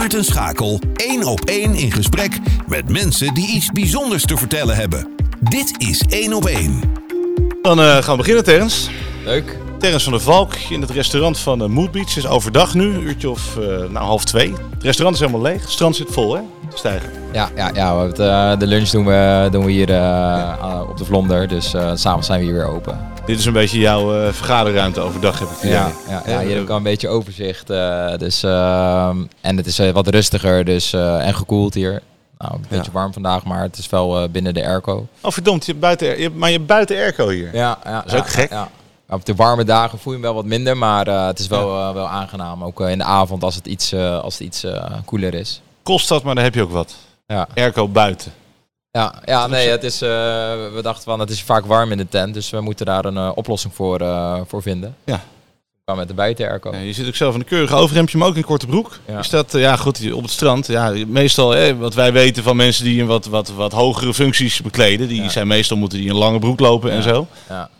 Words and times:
Maarten 0.00 0.24
Schakel 0.24 0.80
één 0.96 1.24
op 1.24 1.40
één 1.40 1.74
in 1.74 1.92
gesprek 1.92 2.38
met 2.66 2.88
mensen 2.88 3.34
die 3.34 3.48
iets 3.48 3.70
bijzonders 3.70 4.24
te 4.24 4.36
vertellen 4.36 4.76
hebben. 4.76 5.08
Dit 5.40 5.74
is 5.78 6.00
één 6.00 6.32
op 6.32 6.46
één. 6.46 6.80
Dan 7.62 7.80
eh, 7.80 7.96
gaan 7.96 8.10
we 8.10 8.16
beginnen, 8.16 8.44
Terrence. 8.44 8.90
Leuk. 9.24 9.58
Terrence 9.78 10.04
van 10.04 10.12
der 10.12 10.22
Valk 10.22 10.54
in 10.54 10.80
het 10.80 10.90
restaurant 10.90 11.38
van 11.38 11.62
uh, 11.62 11.68
Mood 11.68 11.90
Beach. 11.90 12.08
Het 12.08 12.16
is 12.16 12.26
overdag 12.26 12.74
nu, 12.74 12.94
een 12.94 13.02
uurtje 13.02 13.30
of 13.30 13.56
uh, 13.56 13.64
nou, 13.66 13.98
half 13.98 14.24
twee. 14.24 14.52
Het 14.70 14.82
restaurant 14.82 15.16
is 15.16 15.22
helemaal 15.22 15.50
leeg. 15.50 15.60
Het 15.60 15.70
strand 15.70 15.96
zit 15.96 16.08
vol, 16.10 16.34
hè? 16.34 16.40
Stijgen. 16.74 17.10
Ja, 17.32 17.50
ja, 17.56 17.70
ja 17.74 17.92
we 17.94 18.00
hebben 18.00 18.06
het, 18.08 18.18
uh, 18.18 18.58
de 18.58 18.66
lunch 18.66 18.88
doen 18.88 19.06
we, 19.06 19.48
doen 19.50 19.64
we 19.64 19.70
hier 19.70 19.90
ja. 19.90 20.84
op 20.88 20.96
de 20.96 21.04
Vlonder. 21.04 21.48
Dus 21.48 21.70
s'avonds 21.94 22.26
zijn 22.26 22.38
we 22.38 22.44
hier 22.44 22.54
weer 22.54 22.66
open. 22.66 23.09
Dit 23.26 23.38
is 23.38 23.44
een 23.44 23.52
beetje 23.52 23.78
jouw 23.78 24.32
vergaderruimte 24.32 25.00
overdag, 25.00 25.38
heb 25.38 25.48
ik 25.48 25.56
het 25.60 25.70
ja, 25.70 25.92
ja, 26.08 26.22
ja, 26.26 26.40
hier 26.40 26.54
heb 26.54 26.62
ik 26.62 26.68
al 26.68 26.76
een 26.76 26.82
beetje 26.82 27.08
overzicht. 27.08 27.66
dus, 28.18 28.42
ehm, 28.42 29.16
en 29.40 29.56
het 29.56 29.66
is 29.66 29.78
wat 29.92 30.08
rustiger 30.08 30.64
dus, 30.64 30.92
en 30.92 31.34
gekoeld 31.34 31.74
hier. 31.74 32.02
Nou, 32.38 32.54
een 32.54 32.64
beetje 32.68 32.92
warm 32.92 33.12
vandaag, 33.12 33.44
maar 33.44 33.62
het 33.62 33.78
is 33.78 33.88
wel 33.88 34.28
binnen 34.28 34.54
de 34.54 34.66
airco. 34.66 35.06
Oh 35.20 35.30
verdomd, 35.30 35.64
je 35.64 35.70
hebt 35.70 35.84
buiten, 35.84 36.16
je 36.16 36.22
hebt, 36.22 36.36
maar 36.36 36.48
je 36.50 36.56
hebt 36.56 36.68
buiten 36.68 36.96
airco 36.96 37.28
hier. 37.28 37.54
Ja, 37.54 37.78
ja 37.84 38.02
dat 38.02 38.12
is 38.12 38.18
ook 38.18 38.28
gek. 38.28 38.50
Ja, 38.50 38.68
op 39.08 39.24
de 39.24 39.34
warme 39.34 39.64
dagen 39.64 39.98
voel 39.98 40.12
je 40.12 40.18
hem 40.18 40.28
wel 40.28 40.36
wat 40.36 40.44
minder, 40.44 40.76
maar 40.76 41.06
het 41.06 41.38
is 41.38 41.46
wel, 41.46 41.94
wel 41.94 42.08
aangenaam. 42.08 42.64
Ook 42.64 42.80
in 42.80 42.98
de 42.98 43.04
avond 43.04 43.42
als 43.44 43.54
het 43.54 43.66
iets, 43.66 43.94
als 43.94 44.38
het 44.38 44.42
iets 44.42 44.66
koeler 45.04 45.34
is. 45.34 45.62
Kost 45.82 46.08
dat, 46.08 46.22
maar 46.22 46.34
dan 46.34 46.44
heb 46.44 46.54
je 46.54 46.62
ook 46.62 46.70
wat. 46.70 46.94
Ja. 47.26 47.48
Airco 47.54 47.88
buiten. 47.88 48.32
Ja, 48.92 49.14
ja 49.24 49.46
nee, 49.46 49.68
het 49.68 49.84
is, 49.84 49.98
we 49.98 50.78
dachten 50.82 51.04
van 51.04 51.20
het 51.20 51.30
is 51.30 51.42
vaak 51.42 51.66
warm 51.66 51.90
in 51.90 51.98
de 51.98 52.08
tent, 52.08 52.34
dus 52.34 52.50
we 52.50 52.60
moeten 52.60 52.86
daar 52.86 53.04
een 53.04 53.34
oplossing 53.34 53.74
voor, 53.74 53.98
voor 54.46 54.62
vinden. 54.62 54.96
Ja 55.04 55.22
met 55.96 56.08
de 56.08 56.14
buiten-airco. 56.14 56.70
Ja, 56.72 56.78
je 56.78 56.92
zit 56.92 57.06
ook 57.06 57.14
zelf 57.14 57.34
in 57.34 57.40
een 57.40 57.46
keurige 57.46 57.74
overhemdje, 57.74 58.18
maar 58.18 58.28
ook 58.28 58.36
in 58.36 58.44
korte 58.44 58.66
broek. 58.66 58.98
Ja. 59.06 59.18
Is 59.18 59.28
dat, 59.28 59.52
ja 59.52 59.76
goed, 59.76 60.12
op 60.12 60.22
het 60.22 60.30
strand, 60.30 60.66
ja, 60.66 60.94
meestal, 61.06 61.50
hè, 61.50 61.76
wat 61.76 61.94
wij 61.94 62.12
weten 62.12 62.42
van 62.42 62.56
mensen 62.56 62.84
die 62.84 63.00
een 63.00 63.06
wat, 63.06 63.26
wat, 63.26 63.52
wat 63.52 63.72
hogere 63.72 64.14
functies 64.14 64.62
bekleden, 64.62 65.08
die 65.08 65.30
zijn 65.30 65.46
meestal 65.46 65.76
moeten 65.76 65.98
die 65.98 66.10
een 66.10 66.16
lange 66.16 66.38
broek 66.38 66.60
lopen 66.60 66.90
en 66.90 67.02
zo. 67.02 67.26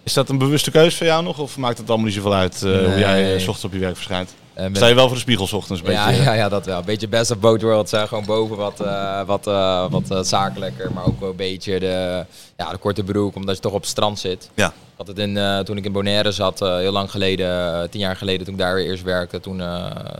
Is 0.02 0.12
dat 0.12 0.28
een 0.28 0.38
bewuste 0.38 0.70
keuze 0.70 0.96
voor 0.96 1.06
jou 1.06 1.22
nog, 1.22 1.38
of 1.38 1.56
maakt 1.56 1.78
het 1.78 1.88
allemaal 1.88 2.06
niet 2.06 2.14
zoveel 2.14 2.34
uit 2.34 2.60
hoe 2.60 2.98
jij 2.98 3.28
uh, 3.28 3.34
ochtends 3.34 3.64
op 3.64 3.72
je 3.72 3.78
werk 3.78 3.96
verschijnt? 3.96 4.34
Uh, 4.60 4.66
Sta 4.72 4.86
je 4.86 4.94
wel 4.94 5.06
voor 5.06 5.14
de 5.14 5.22
spiegel 5.22 5.48
ochtends? 5.52 5.82
Een 5.84 5.92
ja, 5.92 6.06
beetje, 6.06 6.22
ja, 6.22 6.32
ja, 6.32 6.48
dat 6.48 6.66
wel. 6.66 6.78
Een 6.78 6.84
beetje 6.84 7.08
best 7.08 7.30
of 7.30 7.38
both 7.38 7.62
worlds. 7.62 7.90
Hè. 7.90 8.06
Gewoon 8.06 8.24
boven 8.24 8.56
wat, 8.56 8.80
uh, 8.80 9.22
wat, 9.22 9.46
uh, 9.46 9.90
wat 9.90 10.26
zakelijker, 10.26 10.92
maar 10.92 11.04
ook 11.04 11.20
wel 11.20 11.30
een 11.30 11.36
beetje 11.36 11.80
de, 11.80 12.24
ja, 12.56 12.70
de 12.70 12.76
korte 12.76 13.02
broek, 13.02 13.34
omdat 13.34 13.56
je 13.56 13.62
toch 13.62 13.72
op 13.72 13.80
het 13.80 13.90
strand 13.90 14.18
zit. 14.18 14.50
Ja 14.54 14.72
had 14.96 15.08
het 15.08 15.18
in, 15.18 15.64
toen 15.64 15.76
ik 15.76 15.84
in 15.84 15.92
Bonaire 15.92 16.32
zat, 16.32 16.58
heel 16.58 16.92
lang 16.92 17.10
geleden, 17.10 17.90
tien 17.90 18.00
jaar 18.00 18.16
geleden, 18.16 18.44
toen 18.44 18.54
ik 18.54 18.60
daar 18.60 18.74
weer 18.74 18.86
eerst 18.86 19.02
werkte, 19.02 19.40
toen, 19.40 19.58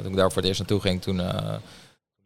toen 0.03 0.11
ik 0.11 0.17
daar 0.17 0.29
voor 0.33 0.37
het 0.37 0.45
eerst 0.45 0.59
naartoe 0.59 0.81
ging, 0.81 1.03
toen 1.03 1.21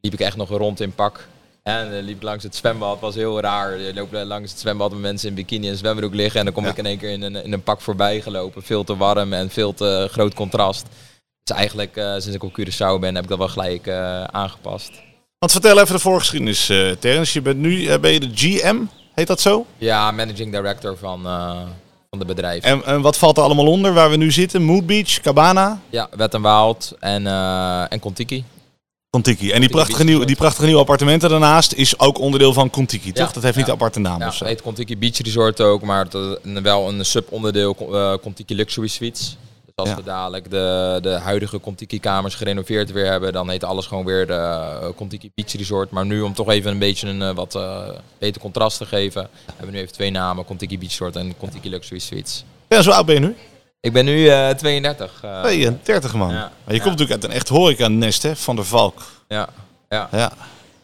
liep 0.00 0.12
ik 0.12 0.20
echt 0.20 0.36
nog 0.36 0.48
rond 0.48 0.80
in 0.80 0.94
pak. 0.94 1.26
En 1.62 1.90
dan 1.90 2.02
liep 2.02 2.16
ik 2.16 2.22
langs 2.22 2.44
het 2.44 2.56
zwembad, 2.56 2.90
het 2.90 3.00
was 3.00 3.14
heel 3.14 3.40
raar. 3.40 3.78
Je 3.78 3.94
loopt 3.94 4.12
langs 4.12 4.50
het 4.50 4.60
zwembad 4.60 4.90
met 4.90 5.00
mensen 5.00 5.28
in 5.28 5.34
bikini 5.34 5.68
en 5.68 5.76
zwembroek 5.76 6.14
liggen. 6.14 6.38
En 6.38 6.44
dan 6.44 6.54
kom 6.54 6.66
ik 6.66 6.76
in 6.76 6.86
één 6.86 6.98
keer 6.98 7.10
in 7.10 7.22
een, 7.22 7.44
in 7.44 7.52
een 7.52 7.62
pak 7.62 7.80
voorbij 7.80 8.20
gelopen. 8.20 8.62
Veel 8.62 8.84
te 8.84 8.96
warm 8.96 9.32
en 9.32 9.50
veel 9.50 9.74
te 9.74 10.08
groot 10.10 10.34
contrast. 10.34 10.86
Dus 11.44 11.56
eigenlijk, 11.56 11.92
sinds 11.94 12.26
ik 12.26 12.42
op 12.42 12.60
Curaçao 12.60 13.00
ben, 13.00 13.14
heb 13.14 13.22
ik 13.22 13.28
dat 13.28 13.38
wel 13.38 13.48
gelijk 13.48 13.88
aangepast. 14.30 14.90
Want 15.38 15.52
vertel 15.52 15.80
even 15.80 15.94
de 15.94 16.00
voorgeschiedenis, 16.00 16.70
uh, 16.70 16.90
Terrence. 16.90 17.32
Je 17.32 17.42
bent 17.42 17.58
nu, 17.58 17.98
ben 17.98 18.12
je 18.12 18.20
de 18.20 18.30
GM, 18.34 18.76
heet 19.14 19.26
dat 19.26 19.40
zo? 19.40 19.66
Ja, 19.78 20.10
managing 20.10 20.52
director 20.52 20.96
van, 20.96 21.22
de 22.10 22.24
bedrijven. 22.24 22.70
En, 22.70 22.84
en, 22.84 23.00
wat 23.00 23.18
valt 23.18 23.36
er 23.36 23.42
allemaal 23.42 23.66
onder 23.66 23.92
waar 23.92 24.10
we 24.10 24.16
nu 24.16 24.32
zitten? 24.32 24.62
Mood 24.62 24.86
Beach, 24.86 25.20
Cabana? 25.20 25.80
Ja, 25.90 26.08
Wet 26.16 26.34
en 26.34 26.42
Waald 26.42 26.92
en, 27.00 27.26
en 27.88 28.00
Contiki. 28.00 28.44
Contiki. 29.14 29.50
En 29.50 29.60
die 29.60 29.68
prachtige, 29.68 30.04
nieuw, 30.04 30.24
die 30.24 30.36
prachtige 30.36 30.64
nieuwe 30.64 30.80
appartementen 30.80 31.30
daarnaast 31.30 31.72
is 31.72 31.98
ook 31.98 32.18
onderdeel 32.18 32.52
van 32.52 32.70
Contiki, 32.70 33.12
toch? 33.12 33.32
dat 33.32 33.42
heeft 33.42 33.56
niet 33.56 33.66
de 33.66 33.72
aparte 33.72 34.00
naam 34.00 34.20
ja. 34.20 34.26
Het 34.26 34.38
heet 34.38 34.62
Contiki 34.62 34.98
Beach 34.98 35.18
Resort 35.18 35.60
ook, 35.60 35.82
maar 35.82 36.04
het, 36.04 36.62
wel 36.62 36.88
een 36.88 37.04
subonderdeel 37.04 37.76
uh, 37.90 38.14
Contiki 38.22 38.54
Luxury 38.54 38.88
Suites. 38.88 39.36
Dus 39.74 39.86
als 39.86 39.94
we 39.96 40.02
dadelijk 40.02 40.50
de, 40.50 40.98
de 41.02 41.10
huidige 41.10 41.60
Contiki-kamers 41.60 42.34
gerenoveerd 42.34 42.92
weer 42.92 43.06
hebben, 43.06 43.32
dan 43.32 43.50
heet 43.50 43.64
alles 43.64 43.86
gewoon 43.86 44.04
weer 44.04 44.26
de 44.26 44.32
uh, 44.82 44.88
Contiki 44.96 45.30
Beach 45.34 45.52
Resort. 45.52 45.90
Maar 45.90 46.06
nu, 46.06 46.20
om 46.20 46.34
toch 46.34 46.50
even 46.50 46.70
een 46.70 46.78
beetje 46.78 47.08
een 47.08 47.20
uh, 47.20 47.30
wat 47.30 47.54
uh, 47.54 47.88
beter 48.18 48.40
contrast 48.40 48.78
te 48.78 48.86
geven, 48.86 49.28
hebben 49.46 49.66
we 49.66 49.72
nu 49.72 49.78
even 49.78 49.92
twee 49.92 50.10
namen, 50.10 50.44
Contiki 50.44 50.78
Beach 50.78 50.90
Resort 50.90 51.16
en 51.16 51.36
Contiki 51.36 51.70
Luxury 51.70 52.00
Suites. 52.00 52.44
Ja, 52.68 52.82
zo 52.82 52.90
oud 52.90 53.06
ben 53.06 53.14
je 53.14 53.20
nu? 53.20 53.36
Ik 53.80 53.92
ben 53.92 54.04
nu 54.04 54.28
32. 54.56 55.24
32 55.42 56.14
man. 56.14 56.30
Ja. 56.30 56.52
Maar 56.64 56.74
je 56.74 56.80
komt 56.80 56.98
natuurlijk 56.98 57.10
uit 57.10 57.24
een 57.24 57.36
echt 57.36 57.48
horeca-nest, 57.48 58.22
hè, 58.22 58.36
van 58.36 58.56
de 58.56 58.64
Valk. 58.64 59.02
Ja. 59.28 59.48
Ja. 59.88 60.08
ja. 60.12 60.32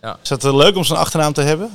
ja. 0.03 0.19
Is 0.23 0.29
het 0.29 0.43
leuk 0.43 0.77
om 0.77 0.85
zo'n 0.85 0.97
achternaam 0.97 1.33
te 1.33 1.43
hebben? 1.43 1.71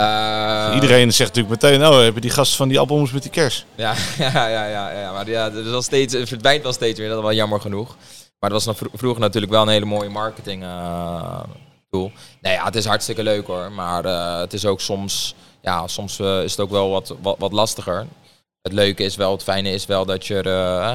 Uh, 0.00 0.74
Iedereen 0.74 1.12
zegt 1.12 1.34
natuurlijk 1.34 1.62
meteen, 1.62 1.86
oh, 1.86 2.02
heb 2.02 2.14
je 2.14 2.20
die 2.20 2.30
gast 2.30 2.56
van 2.56 2.68
die 2.68 2.78
appelmoes 2.78 3.12
met 3.12 3.22
die 3.22 3.30
kers? 3.30 3.64
Ja, 3.76 3.94
ja, 4.18 4.48
ja, 4.48 4.66
ja, 4.66 4.90
ja 4.90 5.12
maar 5.12 5.28
ja, 5.28 5.50
dus 5.50 5.72
al 5.72 5.82
steeds, 5.82 6.14
het 6.14 6.28
verdwijnt 6.28 6.62
wel 6.62 6.72
steeds 6.72 6.98
weer, 6.98 7.08
dat 7.08 7.16
is 7.16 7.22
wel 7.22 7.32
jammer 7.32 7.60
genoeg. 7.60 7.96
Maar 8.38 8.50
dat 8.50 8.64
was 8.64 8.80
nog 8.80 8.90
vroeger 8.92 9.20
natuurlijk 9.20 9.52
wel 9.52 9.62
een 9.62 9.68
hele 9.68 9.84
mooie 9.84 10.08
marketing 10.08 10.62
uh, 10.62 11.40
tool. 11.90 12.12
Nee, 12.40 12.52
ja, 12.52 12.64
het 12.64 12.74
is 12.74 12.84
hartstikke 12.84 13.22
leuk 13.22 13.46
hoor, 13.46 13.72
maar 13.72 14.04
uh, 14.04 14.38
het 14.38 14.52
is 14.52 14.66
ook 14.66 14.80
soms, 14.80 15.34
ja, 15.62 15.86
soms 15.86 16.20
is 16.20 16.50
het 16.50 16.60
ook 16.60 16.70
wel 16.70 16.90
wat, 16.90 17.14
wat, 17.22 17.36
wat 17.38 17.52
lastiger. 17.52 18.06
Het 18.62 18.72
leuke 18.72 19.02
is 19.02 19.16
wel, 19.16 19.32
het 19.32 19.42
fijne 19.42 19.70
is 19.70 19.86
wel 19.86 20.04
dat 20.04 20.26
je, 20.26 20.34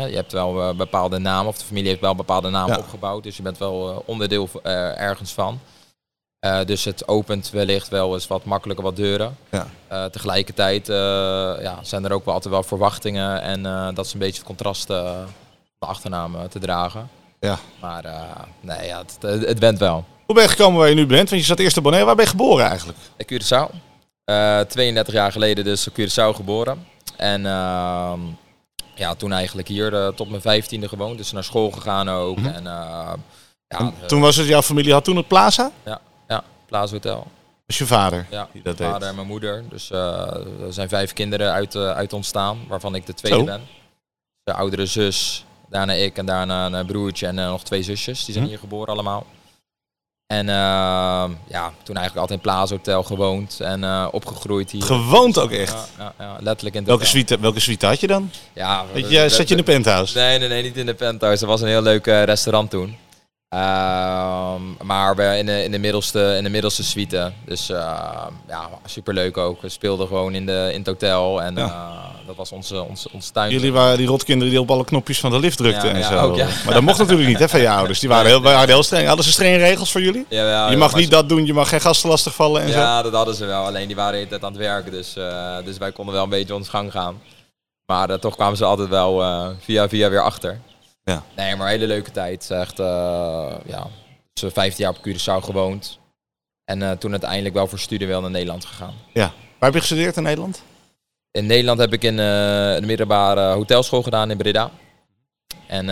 je 0.09 0.15
hebt 0.15 0.31
wel 0.31 0.75
bepaalde 0.75 1.17
namen, 1.17 1.47
of 1.47 1.57
de 1.57 1.65
familie 1.65 1.89
heeft 1.89 2.01
wel 2.01 2.15
bepaalde 2.15 2.49
namen 2.49 2.75
ja. 2.75 2.79
opgebouwd, 2.79 3.23
dus 3.23 3.37
je 3.37 3.43
bent 3.43 3.57
wel 3.57 4.03
onderdeel 4.05 4.49
ergens 4.95 5.31
van. 5.31 5.59
Uh, 6.45 6.59
dus 6.65 6.83
het 6.83 7.07
opent 7.07 7.49
wellicht 7.49 7.87
wel 7.87 8.13
eens 8.13 8.27
wat 8.27 8.43
makkelijker 8.43 8.85
wat 8.85 8.95
deuren. 8.95 9.37
Ja. 9.51 9.67
Uh, 9.91 10.05
tegelijkertijd 10.05 10.89
uh, 10.89 10.95
ja, 11.61 11.79
zijn 11.81 12.05
er 12.05 12.11
ook 12.11 12.25
wel 12.25 12.33
altijd 12.33 12.53
wel 12.53 12.63
verwachtingen 12.63 13.41
en 13.41 13.63
dat 13.93 14.05
is 14.05 14.13
een 14.13 14.19
beetje 14.19 14.37
het 14.37 14.45
contrast 14.45 14.87
de 14.87 15.25
achternaam 15.79 16.49
te 16.49 16.59
dragen. 16.59 17.09
Ja. 17.39 17.59
Maar 17.81 18.03
nee, 18.61 18.87
ja, 18.87 18.97
het, 19.19 19.45
het 19.47 19.59
went 19.59 19.79
wel. 19.79 20.05
Hoe 20.25 20.35
ben 20.35 20.43
je 20.43 20.49
gekomen 20.49 20.79
waar 20.79 20.89
je 20.89 20.95
nu 20.95 21.05
bent? 21.05 21.29
Want 21.29 21.41
je 21.41 21.47
zat 21.47 21.59
eerst 21.59 21.77
in 21.77 21.83
Bonaire. 21.83 22.07
Waar 22.07 22.15
ben 22.15 22.25
je 22.25 22.31
geboren 22.31 22.65
eigenlijk? 22.65 22.97
In 23.17 23.25
Curaçao. 23.25 23.75
32 24.67 25.13
jaar 25.13 25.31
geleden 25.31 25.63
dus 25.63 25.89
Curaçao 25.89 26.35
geboren. 26.35 26.87
En 27.17 27.45
ehm, 27.45 28.19
ja, 28.95 29.15
toen 29.15 29.31
eigenlijk 29.31 29.67
hier 29.67 30.11
tot 30.15 30.29
mijn 30.29 30.41
vijftiende 30.41 30.87
gewoond. 30.87 31.17
Dus 31.17 31.31
naar 31.31 31.43
school 31.43 31.71
gegaan 31.71 32.09
ook. 32.09 32.37
Mm 32.37 32.45
-hmm. 32.45 32.53
en, 32.53 32.63
ja, 33.67 33.79
en 33.79 33.93
toen 34.07 34.21
was 34.21 34.35
het, 34.35 34.47
jouw 34.47 34.61
familie 34.61 34.93
had 34.93 35.03
toen 35.03 35.17
het 35.17 35.27
Plaza? 35.27 35.71
Ja. 35.85 36.01
Plaza 36.65 36.93
Hotel. 36.93 37.27
Dat 37.65 37.73
is 37.73 37.77
je 37.77 37.85
vader 37.85 38.25
ja, 38.29 38.47
die 38.51 38.61
dat 38.61 38.77
mijn 38.77 38.91
vader 38.91 39.07
en 39.07 39.15
mijn 39.15 39.27
moeder. 39.27 39.63
Dus 39.69 39.91
uh, 39.91 39.97
er 40.65 40.73
zijn 40.73 40.89
vijf 40.89 41.13
kinderen 41.13 41.51
uit, 41.51 41.75
uh, 41.75 41.91
uit 41.91 42.13
ontstaan, 42.13 42.59
waarvan 42.67 42.95
ik 42.95 43.05
de 43.05 43.13
tweede 43.13 43.37
Zo. 43.37 43.45
ben. 43.45 43.61
De 44.43 44.53
oudere 44.53 44.85
zus, 44.85 45.45
daarna 45.69 45.93
ik 45.93 46.17
en 46.17 46.25
daarna 46.25 46.71
een 46.71 46.85
broertje 46.85 47.27
en 47.27 47.35
nog 47.35 47.63
twee 47.63 47.83
zusjes. 47.83 48.25
Die 48.25 48.33
zijn 48.33 48.45
hm. 48.45 48.49
hier 48.49 48.59
geboren 48.59 48.93
allemaal. 48.93 49.25
En 50.27 50.47
ja, 51.47 51.71
toen 51.83 51.95
eigenlijk 51.95 52.17
altijd 52.17 52.29
in 52.29 52.39
Plaza 52.39 52.75
Hotel 52.75 53.03
gewoond 53.03 53.59
en 53.59 54.09
opgegroeid 54.11 54.71
hier. 54.71 54.81
Gewoond 54.81 55.39
ook 55.39 55.51
echt? 55.51 55.89
Ja, 55.97 56.13
ja, 56.17 56.25
ja 56.25 56.37
letterlijk 56.39 56.75
in 56.75 56.83
de 56.83 56.89
welke 56.89 57.05
suite, 57.05 57.39
welke 57.39 57.59
suite 57.59 57.85
had 57.85 57.99
je 57.99 58.07
dan? 58.07 58.31
Ja, 58.53 58.85
je, 58.93 59.29
zat 59.29 59.47
je 59.47 59.55
in 59.55 59.65
de 59.65 59.71
penthouse? 59.71 60.17
Nee, 60.17 60.39
nee, 60.39 60.47
nee, 60.47 60.63
niet 60.63 60.77
in 60.77 60.85
de 60.85 60.93
penthouse. 60.93 61.43
Er 61.43 61.49
was 61.49 61.61
een 61.61 61.67
heel 61.67 61.81
leuk 61.81 62.05
restaurant 62.05 62.69
toen. 62.69 62.97
Uh, 63.55 64.53
maar 64.81 65.15
we 65.15 65.37
in 65.37 65.45
de, 65.45 65.63
in 65.63 65.71
de 65.71 65.79
middelste, 65.79 66.35
in 66.37 66.43
de 66.43 66.49
middelste 66.49 66.83
suite. 66.83 67.31
Dus 67.45 67.69
uh, 67.69 67.77
ja, 68.47 68.69
superleuk 68.85 69.37
ook. 69.37 69.61
We 69.61 69.69
speelden 69.69 70.07
gewoon 70.07 70.33
in, 70.33 70.45
de, 70.45 70.69
in 70.71 70.77
het 70.77 70.87
hotel 70.87 71.41
en 71.41 71.55
ja. 71.55 71.65
uh, 71.65 72.27
dat 72.27 72.35
was 72.35 72.51
onze, 72.51 72.83
onze, 72.83 73.09
onze 73.11 73.31
tuin. 73.31 73.51
Jullie 73.51 73.71
waren 73.71 73.97
die 73.97 74.07
rotkinderen 74.07 74.53
die 74.53 74.61
op 74.61 74.71
alle 74.71 74.83
knopjes 74.83 75.19
van 75.19 75.31
de 75.31 75.39
lift 75.39 75.57
drukten 75.57 75.89
ja, 75.89 75.95
en 75.95 76.03
zo. 76.03 76.19
Ook, 76.19 76.37
maar 76.37 76.73
dat 76.73 76.81
mocht 76.81 76.97
natuurlijk 76.97 77.27
niet 77.27 77.39
hè, 77.39 77.49
van 77.49 77.59
je 77.59 77.69
ouders. 77.69 77.99
Die 77.99 78.09
waren 78.09 78.27
heel, 78.27 78.41
waren 78.41 78.67
heel 78.67 78.83
streng. 78.83 79.07
Hadden 79.07 79.25
ze 79.25 79.31
strenge 79.31 79.57
regels 79.57 79.91
voor 79.91 80.01
jullie? 80.01 80.25
je 80.29 80.75
mag 80.77 80.95
niet 80.95 81.11
dat 81.11 81.29
doen, 81.29 81.45
je 81.45 81.53
mag 81.53 81.69
geen 81.69 81.81
gasten 81.81 82.09
lastigvallen 82.09 82.61
en 82.61 82.67
ja, 82.67 82.73
zo? 82.73 82.79
Ja, 82.79 83.01
dat 83.01 83.13
hadden 83.13 83.35
ze 83.35 83.45
wel. 83.45 83.65
Alleen 83.65 83.87
die 83.87 83.95
waren 83.95 84.11
de 84.11 84.17
hele 84.17 84.29
tijd 84.29 84.43
aan 84.43 84.51
het 84.51 84.61
werken. 84.61 84.91
Dus, 84.91 85.15
eh, 85.15 85.57
dus 85.65 85.77
wij 85.77 85.91
konden 85.91 86.13
wel 86.13 86.23
een 86.23 86.29
beetje 86.29 86.55
ons 86.55 86.69
gang 86.69 86.91
gaan. 86.91 87.21
Maar 87.85 88.19
toch 88.19 88.35
kwamen 88.35 88.57
ze 88.57 88.65
altijd 88.65 88.89
wel 88.89 89.23
via 89.59 89.89
via 89.89 90.09
weer 90.09 90.21
achter. 90.21 90.59
Ja. 91.05 91.23
Nee, 91.35 91.55
maar 91.55 91.65
een 91.65 91.71
hele 91.71 91.87
leuke 91.87 92.11
tijd. 92.11 92.51
Echt, 92.51 92.79
uh, 92.79 93.55
ja, 93.65 93.87
dus 94.33 94.53
15 94.53 94.85
jaar 94.85 94.93
op 94.97 95.07
Curaçao 95.07 95.45
gewoond. 95.45 95.99
En 96.63 96.81
uh, 96.81 96.91
toen 96.91 97.11
uiteindelijk 97.11 97.55
wel 97.55 97.67
voor 97.67 97.79
studie 97.79 98.07
wel 98.07 98.21
naar 98.21 98.31
Nederland 98.31 98.65
gegaan. 98.65 98.93
Ja. 99.13 99.33
Waar 99.59 99.69
heb 99.69 99.73
je 99.73 99.79
gestudeerd 99.79 100.17
in 100.17 100.23
Nederland? 100.23 100.61
In 101.31 101.45
Nederland 101.45 101.79
heb 101.79 101.93
ik 101.93 102.03
in 102.03 102.15
de 102.15 102.81
middelbare 102.83 103.53
hotelschool 103.53 104.03
gedaan 104.03 104.31
in 104.31 104.37
Breda. 104.37 104.71
En 105.67 105.85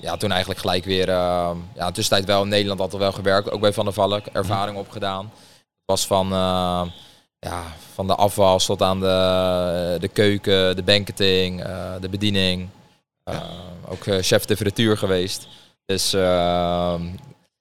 ja, 0.00 0.16
toen 0.18 0.30
eigenlijk 0.30 0.60
gelijk 0.60 0.84
weer, 0.84 1.08
ja, 1.08 1.90
tussentijd 1.92 2.24
wel 2.24 2.42
in 2.42 2.48
Nederland 2.48 2.80
altijd 2.80 3.02
wel 3.02 3.12
gewerkt. 3.12 3.50
Ook 3.50 3.60
bij 3.60 3.72
Van 3.72 3.84
der 3.84 3.94
Valk, 3.94 4.26
ervaring 4.26 4.76
mm. 4.76 4.82
opgedaan. 4.82 5.24
Het 5.24 5.84
was 5.84 6.06
van, 6.06 6.28
ja, 7.38 7.62
van 7.94 8.06
de 8.06 8.14
afwas 8.14 8.64
tot 8.64 8.82
aan 8.82 9.00
de, 9.00 9.96
de 10.00 10.08
keuken, 10.08 10.76
de 10.76 10.82
banketing, 10.82 11.62
de 12.00 12.08
bediening. 12.08 12.68
Ja. 13.24 13.57
Ook 13.88 14.24
chef 14.24 14.44
de 14.44 14.56
frituur 14.56 14.96
geweest. 14.96 15.48
Dus 15.84 16.14
uh, 16.14 16.94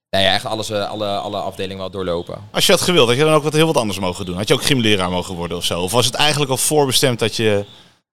Nee, 0.09 0.25
echt 0.25 0.45
alles, 0.45 0.71
alle, 0.71 1.07
alle 1.07 1.37
afdelingen 1.37 1.77
wel 1.77 1.89
doorlopen. 1.89 2.47
Als 2.51 2.65
je 2.65 2.71
had 2.71 2.81
gewild, 2.81 3.07
had 3.07 3.17
je 3.17 3.23
dan 3.23 3.33
ook 3.33 3.43
wat 3.43 3.53
heel 3.53 3.65
wat 3.65 3.77
anders 3.77 3.99
mogen 3.99 4.25
doen? 4.25 4.35
Had 4.35 4.47
je 4.47 4.53
ook 4.53 4.63
gymleraar 4.63 5.09
mogen 5.09 5.35
worden 5.35 5.57
of 5.57 5.63
zo? 5.63 5.81
Of 5.81 5.91
was 5.91 6.05
het 6.05 6.15
eigenlijk 6.15 6.51
al 6.51 6.57
voorbestemd 6.57 7.19
dat 7.19 7.35
je, 7.35 7.65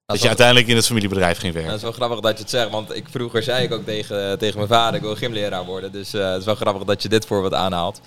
dat, 0.07 0.23
je 0.23 0.29
uiteindelijk 0.29 0.67
in 0.67 0.77
het 0.77 0.87
familiebedrijf 0.87 1.39
ging 1.39 1.53
werken? 1.53 1.71
Dat 1.71 1.79
is 1.81 1.85
wel 1.85 1.93
grappig 1.93 2.21
dat 2.21 2.37
je 2.37 2.43
het 2.43 2.51
zegt, 2.51 2.71
want 2.71 2.97
ik, 2.97 3.09
vroeger 3.11 3.43
zei 3.43 3.65
ik 3.65 3.73
ook 3.73 3.85
tegen, 3.85 4.39
tegen 4.39 4.57
mijn 4.57 4.69
vader, 4.69 4.95
ik 4.95 5.01
wil 5.01 5.17
gymleraar 5.17 5.65
worden. 5.65 5.93
Dus 5.93 6.13
het 6.13 6.39
is 6.39 6.45
wel 6.45 6.55
grappig 6.55 6.85
dat 6.85 7.03
je 7.03 7.09
dit 7.09 7.27
voorbeeld 7.27 7.55
aanhaalt. 7.55 8.01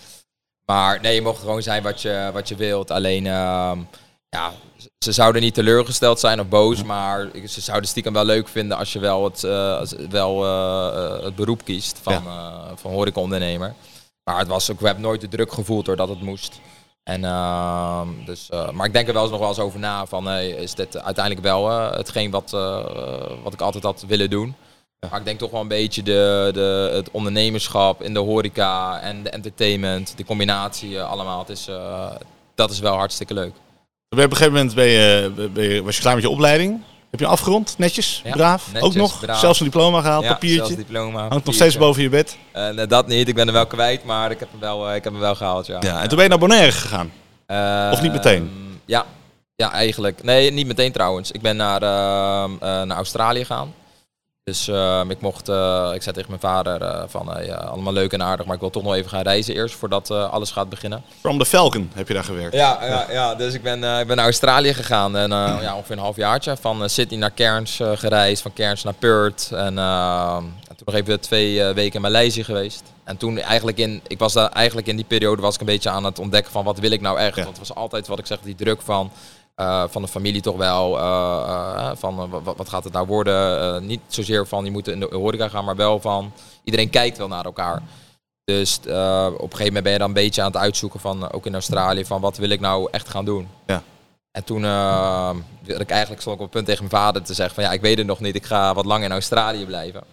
Maar 0.66 1.02
nee, 1.02 1.16
je 1.16 1.22
mocht 1.22 1.40
gewoon 1.40 1.62
zijn 1.62 1.84
wat 1.84 2.02
je, 2.02 2.30
wat 2.34 2.48
je 2.48 2.56
wilt. 2.56 2.92
Alleen, 2.92 3.26
uh, 3.26 3.72
ja, 4.30 4.54
ze 5.00 5.12
zouden 5.12 5.42
niet 5.42 5.54
teleurgesteld 5.54 6.20
zijn 6.20 6.40
of 6.40 6.48
boos, 6.48 6.84
maar 6.84 7.30
ze 7.48 7.62
zouden 7.62 7.90
stiekem 7.90 8.14
wel 8.14 8.26
leuk 8.26 8.48
vinden 8.48 8.78
als 8.78 8.94
je 8.94 9.00
wel 9.00 9.24
het, 9.24 9.44
uh, 9.44 9.82
wel, 10.10 10.46
uh, 10.46 11.24
het 11.24 11.36
beroep 11.36 11.64
kiest 11.64 12.00
van, 12.02 12.14
ja. 12.14 12.20
uh, 12.26 12.72
van 12.76 12.92
horecaondernemer. 12.92 13.74
Maar 14.24 14.40
het 14.40 14.48
was 14.48 14.72
ook, 14.72 14.80
we 14.80 14.86
hebben 14.86 15.04
nooit 15.04 15.22
de 15.22 15.28
druk 15.28 15.52
gevoeld 15.52 15.86
doordat 15.86 16.10
het 16.10 16.22
moest. 16.22 16.60
En, 17.04 17.24
ehm, 17.24 18.08
dus, 18.26 18.50
maar 18.72 18.86
ik 18.86 18.94
denk 18.94 19.08
er 19.08 19.14
wel 19.14 19.22
eens 19.22 19.32
nog 19.32 19.40
wel 19.40 19.50
eens 19.50 19.60
over 19.60 19.80
na 19.80 20.06
van, 20.06 20.30
is 20.32 20.76
dit 20.76 21.04
uiteindelijk 21.04 21.46
wel 21.46 21.70
hetgeen 21.92 22.32
wat, 22.32 22.52
wat 23.44 23.54
ik 23.54 23.62
altijd 23.62 23.84
had 23.84 24.04
willen 24.08 24.30
doen. 24.30 24.56
Maar 25.10 25.20
ik 25.20 25.26
denk 25.26 25.40
toch 25.40 25.52
wel 25.52 25.62
een 25.62 25.68
beetje 25.68 26.04
de, 26.04 26.50
de, 26.54 26.92
het 26.94 27.12
ondernemerschap 27.12 28.02
in 28.02 28.14
de 28.14 28.20
horeca 28.20 29.02
en 29.02 29.24
de 29.24 29.30
entertainment, 29.30 30.14
die 30.16 30.26
combinatie 30.26 31.02
allemaal. 31.02 31.40
Het 31.40 31.50
is, 31.50 31.70
dat 32.56 32.72
is 32.72 32.80
wel 32.80 32.96
hartstikke 32.96 33.34
leuk. 33.34 33.54
Op 34.10 34.18
een 34.18 34.30
gegeven 34.30 34.54
moment 34.54 34.76
ben 34.76 34.86
je, 34.86 35.32
ben 35.54 35.64
je, 35.64 35.84
was 35.84 35.96
je 35.96 36.02
klaar 36.02 36.14
met 36.14 36.24
je 36.24 36.30
opleiding. 36.30 36.82
Heb 37.10 37.20
je 37.20 37.26
afgerond? 37.26 37.76
Netjes? 37.78 38.22
braaf? 38.32 38.66
Netjes, 38.68 38.84
ook 38.84 38.94
nog? 38.94 39.20
Braaf. 39.20 39.40
Zelfs 39.40 39.60
een 39.60 39.66
diploma 39.66 40.02
gehaald? 40.02 40.24
Ja, 40.24 40.30
papiertje? 40.30 40.76
diploma. 40.76 41.28
Hangt 41.28 41.46
nog 41.46 41.56
steeds 41.56 41.78
boven 41.78 42.02
je 42.02 42.10
bed? 42.10 42.38
Uh, 42.56 42.70
nee, 42.70 42.88
dat 42.88 43.08
niet. 43.08 43.28
Ik 43.28 43.36
ben 43.36 43.48
er 43.48 43.54
wel 43.54 43.66
kwijt, 43.66 44.04
maar 44.04 44.32
ik 44.32 44.40
heb 44.40 44.52
hem 44.52 44.60
wel, 44.60 44.90
uh, 44.90 44.96
ik 44.96 45.04
heb 45.04 45.14
hem 45.14 45.22
wel 45.22 45.36
gehaald. 45.36 45.66
Ja. 45.66 45.78
ja, 45.80 46.02
en 46.02 46.08
toen 46.08 46.16
ben 46.16 46.24
je 46.24 46.30
naar 46.30 46.40
Bonaire 46.40 46.72
gegaan? 46.72 47.12
Uh, 47.48 47.90
of 47.92 48.02
niet 48.02 48.12
meteen? 48.12 48.52
Ja. 48.86 49.06
ja, 49.56 49.72
eigenlijk. 49.72 50.24
Nee, 50.24 50.52
niet 50.52 50.68
meteen 50.68 50.92
trouwens. 50.92 51.32
Ik 51.32 51.42
ben 51.42 51.56
naar, 51.56 51.82
ehm, 51.82 52.52
naar 52.60 52.98
Australië 52.98 53.46
gegaan. 53.46 53.74
Dus 54.48 54.68
uh, 54.68 55.02
ik 55.08 55.22
mocht, 55.22 55.50
uh, 55.50 55.92
ik 55.94 56.02
zei 56.02 56.16
tegen 56.16 56.30
mijn 56.30 56.40
vader 56.40 56.82
uh, 56.82 57.04
van 57.08 57.38
ja, 57.46 57.56
allemaal 57.56 57.94
leuk 57.94 58.14
en 58.14 58.24
aardig, 58.24 58.46
maar 58.46 58.56
ik 58.56 58.62
wil 58.62 58.70
toch 58.70 58.84
nog 58.84 58.94
even 58.94 59.10
gaan 59.10 59.22
reizen 59.22 59.56
eerst 59.56 59.76
voordat 59.76 60.12
alles 60.12 60.52
gaat 60.52 60.70
beginnen. 60.70 61.04
From 61.20 61.40
the 61.40 61.46
Falcon 61.46 61.92
heb 61.94 62.08
je 62.08 62.14
daar 62.14 62.24
gewerkt? 62.24 62.56
Ja, 62.56 62.86
ja, 62.86 63.12
ja 63.12 63.36
dus 63.36 63.54
ik 63.54 63.64
ben, 63.64 63.84
ik 64.00 64.08
ben 64.08 64.16
naar 64.16 64.26
Australië 64.26 64.74
gegaan 64.74 65.18
en 65.18 65.30
ja, 65.30 65.76
ongeveer 65.76 65.96
een 65.96 66.02
halfjaartje. 66.02 66.58
Van 66.58 66.90
Sydney 66.90 67.20
naar 67.20 67.34
Cairns 67.34 67.80
gereisd, 67.94 68.42
van 68.42 68.54
Cairns 68.54 68.84
naar 68.84 68.94
Perth 68.94 69.52
en, 69.52 69.78
en 69.78 70.76
toen 70.76 70.86
nog 70.86 70.96
even 70.96 71.20
twee 71.20 71.64
weken 71.64 71.96
in 71.96 72.02
Maleisië 72.02 72.44
geweest. 72.44 72.84
En 73.04 73.18
toen 73.18 73.40
eigenlijk 73.40 73.78
in, 73.78 74.02
ik 74.08 74.20
was 74.20 74.34
daar 74.34 74.50
eigenlijk 74.50 74.88
in 74.88 74.96
die 74.96 75.06
periode 75.06 75.42
was 75.42 75.54
ik 75.54 75.60
een 75.60 75.66
beetje 75.66 75.90
aan 75.90 76.04
het 76.04 76.20
ontdekken 76.20 76.52
van 76.52 76.64
wat 76.64 76.80
wil 76.80 76.92
ik 76.92 77.02
nou 77.02 77.20
echt. 77.20 77.36
Ja. 77.36 77.44
Want 77.44 77.58
het 77.58 77.68
was 77.68 77.78
altijd 77.78 78.08
wat 78.08 78.20
ik 78.20 78.26
zeg, 78.26 78.40
die 78.44 78.56
druk 78.56 78.82
van 78.82 79.12
uh, 79.62 79.84
van 79.88 80.02
de 80.02 80.08
familie 80.08 80.42
toch 80.42 80.56
wel. 80.56 80.98
Uh, 80.98 81.04
uh, 81.04 81.92
van 81.96 82.30
wat, 82.30 82.58
wat, 82.58 82.70
gaat 82.70 82.84
het 82.84 82.94
nou 82.94 83.08
worden? 83.08 83.86
niet 83.86 84.02
zozeer 84.08 84.48
van 84.48 84.66
je 84.66 84.72
moet 84.72 84.88
in 84.88 85.00
de 85.00 85.10
horeca 85.12 85.48
gaan, 85.48 85.66
maar 85.66 85.76
wel 85.76 86.00
van 86.00 86.32
iedereen 86.64 86.90
kijkt 86.90 87.18
wel 87.18 87.28
naar 87.28 87.46
elkaar. 87.46 87.82
Dus 88.44 88.78
op 88.78 88.86
een 88.86 89.38
gegeven 89.40 89.66
moment 89.66 89.84
ben 89.84 89.92
je 89.92 90.00
dan 90.00 90.08
een 90.08 90.14
beetje 90.14 90.42
aan 90.42 90.52
het 90.52 90.62
uitzoeken 90.62 91.00
van, 91.00 91.32
ook 91.32 91.46
in 91.46 91.54
Australië, 91.54 92.06
van 92.06 92.22
wat 92.22 92.38
wil 92.38 92.50
ik 92.50 92.60
nou 92.60 92.88
echt 92.92 93.10
gaan 93.10 93.26
doen. 93.26 93.48
Ja. 93.66 93.84
En 94.32 94.44
toen 94.44 94.62
wilde 95.62 95.84
ik 95.84 95.90
eigenlijk 95.90 96.22
stond 96.22 96.36
ik 96.36 96.42
op 96.42 96.48
het 96.48 96.50
punt 96.50 96.66
tegen 96.66 96.88
mijn 96.90 97.04
vader 97.04 97.22
te 97.22 97.34
zeggen 97.34 97.56
van 97.56 97.64
ja, 97.64 97.72
ik 97.72 97.82
weet 97.82 97.98
het 97.98 98.08
nog 98.08 98.20
niet, 98.20 98.36
ik 98.36 98.46
ga 98.46 98.74
wat 98.74 98.86
lang 98.86 99.04
in 99.04 99.12
Australië 99.12 99.66
blijven. 99.66 100.04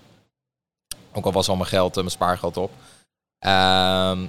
Ook 1.13 1.25
al 1.25 1.33
was 1.33 1.49
al 1.49 1.57
mijn 1.57 1.69
geld, 1.69 1.95
mijn 1.95 2.11
spaargeld 2.11 2.57
op. 2.57 2.71
Ehm, 3.39 4.27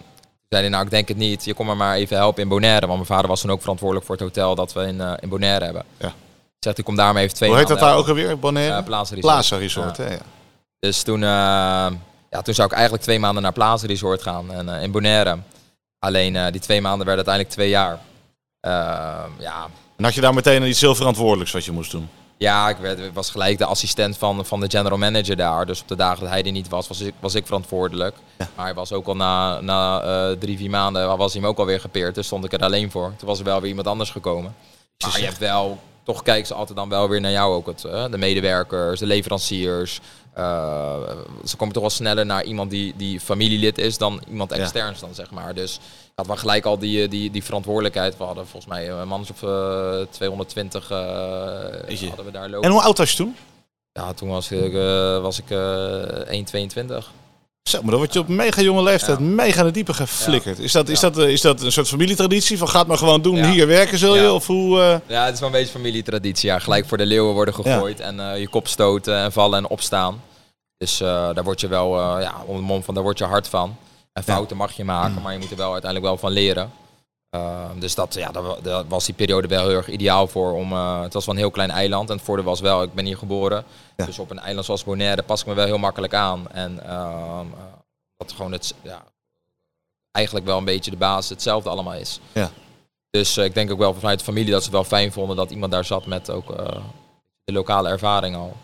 zei 0.50 0.62
hij, 0.62 0.70
nou 0.70 0.84
ik 0.84 0.90
denk 0.90 1.08
het 1.08 1.18
niet, 1.18 1.46
je 1.46 1.54
kom 1.54 1.66
maar 1.66 1.78
maar 1.78 1.96
even 1.96 2.18
helpen 2.18 2.42
in 2.42 2.50
Bonaire. 2.50 2.88
Want 2.88 2.94
mijn 2.94 3.06
vader 3.06 3.28
was 3.28 3.42
toen 3.42 3.52
ook 3.52 3.62
verantwoordelijk 3.62 4.06
voor 4.06 4.16
het 4.16 4.24
hotel 4.24 4.56
dat 4.56 4.74
we 4.74 4.82
in, 4.82 4.96
uh, 4.96 5.14
in 5.20 5.30
Bonaire 5.30 5.66
hebben. 5.66 5.84
Ja. 5.98 6.14
Zegt, 6.60 6.78
ik 6.78 6.86
kom 6.86 6.96
daar 6.96 7.14
maar 7.14 7.22
even 7.22 7.36
twee 7.36 7.50
Hoe 7.50 7.58
heet 7.58 7.68
dat 7.68 7.80
daar 7.80 7.96
ook 7.96 8.08
alweer, 8.08 8.40
Bonaire? 8.40 8.78
Uh, 8.78 8.84
Plaza 8.84 9.16
Resort. 9.16 9.34
Plaza 9.34 9.58
Resort, 9.58 9.98
ja. 9.98 10.04
Hè, 10.04 10.12
ja. 10.14 10.22
Dus 10.80 11.04
toen, 11.04 11.22
uh, 11.22 11.28
ja, 12.30 12.42
toen 12.44 12.54
zou 12.54 12.68
ik 12.68 12.74
eigenlijk 12.74 13.04
twee 13.04 13.20
maanden 13.20 13.44
naar 13.44 13.54
Plaza 13.54 13.88
Resort 13.88 14.22
gaan 14.22 14.52
en, 14.52 14.70
in 14.70 14.92
Bonaire. 14.92 15.38
Alleen 16.00 16.52
die 16.52 16.62
twee 16.62 16.82
maanden 16.82 17.06
werden 17.08 17.26
uiteindelijk 17.26 17.56
twee 17.56 17.70
jaar. 17.70 18.00
ja. 19.40 19.68
En 19.98 20.04
had 20.04 20.14
je 20.14 20.22
daar 20.22 20.34
meteen 20.34 20.64
iets 20.64 20.82
heel 20.82 20.96
verantwoordelijks 20.96 21.54
wat 21.54 21.66
je 21.66 21.72
moest 21.72 21.92
doen? 21.92 22.10
Ja, 22.38 22.70
ik 22.70 22.78
werd, 22.78 23.14
was 23.14 23.30
gelijk 23.30 23.58
de 23.58 23.66
assistent 23.66 24.18
van, 24.18 24.46
van 24.46 24.60
de 24.60 24.70
general 24.70 24.98
manager 24.98 25.36
daar. 25.36 25.66
Dus 25.66 25.82
op 25.82 25.88
de 25.88 25.96
dagen 25.96 26.20
dat 26.22 26.30
hij 26.30 26.44
er 26.44 26.52
niet 26.52 26.70
was, 26.70 26.88
was 26.88 27.00
ik, 27.00 27.14
was 27.20 27.36
ik 27.36 27.46
verantwoordelijk. 27.46 28.16
Ja. 28.38 28.48
Maar 28.56 28.66
hij 28.66 28.74
was 28.74 28.92
ook 28.92 29.08
al 29.08 29.16
na, 29.16 29.62
na 29.62 30.04
uh, 30.04 30.38
drie, 30.38 30.58
vier 30.58 30.70
maanden 30.70 31.18
was 31.18 31.34
hij 31.34 31.42
hem 31.42 31.50
ook 31.50 31.58
alweer 31.58 31.80
gepeerd. 31.80 32.16
Dus 32.16 32.26
stond 32.26 32.46
ik 32.46 32.54
er 32.54 32.60
alleen 32.60 32.92
voor. 32.92 33.14
Toen 33.18 33.28
was 33.28 33.40
er 33.40 33.46
wel 33.46 33.60
weer 33.60 33.70
iemand 33.70 33.88
anders 33.88 34.10
gekomen. 34.10 34.56
Maar 35.04 35.20
je 35.20 35.26
hebt 35.26 35.38
wel, 35.38 35.80
toch 36.06 36.24
kijken 36.24 36.48
ze 36.48 36.54
altijd 36.54 36.78
dan 36.78 36.90
wel 36.90 37.10
weer 37.10 37.22
naar 37.22 37.32
jou 37.32 37.54
ook. 37.54 37.68
Het, 37.68 37.84
uh, 37.84 38.06
de 38.12 38.18
medewerkers, 38.18 39.00
de 39.00 39.06
leveranciers. 39.06 40.00
Uh, 40.38 40.98
ze 41.46 41.56
komen 41.56 41.74
toch 41.74 41.84
wel 41.84 41.92
sneller 41.92 42.26
naar 42.26 42.44
iemand 42.44 42.70
die, 42.70 42.94
die 42.98 43.20
familielid 43.20 43.78
is 43.78 43.98
dan 43.98 44.22
iemand 44.30 44.52
externs 44.52 45.00
ja. 45.00 45.06
dan, 45.06 45.16
zeg 45.16 45.32
maar. 45.32 45.54
Dus 45.54 45.76
ik 45.76 46.12
had 46.16 46.28
wel 46.28 46.36
gelijk 46.36 46.66
al 46.66 46.80
die, 46.80 47.08
die, 47.08 47.32
die 47.32 47.44
verantwoordelijkheid. 47.44 48.18
We 48.18 48.24
hadden 48.24 48.48
volgens 48.48 48.74
mij 48.74 48.90
een 48.90 49.08
man 49.08 49.26
of 49.30 49.42
uh, 49.42 50.06
220 50.10 50.92
uh, 50.92 50.98
hadden 50.98 52.26
we 52.26 52.32
daar 52.32 52.50
lopen. 52.50 52.64
En 52.64 52.72
hoe 52.72 52.82
oud 52.82 52.98
was 52.98 53.12
je 53.12 53.18
toen? 53.18 53.36
Ja, 53.92 54.14
toen 54.14 54.30
was 54.30 54.52
ik, 54.52 54.74
was 55.22 55.40
ik 55.40 55.50
1,22. 55.50 57.06
Zo, 57.70 57.82
maar 57.82 57.90
dan 57.90 58.00
word 58.00 58.14
je 58.14 58.20
op 58.20 58.28
mega 58.28 58.62
jonge 58.62 58.84
leeftijd 58.84 59.20
mega 59.20 59.62
naar 59.62 59.72
diepe 59.72 59.94
geflikkerd. 59.94 60.60
Is, 60.60 60.72
dat, 60.72 60.90
is, 60.90 61.00
dat, 61.00 61.18
is 61.18 61.42
dat 61.42 61.62
een 61.62 61.72
soort 61.72 61.88
familietraditie 61.88 62.58
van 62.58 62.70
gaat 62.70 62.88
maar 62.88 62.98
gewoon 62.98 63.22
doen, 63.22 63.44
hier 63.46 63.68
werken 63.68 63.98
zul 63.98 64.16
je? 64.16 64.32
Of 64.32 64.48
hoe, 64.48 64.80
uh... 64.80 64.96
Ja, 65.08 65.26
het 65.26 65.34
is 65.34 65.40
wel 65.40 65.50
een 65.50 65.56
beetje 65.56 65.72
familietraditie. 65.72 66.50
Ja. 66.50 66.60
Gelijk 66.60 66.88
voor 66.88 66.98
de 66.98 67.06
leeuwen 67.06 67.34
worden 67.34 67.54
gegooid 67.54 68.00
en 68.00 68.20
uh, 68.20 68.40
je 68.40 68.48
kop 68.48 68.68
stoten 68.68 69.18
en 69.18 69.32
vallen 69.32 69.58
en 69.58 69.68
opstaan. 69.68 70.22
Dus 70.78 71.02
uh, 71.02 71.08
daar 71.08 71.44
word 71.44 71.62
je 71.62 71.68
wel, 71.68 72.20
ja, 72.20 72.34
onder 72.46 72.62
de 72.62 72.68
mond 72.68 72.86
van, 72.86 72.94
daar 72.94 73.04
word 73.04 73.18
je 73.18 73.24
hard 73.24 73.48
van. 73.48 73.78
En 74.14 74.24
fouten 74.24 74.58
mag 74.58 74.72
je 74.72 74.84
maken, 74.84 75.22
maar 75.22 75.34
je 75.34 75.40
moet 75.40 75.52
er 75.52 75.58
wel 75.58 75.72
uiteindelijk 75.72 76.12
wel 76.12 76.20
van 76.20 76.32
leren. 76.32 76.72
Uh, 77.36 77.66
dus 77.80 77.96
dat, 77.96 78.14
ja, 78.14 78.32
daar, 78.62 78.88
was 78.88 79.06
die 79.06 79.16
periode 79.16 79.48
wel 79.48 79.68
heel 79.68 79.78
erg 79.78 79.90
ideaal 79.90 80.28
voor. 80.28 80.54
Om, 80.54 80.72
uh, 80.72 81.02
het 81.02 81.14
was 81.14 81.26
wel 81.26 81.36
een 81.36 81.42
heel 81.42 81.52
klein 81.52 81.72
eiland 81.72 82.10
en 82.10 82.16
het 82.16 82.26
voordeel 82.26 82.46
was 82.46 82.60
wel, 82.60 82.84
ik 82.84 82.94
ben 82.94 83.06
hier 83.06 83.18
geboren. 83.18 83.64
Ja. 83.98 84.06
Dus 84.06 84.20
op 84.20 84.32
een 84.32 84.40
eiland 84.40 84.66
zoals 84.66 84.84
Bonaire 84.84 85.24
pas 85.24 85.42
ik 85.42 85.48
me 85.48 85.54
wel 85.54 85.66
heel 85.66 85.78
makkelijk 85.78 86.14
aan. 86.14 86.52
En 86.52 86.80
uh, 86.86 87.40
dat 88.18 88.32
gewoon 88.32 88.52
het, 88.52 88.74
ja, 88.82 89.04
eigenlijk 90.12 90.46
wel 90.46 90.58
een 90.58 90.66
beetje 90.66 90.92
de 90.92 90.98
basis 90.98 91.30
hetzelfde 91.30 91.70
allemaal 91.70 91.94
is. 91.94 92.20
Ja. 92.32 92.52
Dus 93.10 93.38
ik 93.38 93.54
denk 93.54 93.72
ook 93.72 93.80
wel 93.80 93.94
vanuit 93.94 94.20
de 94.20 94.26
familie 94.26 94.52
dat 94.52 94.60
ze 94.60 94.68
het 94.68 94.76
wel 94.76 95.00
fijn 95.00 95.12
vonden 95.12 95.36
dat 95.36 95.52
iemand 95.52 95.72
daar 95.72 95.86
zat 95.86 96.06
met 96.06 96.30
ook 96.30 96.56
de 97.44 97.52
lokale 97.52 97.90
ervaring 97.90 98.36
al. 98.36 98.56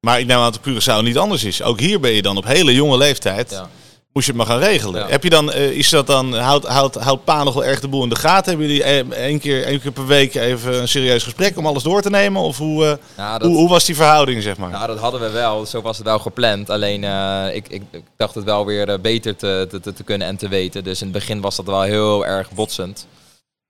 Maar 0.00 0.20
ik 0.20 0.26
neem 0.26 0.36
aan 0.36 0.52
dat 0.52 0.64
de 0.64 0.70
Curaçao 0.70 1.04
niet 1.04 1.18
anders 1.18 1.44
is. 1.44 1.62
Ook 1.62 1.80
hier 1.80 2.00
ben 2.00 2.10
je 2.10 2.22
dan 2.22 2.36
op 2.36 2.44
hele 2.44 2.74
jonge 2.74 2.96
leeftijd. 2.96 3.50
Ja 3.50 3.68
moest 4.12 4.26
je 4.26 4.32
het 4.32 4.40
maar 4.40 4.50
gaan 4.50 4.68
regelen. 4.68 5.00
Ja. 5.00 5.08
Heb 5.08 5.22
je 5.22 5.30
dan, 5.30 5.48
uh, 5.48 5.70
is 5.70 5.88
dat 5.88 6.06
dan, 6.06 6.34
houdt, 6.34 6.66
houdt, 6.66 6.94
houdt 6.94 7.24
pa 7.24 7.44
nog 7.44 7.54
wel 7.54 7.64
erg 7.64 7.80
de 7.80 7.88
boel 7.88 8.02
in 8.02 8.08
de 8.08 8.16
gaten? 8.16 8.50
Hebben 8.50 8.66
jullie 8.66 9.14
één 9.14 9.38
keer, 9.38 9.64
één 9.64 9.80
keer 9.80 9.92
per 9.92 10.06
week 10.06 10.34
even 10.34 10.80
een 10.80 10.88
serieus 10.88 11.22
gesprek 11.22 11.56
om 11.56 11.66
alles 11.66 11.82
door 11.82 12.02
te 12.02 12.10
nemen? 12.10 12.42
Of 12.42 12.58
hoe, 12.58 12.84
uh, 12.84 12.92
dat, 13.38 13.42
hoe, 13.42 13.56
hoe, 13.56 13.68
was 13.68 13.84
die 13.84 13.94
verhouding, 13.94 14.42
zeg 14.42 14.56
maar? 14.56 14.70
Nou, 14.70 14.86
dat 14.86 14.98
hadden 14.98 15.20
we 15.20 15.30
wel. 15.30 15.66
Zo 15.66 15.82
was 15.82 15.96
het 15.96 16.06
wel 16.06 16.18
gepland. 16.18 16.70
Alleen 16.70 17.02
uh, 17.02 17.54
ik, 17.54 17.68
ik, 17.68 17.82
ik, 17.90 18.02
dacht 18.16 18.34
het 18.34 18.44
wel 18.44 18.66
weer 18.66 19.00
beter 19.00 19.36
te, 19.36 19.66
te, 19.82 19.92
te, 19.92 20.02
kunnen 20.02 20.26
en 20.26 20.36
te 20.36 20.48
weten. 20.48 20.84
Dus 20.84 21.00
in 21.00 21.06
het 21.06 21.16
begin 21.16 21.40
was 21.40 21.56
dat 21.56 21.66
wel 21.66 21.82
heel 21.82 22.26
erg 22.26 22.50
botsend. 22.50 23.06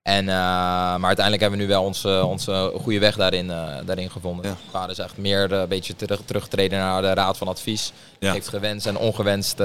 En, 0.02 0.24
uh, 0.24 0.30
maar 0.30 1.06
uiteindelijk 1.06 1.40
hebben 1.40 1.58
we 1.58 1.64
nu 1.64 1.70
wel 1.70 1.84
onze, 1.84 2.24
onze 2.24 2.72
goede 2.80 2.98
weg 2.98 3.16
daarin, 3.16 3.46
uh, 3.46 3.76
daarin 3.84 4.10
gevonden. 4.10 4.50
Ja. 4.50 4.56
Vader 4.70 4.90
is 4.90 4.98
echt 4.98 5.16
meer 5.16 5.52
uh, 5.52 5.58
een 5.58 5.68
beetje 5.68 5.96
terug, 5.96 6.20
teruggetreden 6.24 6.78
naar 6.78 7.02
de 7.02 7.14
raad 7.14 7.38
van 7.38 7.48
advies. 7.48 7.92
Ja. 8.18 8.32
Heeft 8.32 8.48
gewenst 8.48 8.86
en 8.86 8.96
ongewenst 8.96 9.56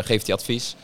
geeft 0.00 0.26
hij 0.26 0.34
advies. 0.34 0.76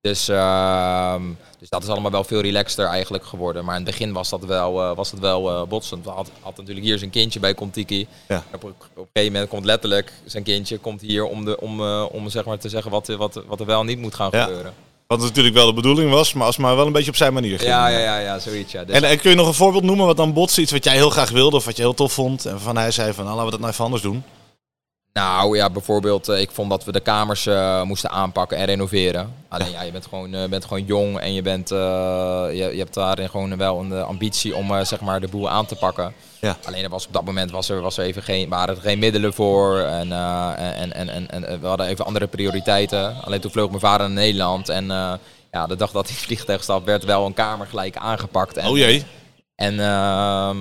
Dus, 0.00 0.28
ehm, 0.28 1.22
dus 1.58 1.68
dat 1.68 1.82
is 1.82 1.88
allemaal 1.88 2.10
wel 2.10 2.24
veel 2.24 2.40
relaxter 2.40 2.86
eigenlijk 2.86 3.24
geworden. 3.24 3.64
Maar 3.64 3.76
in 3.76 3.82
het 3.82 3.90
begin 3.90 4.12
was 4.12 4.28
dat 4.28 4.44
wel, 4.44 4.94
was 4.94 5.10
dat 5.10 5.20
wel 5.20 5.66
botsend. 5.66 6.04
We 6.04 6.10
had, 6.10 6.30
had 6.40 6.56
natuurlijk 6.56 6.86
hier 6.86 6.98
zijn 6.98 7.10
kindje 7.10 7.40
bij 7.40 7.54
Contiki. 7.54 8.06
Ja. 8.28 8.44
Op, 8.54 8.64
op 8.64 8.74
een 8.94 9.06
gegeven 9.12 9.32
moment 9.32 9.50
komt 9.50 9.64
letterlijk 9.64 10.12
zijn 10.24 10.42
kindje 10.42 10.78
komt 10.78 11.00
hier 11.00 11.24
om, 11.24 11.44
de, 11.44 11.60
om, 11.60 11.80
om 12.04 12.28
zeg 12.28 12.44
maar 12.44 12.58
te 12.58 12.68
zeggen 12.68 12.90
wat, 12.90 13.06
wat, 13.06 13.42
wat 13.46 13.60
er 13.60 13.66
wel 13.66 13.84
niet 13.84 13.98
moet 13.98 14.14
gaan 14.14 14.30
gebeuren. 14.30 14.74
Wat 15.10 15.20
natuurlijk 15.20 15.54
wel 15.54 15.66
de 15.66 15.72
bedoeling 15.72 16.10
was, 16.10 16.32
maar 16.32 16.46
als 16.46 16.56
maar 16.56 16.76
wel 16.76 16.86
een 16.86 16.92
beetje 16.92 17.10
op 17.10 17.16
zijn 17.16 17.32
manier 17.32 17.58
ging. 17.58 17.70
Ja, 17.70 17.88
ja, 17.88 17.98
ja, 17.98 18.18
ja 18.18 18.38
zoiets. 18.38 18.72
Ja. 18.72 18.84
Dus 18.84 18.94
En, 18.96 19.04
en 19.04 19.20
kun 19.20 19.30
je 19.30 19.36
nog 19.36 19.46
een 19.46 19.54
voorbeeld 19.54 19.82
noemen 19.82 20.06
wat 20.06 20.16
dan 20.16 20.32
botste? 20.32 20.60
Iets 20.60 20.72
wat 20.72 20.84
jij 20.84 20.94
heel 20.94 21.10
graag 21.10 21.30
wilde 21.30 21.56
of 21.56 21.64
wat 21.64 21.76
je 21.76 21.82
heel 21.82 21.94
tof 21.94 22.12
vond? 22.12 22.46
En 22.46 22.60
van 22.60 22.76
hij 22.76 22.90
zei 22.90 23.12
van, 23.12 23.24
nou, 23.24 23.36
laten 23.36 23.44
we 23.44 23.50
dat 23.50 23.60
nou 23.60 23.72
even 23.72 23.84
anders 23.84 24.02
doen. 24.02 24.24
Nou 25.12 25.56
ja, 25.56 25.70
bijvoorbeeld, 25.70 26.28
uh, 26.28 26.40
ik 26.40 26.50
vond 26.50 26.70
dat 26.70 26.84
we 26.84 26.92
de 26.92 27.00
kamers 27.00 27.46
uh, 27.46 27.82
moesten 27.82 28.10
aanpakken 28.10 28.56
en 28.56 28.64
renoveren. 28.64 29.34
Alleen 29.48 29.70
ja, 29.70 29.82
je 29.82 29.92
bent 29.92 30.06
gewoon, 30.06 30.34
uh, 30.34 30.44
bent 30.44 30.64
gewoon 30.64 30.84
jong 30.84 31.18
en 31.18 31.34
je, 31.34 31.42
bent, 31.42 31.68
je, 31.68 32.70
je 32.72 32.78
hebt 32.78 32.94
daarin 32.94 33.28
gewoon 33.28 33.56
wel 33.56 33.80
een 33.80 33.92
ambitie 33.92 34.56
om 34.56 34.84
zeg 34.84 35.00
maar 35.00 35.20
de 35.20 35.28
boel 35.28 35.50
aan 35.50 35.66
te 35.66 35.74
pakken. 35.74 36.12
Ja. 36.40 36.56
Alleen 36.64 36.84
er 36.84 36.90
was 36.90 37.06
op 37.06 37.12
dat 37.12 37.24
moment 37.24 37.50
was 37.50 37.68
er, 37.68 37.80
was 37.80 37.98
er 37.98 38.04
even 38.04 38.22
geen, 38.22 38.48
waren 38.48 38.76
er 38.76 38.82
geen 38.82 38.98
middelen 38.98 39.32
voor 39.32 39.78
en, 39.78 40.12
en, 40.12 40.92
en, 40.92 41.08
en, 41.08 41.30
en, 41.30 41.60
we 41.60 41.66
hadden 41.66 41.86
even 41.86 42.04
andere 42.06 42.26
prioriteiten. 42.26 43.22
Alleen 43.22 43.40
toen 43.40 43.50
vloog 43.50 43.68
mijn 43.68 43.80
vader 43.80 44.06
naar 44.06 44.24
Nederland 44.24 44.68
en 44.68 44.86
ja, 45.50 45.66
de 45.66 45.76
dag 45.76 45.90
dat 45.90 46.08
hij 46.08 46.16
vliegtuig 46.26 46.62
stap 46.62 46.86
werd 46.86 47.04
wel 47.04 47.26
een 47.26 47.34
kamer 47.34 47.66
gelijk 47.66 47.96
aangepakt. 47.96 48.56
En, 48.56 48.68
oh 48.68 48.76
jee. 48.76 49.04
En, 49.56 49.76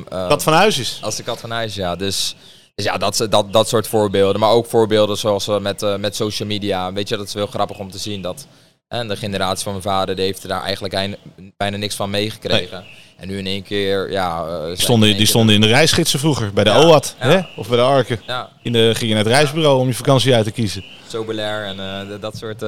kat 0.09 0.43
van 0.43 0.53
huis 0.53 0.77
is. 0.77 0.99
Als 1.01 1.15
de 1.15 1.23
kat 1.23 1.39
van 1.39 1.51
huis, 1.51 1.75
ja. 1.75 1.95
Dus 1.95 2.35
dus 2.79 2.87
ja, 2.87 2.97
dat, 2.97 3.27
dat, 3.29 3.53
dat 3.53 3.67
soort 3.67 3.87
voorbeelden. 3.87 4.39
Maar 4.39 4.49
ook 4.49 4.65
voorbeelden 4.65 5.17
zoals 5.17 5.47
uh, 5.47 5.59
met, 5.59 5.81
uh, 5.81 5.95
met 5.95 6.15
social 6.15 6.47
media. 6.47 6.93
Weet 6.93 7.09
je, 7.09 7.17
dat 7.17 7.27
is 7.27 7.33
wel 7.33 7.47
grappig 7.47 7.79
om 7.79 7.91
te 7.91 7.97
zien. 7.97 8.21
Dat 8.21 8.47
en 8.87 9.07
de 9.07 9.15
generatie 9.15 9.63
van 9.63 9.71
mijn 9.71 9.83
vader 9.83 10.15
die 10.15 10.25
heeft 10.25 10.47
daar 10.47 10.61
eigenlijk 10.63 11.17
bijna 11.57 11.77
niks 11.77 11.95
van 11.95 12.09
meegekregen. 12.09 12.83
En 13.17 13.27
nu 13.27 13.37
in 13.37 13.45
één 13.45 13.63
keer, 13.63 14.11
ja... 14.11 14.65
Die 14.67 14.81
stonden, 14.81 15.17
die 15.17 15.25
stonden 15.25 15.55
in 15.55 15.61
de 15.61 15.67
reisgidsen 15.67 16.19
vroeger, 16.19 16.53
bij 16.53 16.63
de 16.63 16.69
ja, 16.69 16.83
OAT, 16.83 17.15
hè? 17.17 17.39
of 17.55 17.67
bij 17.67 17.77
de 17.77 17.83
Arken. 17.83 18.21
Ja. 18.27 18.49
In 18.63 18.71
de, 18.71 18.91
ging 18.95 19.09
je 19.09 19.15
naar 19.15 19.23
het 19.23 19.33
reisbureau 19.33 19.79
om 19.79 19.87
je 19.87 19.93
vakantie 19.93 20.35
uit 20.35 20.45
te 20.45 20.51
kiezen. 20.51 20.83
Sobelair 21.07 21.65
en 21.65 22.19
dat 22.19 22.37
soort 22.37 22.63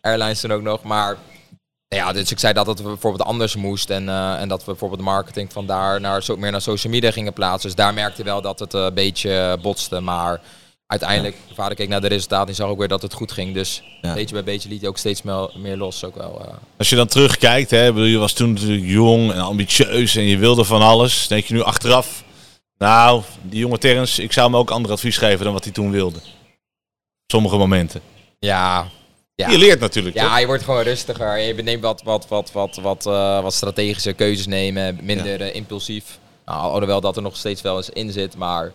airlines 0.00 0.40
toen 0.40 0.52
ook 0.52 0.62
nog. 0.62 0.82
Maar 0.82 1.16
ja, 1.96 2.12
dus 2.12 2.30
ik 2.30 2.38
zei 2.38 2.52
dat 2.52 2.66
het 2.66 2.82
bijvoorbeeld 2.82 3.28
anders 3.28 3.56
moest 3.56 3.90
en, 3.90 4.04
uh, 4.04 4.40
en 4.40 4.48
dat 4.48 4.58
we 4.58 4.64
bijvoorbeeld 4.64 5.00
de 5.00 5.06
marketing 5.06 5.52
van 5.52 5.66
daar 5.66 6.00
naar, 6.00 6.22
zo, 6.22 6.36
meer 6.36 6.50
naar 6.50 6.60
social 6.60 6.92
media 6.92 7.10
gingen 7.10 7.32
plaatsen. 7.32 7.68
Dus 7.68 7.78
daar 7.78 7.94
merkte 7.94 8.18
je 8.18 8.28
wel 8.28 8.42
dat 8.42 8.58
het 8.58 8.72
een 8.72 8.94
beetje 8.94 9.58
botste. 9.62 10.00
Maar 10.00 10.40
uiteindelijk, 10.86 11.36
ja. 11.48 11.54
vader 11.54 11.76
keek 11.76 11.88
naar 11.88 12.00
de 12.00 12.08
resultaten 12.08 12.48
en 12.48 12.54
zag 12.54 12.68
ook 12.68 12.78
weer 12.78 12.88
dat 12.88 13.02
het 13.02 13.12
goed 13.12 13.32
ging. 13.32 13.54
Dus 13.54 13.82
ja. 14.02 14.14
beetje 14.14 14.34
bij 14.34 14.44
beetje 14.44 14.68
liet 14.68 14.80
je 14.80 14.88
ook 14.88 14.98
steeds 14.98 15.22
meer, 15.22 15.50
meer 15.56 15.76
los. 15.76 16.04
Ook 16.04 16.16
wel, 16.16 16.42
uh. 16.46 16.52
Als 16.76 16.90
je 16.90 16.96
dan 16.96 17.06
terugkijkt, 17.06 17.70
hè, 17.70 17.92
bedoel, 17.92 18.08
je 18.08 18.18
was 18.18 18.32
toen 18.32 18.52
natuurlijk 18.52 18.84
jong 18.84 19.32
en 19.32 19.40
ambitieus 19.40 20.16
en 20.16 20.24
je 20.24 20.38
wilde 20.38 20.64
van 20.64 20.82
alles. 20.82 21.26
Denk 21.26 21.44
je 21.44 21.54
nu 21.54 21.62
achteraf, 21.62 22.24
nou, 22.78 23.22
die 23.42 23.58
jonge 23.58 23.78
Terrence, 23.78 24.22
ik 24.22 24.32
zou 24.32 24.46
hem 24.46 24.56
ook 24.56 24.70
ander 24.70 24.92
advies 24.92 25.16
geven 25.16 25.44
dan 25.44 25.52
wat 25.52 25.64
hij 25.64 25.72
toen 25.72 25.90
wilde. 25.90 26.18
Sommige 27.26 27.56
momenten. 27.56 28.00
Ja, 28.38 28.88
je 29.48 29.58
leert 29.58 29.80
natuurlijk. 29.80 30.16
Ja, 30.16 30.38
je 30.38 30.46
wordt 30.46 30.62
gewoon 30.62 30.82
rustiger. 30.82 31.38
Je 31.38 31.62
neemt 31.62 31.82
wat, 31.82 32.02
wat, 32.02 32.28
wat, 32.28 32.52
wat, 32.52 32.76
wat, 32.76 33.06
uh, 33.06 33.42
wat 33.42 33.54
strategische 33.54 34.12
keuzes 34.12 34.46
nemen, 34.46 34.98
minder 35.02 35.40
uh, 35.40 35.54
impulsief. 35.54 36.18
Nou, 36.46 36.60
alhoewel 36.60 37.00
dat 37.00 37.16
er 37.16 37.22
nog 37.22 37.36
steeds 37.36 37.62
wel 37.62 37.76
eens 37.76 37.90
in 37.90 38.12
zit, 38.12 38.36
maar 38.36 38.72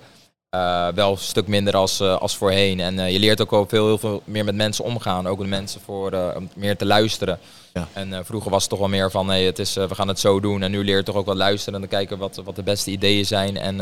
uh, 0.55 0.87
wel 0.87 1.11
een 1.11 1.17
stuk 1.17 1.47
minder 1.47 1.75
als, 1.75 2.01
als 2.01 2.37
voorheen. 2.37 2.79
En 2.79 3.11
je 3.11 3.19
leert 3.19 3.41
ook 3.41 3.51
al 3.51 3.65
veel, 3.67 3.85
heel 3.85 3.97
veel 3.97 4.21
meer 4.25 4.45
met 4.45 4.55
mensen 4.55 4.85
omgaan. 4.85 5.27
Ook 5.27 5.39
de 5.39 5.45
mensen 5.45 5.81
voor 5.81 6.35
meer 6.55 6.77
te 6.77 6.85
luisteren. 6.85 7.39
Ja. 7.73 7.87
En 7.93 8.25
vroeger 8.25 8.51
was 8.51 8.61
het 8.61 8.69
toch 8.69 8.79
wel 8.79 8.87
meer 8.87 9.11
van, 9.11 9.25
nee, 9.25 9.45
het 9.45 9.59
is, 9.59 9.73
we 9.73 9.95
gaan 9.95 10.07
het 10.07 10.19
zo 10.19 10.39
doen. 10.39 10.63
En 10.63 10.71
nu 10.71 10.83
leer 10.83 10.97
je 10.97 11.03
toch 11.03 11.15
ook 11.15 11.25
wel 11.25 11.35
luisteren 11.35 11.73
en 11.73 11.79
dan 11.79 11.89
kijken 11.89 12.17
wat, 12.17 12.41
wat 12.43 12.55
de 12.55 12.63
beste 12.63 12.91
ideeën 12.91 13.25
zijn. 13.25 13.57
En, 13.57 13.81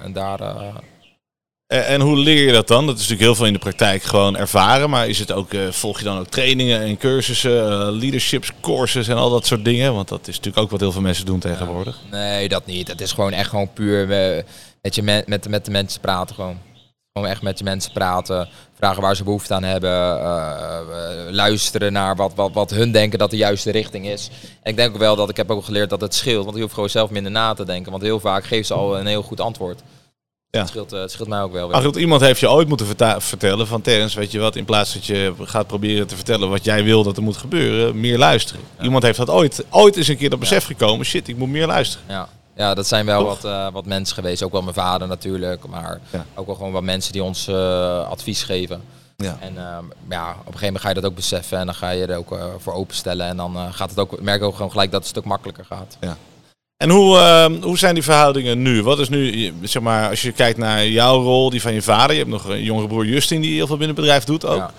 en 0.00 0.12
daar 0.12 0.40
en, 1.68 2.00
hoe 2.00 2.16
leer 2.16 2.46
je 2.46 2.52
dat 2.52 2.68
dan? 2.68 2.86
Dat 2.86 2.94
is 2.94 3.00
natuurlijk 3.00 3.28
heel 3.28 3.34
veel 3.34 3.46
in 3.46 3.52
de 3.52 3.58
praktijk 3.58 4.02
gewoon 4.02 4.36
ervaren. 4.36 4.90
Maar 4.90 5.08
is 5.08 5.18
het 5.18 5.32
ook, 5.32 5.52
uh, 5.52 5.70
volg 5.70 5.98
je 5.98 6.04
dan 6.04 6.18
ook 6.18 6.26
trainingen 6.26 6.80
en 6.80 6.96
cursussen, 6.96 7.52
uh, 7.52 7.88
leadership 7.90 8.44
courses 8.60 9.08
en 9.08 9.16
al 9.16 9.30
dat 9.30 9.46
soort 9.46 9.64
dingen? 9.64 9.94
Want 9.94 10.08
dat 10.08 10.28
is 10.28 10.36
natuurlijk 10.36 10.64
ook 10.64 10.70
wat 10.70 10.80
heel 10.80 10.92
veel 10.92 11.00
mensen 11.00 11.26
doen 11.26 11.38
tegenwoordig. 11.38 11.98
nee, 12.10 12.48
dat 12.48 12.66
niet. 12.66 12.88
Het 12.88 13.00
is 13.00 13.12
gewoon 13.12 13.32
echt 13.32 13.48
gewoon 13.48 13.72
puur 13.72 14.02
uh, 14.02 14.42
met, 14.82 14.94
je 14.94 15.02
met, 15.02 15.26
met, 15.26 15.48
met 15.48 15.64
de 15.64 15.70
mensen 15.70 16.00
praten 16.00 16.34
gewoon. 16.34 16.58
Gewoon 17.12 17.28
echt 17.28 17.42
met 17.42 17.58
je 17.58 17.64
mensen 17.64 17.92
praten, 17.92 18.48
vragen 18.78 19.02
waar 19.02 19.16
ze 19.16 19.24
behoefte 19.24 19.54
aan 19.54 19.62
hebben, 19.62 21.34
luisteren 21.34 21.92
naar 21.92 22.16
wat, 22.16 22.32
wat, 22.34 22.52
wat 22.52 22.70
hun 22.70 22.92
denken 22.92 23.18
dat 23.18 23.30
de 23.30 23.36
juiste 23.36 23.70
richting 23.70 24.06
is. 24.08 24.30
En 24.62 24.70
ik 24.70 24.76
denk 24.76 24.92
ook 24.92 24.98
wel 24.98 25.16
dat 25.16 25.28
ik 25.28 25.36
heb 25.36 25.50
ook 25.50 25.64
geleerd 25.64 25.90
dat 25.90 26.00
het 26.00 26.14
scheelt, 26.14 26.44
want 26.44 26.56
je 26.56 26.62
hoeft 26.62 26.74
gewoon 26.74 26.88
zelf 26.88 27.10
minder 27.10 27.32
na 27.32 27.54
te 27.54 27.64
denken. 27.64 27.90
Want 27.90 28.02
heel 28.02 28.20
vaak 28.20 28.44
geeft 28.44 28.66
ze 28.66 28.74
al 28.74 28.98
een 28.98 29.06
heel 29.06 29.22
goed 29.22 29.40
antwoord. 29.40 29.82
Ja. 30.50 30.58
Het, 30.60 30.68
scheelt, 30.68 30.92
uh, 30.92 31.00
het 31.00 31.10
scheelt 31.10 31.28
mij 31.28 31.42
ook 31.42 31.52
wel. 31.52 31.68
Maar 31.68 31.82
goed, 31.82 31.96
iemand 31.96 32.20
heeft 32.20 32.40
je 32.40 32.50
ooit 32.50 32.68
moeten 32.68 32.86
vertellen 33.18 33.66
van 33.66 33.80
Terence, 33.80 34.18
weet 34.18 34.30
je 34.30 34.38
wat, 34.38 34.56
in 34.56 34.64
plaats 34.64 34.92
dat 34.92 35.06
je 35.06 35.34
gaat 35.42 35.66
proberen 35.66 36.06
te 36.06 36.14
vertellen 36.14 36.50
wat 36.50 36.64
jij 36.64 36.84
wil 36.84 37.02
dat 37.02 37.16
er 37.16 37.22
moet 37.22 37.36
gebeuren, 37.36 38.00
meer 38.00 38.18
luisteren. 38.18 38.62
Iemand 38.80 39.02
heeft 39.02 39.18
dat 39.18 39.30
ooit, 39.30 39.64
ooit 39.70 39.96
eens 39.96 40.08
een 40.08 40.16
keer 40.16 40.30
dat 40.30 40.38
besef 40.38 40.64
gekomen, 40.64 41.06
shit, 41.06 41.28
ik 41.28 41.36
moet 41.36 41.48
meer 41.48 41.66
luisteren. 41.66 42.06
Ja, 42.08 42.28
ja 42.56 42.74
dat 42.74 42.86
zijn 42.86 43.06
wel 43.06 43.24
wat, 43.24 43.44
uh, 43.44 43.70
wat 43.72 43.86
mensen 43.86 44.14
geweest, 44.14 44.42
ook 44.42 44.52
wel 44.52 44.62
mijn 44.62 44.74
vader 44.74 45.08
natuurlijk, 45.08 45.66
maar 45.66 46.00
ook 46.34 46.46
wel 46.46 46.54
gewoon 46.54 46.72
wat 46.72 46.82
mensen 46.82 47.12
die 47.12 47.22
ons 47.22 47.48
uh, 47.48 48.08
advies 48.08 48.42
geven. 48.42 48.82
Ja. 49.16 49.38
En 49.40 49.54
ja, 50.08 50.30
op 50.30 50.36
een 50.36 50.44
gegeven 50.44 50.66
moment 50.66 50.80
ga 50.82 50.88
je 50.88 50.94
dat 50.94 51.04
ook 51.04 51.14
beseffen 51.14 51.58
en 51.58 51.66
dan 51.66 51.74
ga 51.74 51.90
je 51.90 52.06
er 52.06 52.16
ook 52.16 52.38
voor 52.58 52.72
openstellen 52.72 53.26
en 53.26 53.36
dan 53.36 53.74
gaat 53.74 53.90
het 53.90 53.98
ook, 53.98 54.20
merk 54.20 54.40
ik 54.40 54.46
ook 54.46 54.56
gewoon 54.56 54.70
gelijk 54.70 54.90
dat 54.90 55.00
het 55.00 55.08
een 55.08 55.16
stuk 55.16 55.30
makkelijker 55.30 55.64
gaat. 55.64 55.96
Ja. 56.00 56.16
En 56.78 56.90
hoe, 56.90 57.16
uh, 57.16 57.62
hoe 57.62 57.78
zijn 57.78 57.94
die 57.94 58.02
verhoudingen 58.02 58.62
nu? 58.62 58.82
Wat 58.82 58.98
is 58.98 59.08
nu, 59.08 59.52
zeg 59.62 59.82
maar, 59.82 60.08
als 60.08 60.22
je 60.22 60.32
kijkt 60.32 60.58
naar 60.58 60.86
jouw 60.86 61.22
rol, 61.22 61.50
die 61.50 61.60
van 61.60 61.72
je 61.72 61.82
vader. 61.82 62.10
Je 62.10 62.18
hebt 62.18 62.30
nog 62.30 62.44
een 62.44 62.62
jongere 62.62 62.86
broer 62.86 63.06
Justin 63.06 63.40
die 63.40 63.54
heel 63.54 63.66
veel 63.66 63.76
binnen 63.76 63.96
het 63.96 64.04
bedrijf 64.04 64.24
doet 64.24 64.44
ook. 64.44 64.56
Ja. 64.56 64.72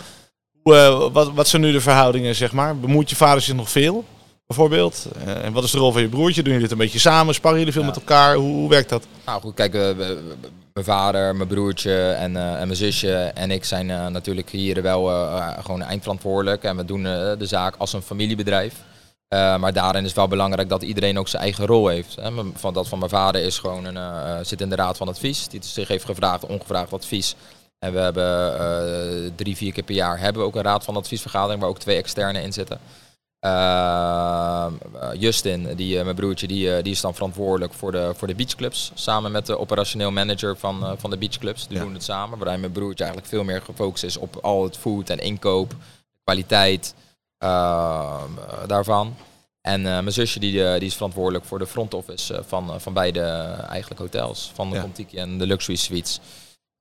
Hoe, 0.62 0.76
uh, 0.76 1.08
wat, 1.12 1.32
wat 1.34 1.48
zijn 1.48 1.62
nu 1.62 1.72
de 1.72 1.82
verhoudingen, 1.82 2.36
zeg 2.36 2.52
maar? 2.52 2.78
Bemoeit 2.78 3.10
je 3.10 3.16
vader 3.16 3.42
zich 3.42 3.56
nog 3.56 3.70
veel, 3.70 4.06
bijvoorbeeld? 4.48 5.08
Uh, 5.26 5.46
en 5.46 5.54
wat 5.54 5.64
is 5.64 5.72
de 5.72 5.78
rol 5.78 5.92
van 5.92 6.02
je 6.02 6.08
broertje? 6.08 6.42
Doen 6.42 6.54
jullie 6.54 6.68
dit 6.68 6.78
een 6.78 6.84
beetje 6.84 7.00
samen? 7.00 7.34
Sparren 7.34 7.60
jullie 7.60 7.74
veel 7.74 7.84
met 7.84 7.96
elkaar? 7.96 8.36
Hoe, 8.36 8.54
hoe, 8.54 8.70
werkt 8.70 8.90
dat? 8.90 9.06
Nou 9.26 9.42
goed, 9.42 9.54
kijk, 9.54 9.74
mijn 10.74 10.86
vader, 10.86 11.36
mijn 11.36 11.50
broertje 11.50 12.12
en, 12.12 12.36
en 12.36 12.68
mijn 12.68 12.76
zusje 12.76 13.16
en 13.16 13.52
ik 13.52 13.66
zijn 13.66 13.86
natuurlijk 14.12 14.50
hier 14.50 14.82
wel 14.82 15.32
gewoon 15.64 15.82
eindverantwoordelijk. 15.82 16.64
En 16.64 16.78
we 16.78 16.86
doen 16.86 17.04
de 17.04 17.46
zaak 17.46 17.76
als 17.78 17.94
een 17.94 18.02
familiebedrijf. 18.02 18.74
Uh, 19.34 19.58
maar 19.58 19.74
daarin 19.74 20.06
is 20.06 20.14
wel 20.14 20.28
belangrijk 20.28 20.70
dat 20.70 20.84
iedereen 20.84 21.20
ook 21.20 21.28
zijn 21.28 21.44
eigen 21.44 21.66
rol 21.66 21.88
heeft. 21.88 22.16
Hè. 22.16 22.32
Van 22.54 22.74
dat 22.74 22.88
van 22.88 23.00
mijn 23.00 23.12
vader 23.12 23.42
is 23.42 23.58
gewoon 23.58 23.86
een, 23.86 23.96
uh, 23.96 24.38
zit 24.42 24.62
in 24.62 24.70
de 24.70 24.76
raad 24.76 24.98
van 24.98 25.08
advies. 25.08 25.48
Die 25.48 25.64
zich 25.64 25.88
heeft 25.88 26.06
gevraagd, 26.06 26.46
ongevraagd 26.46 26.94
advies. 26.94 27.36
En 27.80 27.94
we 27.94 28.00
hebben 28.00 28.54
uh, 28.54 29.32
drie, 29.36 29.56
vier 29.56 29.74
keer 29.74 29.84
per 29.84 29.96
jaar 29.96 30.20
hebben 30.20 30.42
we 30.42 30.48
ook 30.48 30.56
een 30.56 30.62
raad 30.62 30.84
van 30.84 30.96
adviesvergadering 30.96 31.62
waar 31.62 31.70
ook 31.70 31.80
twee 31.80 31.98
externe 31.98 32.42
in 32.42 32.54
zitten. 32.54 32.80
Justin, 35.20 35.76
die, 35.76 36.04
mijn 36.04 36.16
broertje, 36.16 36.48
die, 36.48 36.82
die 36.82 36.94
is 36.94 37.02
dan 37.02 37.14
verantwoordelijk 37.14 37.74
voor 37.74 37.92
de, 37.92 38.14
voor 38.16 38.28
de 38.28 38.36
beachclubs. 38.36 38.92
Samen 38.94 39.32
met 39.32 39.46
de 39.46 39.58
operationeel 39.58 40.12
manager 40.12 40.58
van, 40.58 40.96
van 40.98 41.10
de 41.10 41.18
beachclubs. 41.18 41.68
Die 41.68 41.80
doen 41.80 41.94
het 41.94 42.04
samen. 42.04 42.38
Waarbij 42.38 42.58
mijn 42.58 42.72
broertje 42.72 43.04
eigenlijk 43.04 43.34
veel 43.34 43.44
meer 43.44 43.62
gefocust 43.62 44.04
is 44.04 44.18
op 44.18 44.36
al 44.42 44.64
het 44.64 44.78
food 44.78 45.10
en 45.10 45.20
inkoop, 45.20 45.74
kwaliteit. 46.24 46.94
Ehm, 47.40 48.32
daarvan. 48.68 49.16
En 49.62 49.86
eh, 49.86 49.92
mijn 49.92 50.12
zusje 50.12 50.40
die, 50.40 50.66
eh, 50.66 50.80
die 50.80 50.88
is 50.88 50.96
verantwoordelijk 50.96 51.46
voor 51.46 51.60
de 51.60 51.68
front 51.68 51.94
office 51.94 52.34
eh, 52.34 52.40
van, 52.48 52.82
van 52.82 52.94
beide 52.94 53.22
eigenlijk 53.70 54.02
hotels. 54.02 54.52
Van 54.54 54.70
de 54.70 54.76
ja. 54.76 54.82
Contiki 54.82 55.18
en 55.18 55.38
de 55.38 55.48
Luxury 55.48 55.78
Suites. 55.78 56.20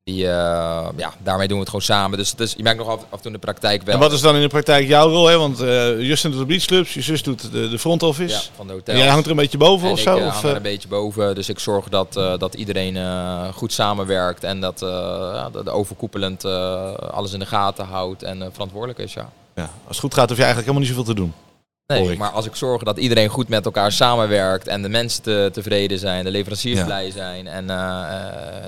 Die, 0.05 0.17
ja, 0.17 1.15
daarmee 1.23 1.49
doen 1.49 1.57
we 1.57 1.63
het 1.63 1.69
gewoon 1.69 1.85
samen. 1.85 2.19
Dus, 2.19 2.35
dus 2.35 2.55
je 2.57 2.63
merkt 2.63 2.79
nog 2.79 2.89
af, 2.89 2.95
af 2.95 3.11
en 3.11 3.17
toe 3.17 3.27
in 3.27 3.33
de 3.33 3.39
praktijk 3.39 3.83
wel. 3.83 3.95
En 3.95 4.01
wat 4.01 4.13
is 4.13 4.21
dan 4.21 4.35
in 4.35 4.41
de 4.41 4.49
praktijk 4.49 4.87
jouw 4.87 5.09
rol? 5.09 5.27
Hè? 5.27 5.39
Want 5.39 5.61
uh, 5.61 6.01
Justin 6.01 6.31
doet 6.31 6.41
de 6.41 6.47
beachclubs, 6.47 6.95
je 6.95 7.03
zus 7.03 7.23
doet 7.23 7.53
de, 7.53 7.69
de 7.69 7.79
front 7.79 8.03
office. 8.03 8.35
Ja, 8.35 8.41
van 8.57 8.67
de 8.67 8.73
hotels. 8.73 8.97
En 8.97 9.03
jij 9.03 9.13
hangt 9.13 9.25
er 9.25 9.31
een 9.31 9.37
beetje 9.37 9.59
boven 9.59 9.87
en 9.87 9.93
of 9.93 9.99
ik, 9.99 10.05
zo? 10.05 10.17
Ik 10.17 10.23
hang 10.23 10.45
er 10.45 10.57
een 10.57 10.63
beetje 10.63 10.89
boven. 10.89 11.35
Dus 11.35 11.49
ik 11.49 11.59
zorg 11.59 11.89
dat, 11.89 12.13
dat 12.13 12.55
iedereen 12.55 12.97
goed 13.53 13.73
samenwerkt. 13.73 14.45
En 14.45 14.61
dat 14.61 14.79
de, 14.79 15.61
de 15.65 15.71
overkoepelend 15.71 16.45
alles 17.11 17.33
in 17.33 17.39
de 17.39 17.47
gaten 17.47 17.85
houdt 17.85 18.23
en 18.23 18.51
verantwoordelijk 18.53 18.99
is, 18.99 19.13
ja. 19.13 19.31
Ja, 19.59 19.71
als 19.87 19.97
het 19.97 19.99
goed 19.99 20.15
gaat, 20.15 20.29
hoef 20.29 20.39
je 20.39 20.45
eigenlijk 20.45 20.73
helemaal 20.73 20.89
niet 20.89 20.97
zoveel 20.97 21.15
te 21.15 21.21
doen. 21.21 21.33
Nee, 21.87 22.17
maar 22.17 22.31
als 22.31 22.47
ik 22.47 22.55
zorg 22.55 22.83
dat 22.83 22.99
iedereen 22.99 23.29
goed 23.29 23.49
met 23.49 23.65
elkaar 23.65 23.93
samenwerkt 23.93 24.67
en 24.67 24.83
de 24.83 24.89
mensen 24.89 25.23
te, 25.23 25.49
tevreden 25.53 25.99
zijn, 25.99 26.25
de 26.25 26.31
leveranciers 26.31 26.85
blij 26.85 27.11
zijn 27.11 27.47
en 27.47 27.65
uh, 27.65 28.05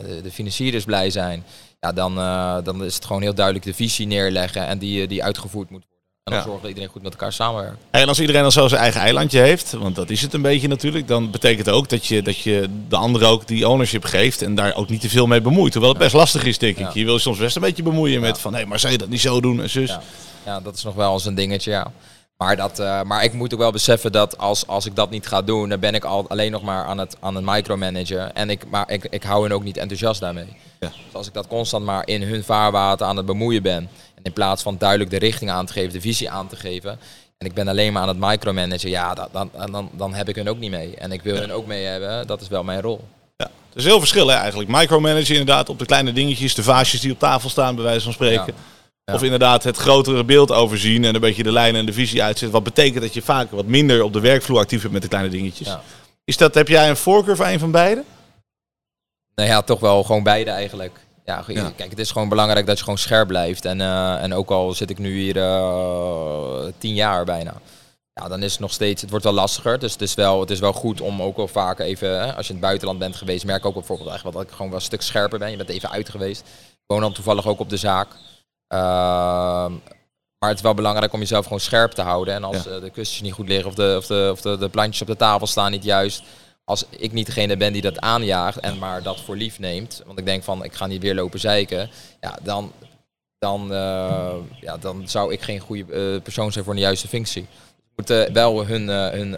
de, 0.06 0.20
de, 0.22 0.30
financiers 0.30 0.84
blij 0.84 1.10
zijn, 1.10 1.44
ja, 1.80 1.92
dan, 1.92 2.18
uh, 2.18 2.56
dan 2.64 2.84
is 2.84 2.94
het 2.94 3.04
gewoon 3.04 3.22
heel 3.22 3.34
duidelijk 3.34 3.64
de 3.64 3.74
visie 3.74 4.06
neerleggen 4.06 4.66
en 4.66 4.78
die, 4.78 5.06
die 5.06 5.24
uitgevoerd 5.24 5.70
moet 5.70 5.80
worden. 5.80 5.89
En 6.30 6.36
dan 6.36 6.44
ja. 6.44 6.44
zorgen 6.44 6.60
dat 6.60 6.70
iedereen 6.70 6.90
goed 6.90 7.02
met 7.02 7.12
elkaar 7.12 7.32
samenwerkt. 7.32 7.76
En 7.90 8.08
als 8.08 8.20
iedereen 8.20 8.42
dan 8.42 8.52
zo 8.52 8.68
zijn 8.68 8.80
eigen 8.80 9.00
eilandje 9.00 9.40
heeft, 9.40 9.72
want 9.72 9.94
dat 9.94 10.10
is 10.10 10.22
het 10.22 10.34
een 10.34 10.42
beetje 10.42 10.68
natuurlijk, 10.68 11.08
dan 11.08 11.30
betekent 11.30 11.66
het 11.66 11.74
ook 11.74 11.88
dat 11.88 12.06
je, 12.06 12.22
dat 12.22 12.38
je 12.38 12.68
de 12.88 12.96
anderen 12.96 13.28
ook 13.28 13.46
die 13.46 13.68
ownership 13.68 14.04
geeft 14.04 14.42
en 14.42 14.54
daar 14.54 14.74
ook 14.74 14.88
niet 14.88 15.00
te 15.00 15.08
veel 15.08 15.26
mee 15.26 15.40
bemoeit. 15.40 15.72
Hoewel 15.72 15.90
het 15.90 16.02
best 16.02 16.14
lastig 16.14 16.44
is, 16.44 16.58
denk 16.58 16.76
ik. 16.76 16.90
Je 16.90 17.04
wil 17.04 17.14
je 17.14 17.20
soms 17.20 17.38
best 17.38 17.56
een 17.56 17.62
beetje 17.62 17.82
bemoeien 17.82 18.20
met 18.20 18.38
van, 18.38 18.54
hé, 18.54 18.66
maar 18.66 18.78
zou 18.78 18.92
je 18.92 18.98
dat 18.98 19.08
niet 19.08 19.20
zo 19.20 19.40
doen 19.40 19.60
en 19.60 19.70
zus. 19.70 19.98
Ja, 20.44 20.60
dat 20.60 20.74
is 20.74 20.82
nog 20.82 20.94
wel 20.94 21.12
eens 21.12 21.24
een 21.24 21.34
dingetje, 21.34 21.70
ja. 21.70 21.92
Maar, 22.36 22.56
dat, 22.56 22.80
uh, 22.80 23.02
maar 23.02 23.24
ik 23.24 23.32
moet 23.32 23.52
ook 23.52 23.58
wel 23.58 23.70
beseffen 23.70 24.12
dat 24.12 24.38
als, 24.38 24.66
als 24.66 24.86
ik 24.86 24.96
dat 24.96 25.10
niet 25.10 25.26
ga 25.26 25.42
doen, 25.42 25.68
dan 25.68 25.80
ben 25.80 25.94
ik 25.94 26.04
al 26.04 26.28
alleen 26.28 26.50
nog 26.50 26.62
maar 26.62 26.84
aan 26.84 26.98
het, 26.98 27.16
aan 27.20 27.34
het 27.34 27.44
micromanagen. 27.44 28.34
En 28.34 28.50
ik, 28.50 28.68
maar 28.70 28.90
ik, 28.90 29.06
ik 29.10 29.22
hou 29.22 29.42
hen 29.42 29.52
ook 29.52 29.62
niet 29.62 29.76
enthousiast 29.76 30.20
daarmee. 30.20 30.46
Ja. 30.80 30.88
Dus 30.88 30.96
als 31.12 31.26
ik 31.26 31.34
dat 31.34 31.46
constant 31.46 31.84
maar 31.84 32.06
in 32.06 32.22
hun 32.22 32.44
vaarwater 32.44 33.06
aan 33.06 33.16
het 33.16 33.26
bemoeien 33.26 33.62
ben, 33.62 33.88
en 34.22 34.26
in 34.26 34.32
plaats 34.32 34.62
van 34.62 34.78
duidelijk 34.78 35.10
de 35.10 35.18
richting 35.18 35.50
aan 35.50 35.66
te 35.66 35.72
geven, 35.72 35.92
de 35.92 36.00
visie 36.00 36.30
aan 36.30 36.48
te 36.48 36.56
geven, 36.56 36.98
en 37.38 37.46
ik 37.46 37.54
ben 37.54 37.68
alleen 37.68 37.92
maar 37.92 38.02
aan 38.02 38.08
het 38.08 38.18
micromanagen, 38.20 38.90
ja, 38.90 39.14
dan, 39.14 39.28
dan, 39.32 39.50
dan, 39.72 39.90
dan 39.92 40.14
heb 40.14 40.28
ik 40.28 40.36
hun 40.36 40.48
ook 40.48 40.58
niet 40.58 40.70
mee. 40.70 40.96
En 40.96 41.12
ik 41.12 41.22
wil 41.22 41.34
ja. 41.34 41.40
hun 41.40 41.52
ook 41.52 41.66
mee 41.66 41.84
hebben, 41.84 42.26
dat 42.26 42.40
is 42.40 42.48
wel 42.48 42.64
mijn 42.64 42.80
rol. 42.80 43.04
Ja. 43.36 43.50
Het 43.68 43.78
is 43.78 43.84
heel 43.84 43.98
verschil 43.98 44.28
hè, 44.28 44.34
eigenlijk. 44.34 44.70
Micromanagen 44.70 45.34
inderdaad 45.34 45.68
op 45.68 45.78
de 45.78 45.86
kleine 45.86 46.12
dingetjes, 46.12 46.54
de 46.54 46.62
vaasjes 46.62 47.00
die 47.00 47.12
op 47.12 47.18
tafel 47.18 47.50
staan, 47.50 47.74
bij 47.74 47.84
wijze 47.84 48.04
van 48.04 48.12
spreken. 48.12 48.54
Of 49.12 49.22
inderdaad 49.22 49.64
het 49.64 49.76
grotere 49.76 50.24
beeld 50.24 50.52
overzien 50.52 51.04
en 51.04 51.14
een 51.14 51.20
beetje 51.20 51.42
de 51.42 51.52
lijnen 51.52 51.80
en 51.80 51.86
de 51.86 51.92
visie 51.92 52.22
uitzetten. 52.22 52.62
Wat 52.62 52.74
betekent 52.74 53.02
dat 53.02 53.14
je 53.14 53.22
vaak 53.22 53.50
wat 53.50 53.66
minder 53.66 54.02
op 54.02 54.12
de 54.12 54.20
werkvloer 54.20 54.58
actief 54.58 54.80
bent 54.80 54.92
met 54.92 55.02
de 55.02 55.08
kleine 55.08 55.30
dingetjes. 55.30 55.76
Is 56.24 56.36
dat, 56.36 56.54
heb 56.54 56.68
jij 56.68 56.88
een 56.88 56.96
voorkeur 56.96 57.36
voor 57.36 57.46
een 57.46 57.58
van 57.58 57.70
beide? 57.70 58.04
Nou 59.34 59.48
ja, 59.48 59.62
toch 59.62 59.80
wel 59.80 60.02
gewoon 60.02 60.22
beide 60.22 60.50
eigenlijk. 60.50 61.00
Ja, 61.30 61.72
kijk, 61.76 61.90
het 61.90 61.98
is 61.98 62.10
gewoon 62.10 62.28
belangrijk 62.28 62.66
dat 62.66 62.76
je 62.78 62.84
gewoon 62.84 62.98
scherp 62.98 63.28
blijft. 63.28 63.64
En, 63.64 63.80
uh, 63.80 64.22
en 64.22 64.34
ook 64.34 64.50
al 64.50 64.72
zit 64.72 64.90
ik 64.90 64.98
nu 64.98 65.18
hier 65.18 65.36
uh, 65.36 66.64
tien 66.78 66.94
jaar 66.94 67.24
bijna. 67.24 67.54
Ja, 68.12 68.28
dan 68.28 68.42
is 68.42 68.52
het 68.52 68.60
nog 68.60 68.72
steeds, 68.72 69.00
het 69.00 69.10
wordt 69.10 69.24
wel 69.24 69.34
lastiger. 69.34 69.78
Dus 69.78 69.92
het 69.92 70.02
is 70.02 70.14
wel, 70.14 70.40
het 70.40 70.50
is 70.50 70.60
wel 70.60 70.72
goed 70.72 71.00
om 71.00 71.22
ook 71.22 71.36
wel 71.36 71.48
vaak 71.48 71.78
even, 71.78 72.08
hè, 72.08 72.34
als 72.34 72.46
je 72.46 72.52
in 72.52 72.58
het 72.58 72.68
buitenland 72.68 72.98
bent 72.98 73.16
geweest, 73.16 73.44
merk 73.44 73.58
ik 73.58 73.66
ook 73.66 73.74
bijvoorbeeld 73.74 74.08
eigenlijk 74.08 74.38
dat 74.38 74.46
ik 74.46 74.52
gewoon 74.52 74.70
wel 74.70 74.78
een 74.78 74.84
stuk 74.84 75.02
scherper 75.02 75.38
ben. 75.38 75.50
Je 75.50 75.56
bent 75.56 75.68
even 75.68 75.90
uit 75.90 76.08
geweest. 76.08 76.40
Ik 76.70 76.86
woon 76.86 77.00
dan 77.00 77.12
toevallig 77.12 77.46
ook 77.46 77.60
op 77.60 77.68
de 77.68 77.76
zaak. 77.76 78.08
Ehm, 78.66 79.72
maar 80.38 80.48
het 80.48 80.58
is 80.58 80.64
wel 80.64 80.74
belangrijk 80.74 81.12
om 81.12 81.20
jezelf 81.20 81.44
gewoon 81.44 81.60
scherp 81.60 81.90
te 81.90 82.02
houden. 82.02 82.34
En 82.34 82.44
als 82.44 82.66
eh, 82.66 82.80
de 82.80 82.90
kussens 82.90 83.20
niet 83.20 83.32
goed 83.32 83.48
liggen 83.48 83.68
of, 83.68 83.74
de, 83.74 83.94
of, 83.98 84.06
de, 84.06 84.28
of 84.32 84.40
de, 84.40 84.58
de 84.58 84.68
plantjes 84.68 85.00
op 85.00 85.06
de 85.06 85.16
tafel 85.16 85.46
staan 85.46 85.70
niet 85.70 85.84
juist. 85.84 86.22
Als 86.70 86.84
ik 86.90 87.12
niet 87.12 87.26
degene 87.26 87.56
ben 87.56 87.72
die 87.72 87.82
dat 87.82 88.00
aanjaagt 88.00 88.60
en 88.60 88.78
maar 88.78 89.02
dat 89.02 89.20
voor 89.20 89.36
lief 89.36 89.58
neemt. 89.58 90.02
Want 90.06 90.18
ik 90.18 90.24
denk 90.24 90.42
van 90.42 90.64
ik 90.64 90.74
ga 90.74 90.86
niet 90.86 91.02
weer 91.02 91.14
lopen 91.14 91.40
zeiken. 91.40 91.90
Ja, 92.20 92.38
dan, 92.42 92.72
dan, 93.38 93.72
uh, 93.72 94.34
ja, 94.60 94.76
dan 94.76 95.08
zou 95.08 95.32
ik 95.32 95.42
geen 95.42 95.60
goede 95.60 96.14
uh, 96.14 96.22
persoon 96.22 96.52
zijn 96.52 96.64
voor 96.64 96.74
de 96.74 96.80
juiste 96.80 97.08
functie. 97.08 97.42
Ik 97.42 98.08
moet 98.08 98.32
wel 98.32 98.66
hun, 98.66 98.88
hun, 98.88 99.36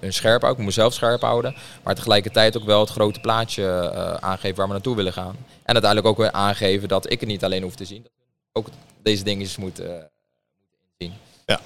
hun, 0.00 0.12
scherp 0.12 0.40
houden. 0.40 0.50
Ik 0.50 0.56
moet 0.56 0.76
mezelf 0.76 0.94
scherp 0.94 1.20
houden. 1.20 1.54
Maar 1.82 1.94
tegelijkertijd 1.94 2.56
ook 2.56 2.64
wel 2.64 2.80
het 2.80 2.90
grote 2.90 3.20
plaatje 3.20 3.90
aangeven 4.20 4.56
waar 4.56 4.66
we 4.66 4.72
naartoe 4.72 4.96
willen 4.96 5.12
gaan. 5.12 5.36
En 5.62 5.72
uiteindelijk 5.72 6.20
ook 6.20 6.28
aangeven 6.28 6.88
dat 6.88 7.10
ik 7.10 7.20
het 7.20 7.28
niet 7.28 7.44
alleen 7.44 7.62
hoef 7.62 7.74
te 7.74 7.84
zien 7.84 8.06
ook 8.56 8.68
deze 9.02 9.24
dingetjes 9.24 9.56
moeten, 9.56 10.10
inzien. 10.98 11.16
Ja. 11.46 11.60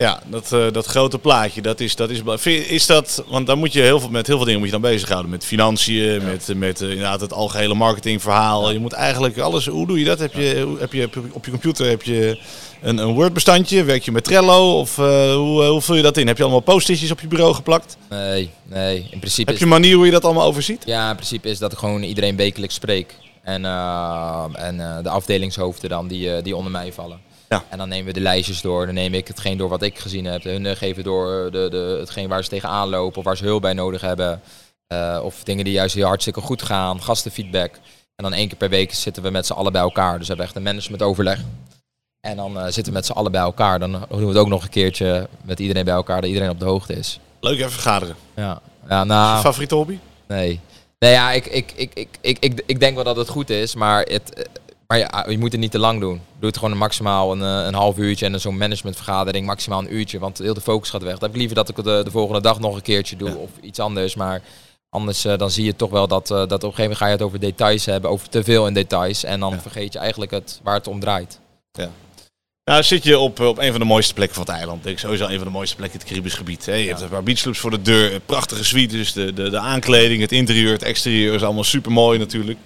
Ja, 0.00 0.22
dat, 0.26 0.50
uh, 0.52 0.66
dat 0.72 0.86
grote 0.86 1.18
plaatje, 1.18 1.62
dat 1.62 1.80
is, 1.80 1.96
dat 1.96 2.10
is, 2.10 2.22
is 2.46 2.86
dat, 2.86 3.24
want 3.28 3.46
dan 3.46 3.58
moet 3.58 3.72
je 3.72 3.80
heel 3.80 4.00
veel, 4.00 4.10
met 4.10 4.26
heel 4.26 4.36
veel 4.36 4.44
dingen 4.44 4.60
moet 4.60 4.68
je 4.68 4.80
dan 4.80 4.90
bezighouden. 4.90 5.30
Met 5.30 5.44
financiën, 5.44 6.24
met, 6.24 6.52
met 6.56 6.80
uh, 6.80 6.88
inderdaad 6.88 7.20
het 7.20 7.32
algehele 7.32 7.74
marketingverhaal. 7.74 8.66
Ja. 8.66 8.72
Je 8.72 8.78
moet 8.78 8.92
eigenlijk 8.92 9.38
alles, 9.38 9.66
hoe 9.66 9.86
doe 9.86 9.98
je 9.98 10.04
dat? 10.04 10.18
Heb 10.18 10.32
je, 10.32 10.76
heb 10.78 10.92
je 10.92 11.08
op 11.32 11.44
je 11.44 11.50
computer 11.50 11.88
heb 11.88 12.02
je 12.02 12.40
een, 12.82 12.98
een 12.98 13.12
Word-bestandje? 13.12 13.84
Werk 13.84 14.02
je 14.02 14.12
met 14.12 14.24
Trello? 14.24 14.78
Of 14.78 14.98
uh, 14.98 15.04
hoe, 15.34 15.64
hoe 15.64 15.80
vul 15.80 15.94
je 15.94 16.02
dat 16.02 16.16
in? 16.16 16.26
Heb 16.26 16.36
je 16.36 16.42
allemaal 16.42 16.60
post-itjes 16.60 17.10
op 17.10 17.20
je 17.20 17.28
bureau 17.28 17.54
geplakt? 17.54 17.96
Nee, 18.10 18.50
nee. 18.68 19.08
In 19.10 19.18
principe 19.18 19.50
heb 19.50 19.58
je 19.58 19.64
een 19.64 19.70
manier 19.70 19.96
hoe 19.96 20.06
je 20.06 20.12
dat 20.12 20.24
allemaal 20.24 20.46
overziet? 20.46 20.82
Ja, 20.86 21.10
in 21.10 21.16
principe 21.16 21.48
is 21.48 21.58
dat 21.58 21.72
ik 21.72 21.78
gewoon 21.78 22.02
iedereen 22.02 22.36
wekelijks 22.36 22.74
spreek. 22.74 23.14
En, 23.42 23.64
en 24.54 24.76
de 25.02 25.08
afdelingshoofden 25.08 25.90
dan 25.90 26.08
die, 26.08 26.42
die 26.42 26.56
onder 26.56 26.72
mij 26.72 26.92
vallen. 26.92 27.28
Ja. 27.54 27.64
En 27.68 27.78
dan 27.78 27.88
nemen 27.88 28.06
we 28.06 28.12
de 28.12 28.20
lijstjes 28.20 28.60
door. 28.60 28.86
Dan 28.86 28.94
neem 28.94 29.14
ik 29.14 29.28
hetgeen 29.28 29.58
door 29.58 29.68
wat 29.68 29.82
ik 29.82 29.98
gezien 29.98 30.24
heb. 30.24 30.42
Hun 30.42 30.76
geven 30.76 31.04
door 31.04 31.50
de, 31.50 31.68
de, 31.70 31.96
hetgeen 32.00 32.28
waar 32.28 32.42
ze 32.42 32.48
tegenaan 32.48 32.88
lopen 32.88 33.18
of 33.18 33.24
waar 33.24 33.36
ze 33.36 33.44
hulp 33.44 33.62
bij 33.62 33.72
nodig 33.72 34.00
hebben. 34.00 34.40
of 35.22 35.44
dingen 35.44 35.64
die 35.64 35.72
juist 35.72 35.94
heel 35.94 36.06
hartstikke 36.06 36.40
goed 36.40 36.62
gaan. 36.62 37.02
Gastenfeedback. 37.02 37.74
En 38.16 38.24
dan 38.24 38.32
één 38.32 38.48
keer 38.48 38.56
per 38.56 38.68
week 38.68 38.94
zitten 38.94 39.22
we 39.22 39.30
met 39.30 39.46
z'n 39.46 39.52
allen 39.52 39.72
bij 39.72 39.80
elkaar. 39.80 40.12
Dus 40.12 40.20
we 40.20 40.26
hebben 40.26 40.46
echt 40.46 40.56
een 40.56 40.62
management 40.62 41.02
overleg. 41.02 41.40
En 42.20 42.36
dan 42.36 42.72
zitten 42.72 42.84
we 42.84 42.98
met 42.98 43.06
z'n 43.06 43.12
allen 43.12 43.32
bij 43.32 43.40
elkaar. 43.40 43.78
Dan 43.78 43.92
doen 43.92 44.20
we 44.20 44.26
het 44.26 44.36
ook 44.36 44.48
nog 44.48 44.62
een 44.62 44.68
keertje 44.68 45.28
met 45.42 45.60
iedereen 45.60 45.84
bij 45.84 45.94
elkaar, 45.94 46.20
dat 46.20 46.30
iedereen 46.30 46.50
op 46.50 46.58
de 46.58 46.64
hoogte 46.64 46.94
is. 46.94 47.18
Leuk 47.40 47.58
even 47.58 47.70
vergaderen. 47.70 48.16
Ja. 48.36 48.60
ja 48.88 49.04
nou, 49.04 49.36
je 49.36 49.42
favoriete 49.42 49.74
hobby? 49.74 49.98
Nee. 50.28 50.60
Nee, 50.98 51.12
ja, 51.12 51.32
ik, 51.32 51.46
ik, 51.46 51.72
ik, 51.74 51.90
ik, 51.94 52.08
ik, 52.20 52.38
ik, 52.38 52.62
ik 52.66 52.80
denk 52.80 52.94
wel 52.94 53.04
dat 53.04 53.16
het 53.16 53.28
goed 53.28 53.50
is, 53.50 53.74
maar, 53.74 54.02
het, 54.02 54.48
maar 54.90 54.98
ja, 54.98 55.26
je 55.28 55.38
moet 55.38 55.52
het 55.52 55.60
niet 55.60 55.70
te 55.70 55.78
lang 55.78 56.00
doen. 56.00 56.20
Doe 56.38 56.48
het 56.48 56.58
gewoon 56.58 56.76
maximaal 56.76 57.32
een, 57.32 57.40
een 57.40 57.74
half 57.74 57.98
uurtje 57.98 58.26
en 58.26 58.40
zo'n 58.40 58.56
managementvergadering 58.56 59.46
maximaal 59.46 59.78
een 59.78 59.94
uurtje, 59.94 60.18
want 60.18 60.38
heel 60.38 60.54
de 60.54 60.60
focus 60.60 60.90
gaat 60.90 61.02
weg. 61.02 61.12
Dan 61.12 61.22
heb 61.22 61.30
ik 61.30 61.36
liever 61.36 61.56
dat 61.56 61.68
ik 61.68 61.76
het 61.76 61.84
de, 61.84 62.00
de 62.04 62.10
volgende 62.10 62.40
dag 62.40 62.60
nog 62.60 62.74
een 62.74 62.82
keertje 62.82 63.16
doe 63.16 63.36
of 63.36 63.50
iets 63.60 63.78
anders, 63.78 64.14
maar 64.14 64.42
anders 64.88 65.24
uh, 65.24 65.36
dan 65.38 65.50
zie 65.50 65.64
je 65.64 65.76
toch 65.76 65.90
wel 65.90 66.08
dat, 66.08 66.30
uh, 66.30 66.36
dat 66.36 66.52
op 66.52 66.52
een 66.52 66.58
gegeven 66.60 66.82
moment 66.82 66.98
ga 66.98 67.06
je 67.06 67.12
het 67.12 67.22
over 67.22 67.40
details 67.40 67.86
hebben, 67.86 68.10
over 68.10 68.28
te 68.28 68.44
veel 68.44 68.66
in 68.66 68.74
details 68.74 69.24
en 69.24 69.40
dan 69.40 69.60
vergeet 69.60 69.92
je 69.92 69.98
eigenlijk 69.98 70.30
het 70.30 70.60
waar 70.62 70.74
het 70.74 70.86
om 70.86 71.00
draait. 71.00 71.40
Ja. 71.72 71.90
Nou, 72.64 72.82
zit 72.82 73.04
je 73.04 73.18
op, 73.18 73.40
op 73.40 73.58
een 73.58 73.70
van 73.70 73.80
de 73.80 73.86
mooiste 73.86 74.14
plekken 74.14 74.36
van 74.36 74.46
het 74.46 74.54
eiland. 74.54 74.86
Ik 74.86 74.98
sowieso 74.98 75.26
een 75.26 75.36
van 75.36 75.46
de 75.46 75.52
mooiste 75.52 75.76
plekken 75.76 75.98
in 75.98 76.04
het 76.04 76.14
Caribisch 76.14 76.38
gebied. 76.38 76.66
Hè. 76.66 76.74
Je 76.74 76.88
hebt 76.88 77.00
een 77.00 77.08
paar 77.08 77.22
beachloops 77.22 77.58
voor 77.58 77.70
de 77.70 77.82
deur, 77.82 78.20
prachtige 78.20 78.64
suites, 78.64 79.12
de, 79.12 79.32
de, 79.32 79.50
de 79.50 79.58
aankleding, 79.58 80.20
het 80.20 80.32
interieur, 80.32 80.72
het 80.72 80.82
exterieur 80.82 81.34
is 81.34 81.42
allemaal 81.42 81.64
super 81.64 81.92
mooi 81.92 82.18
natuurlijk. 82.18 82.58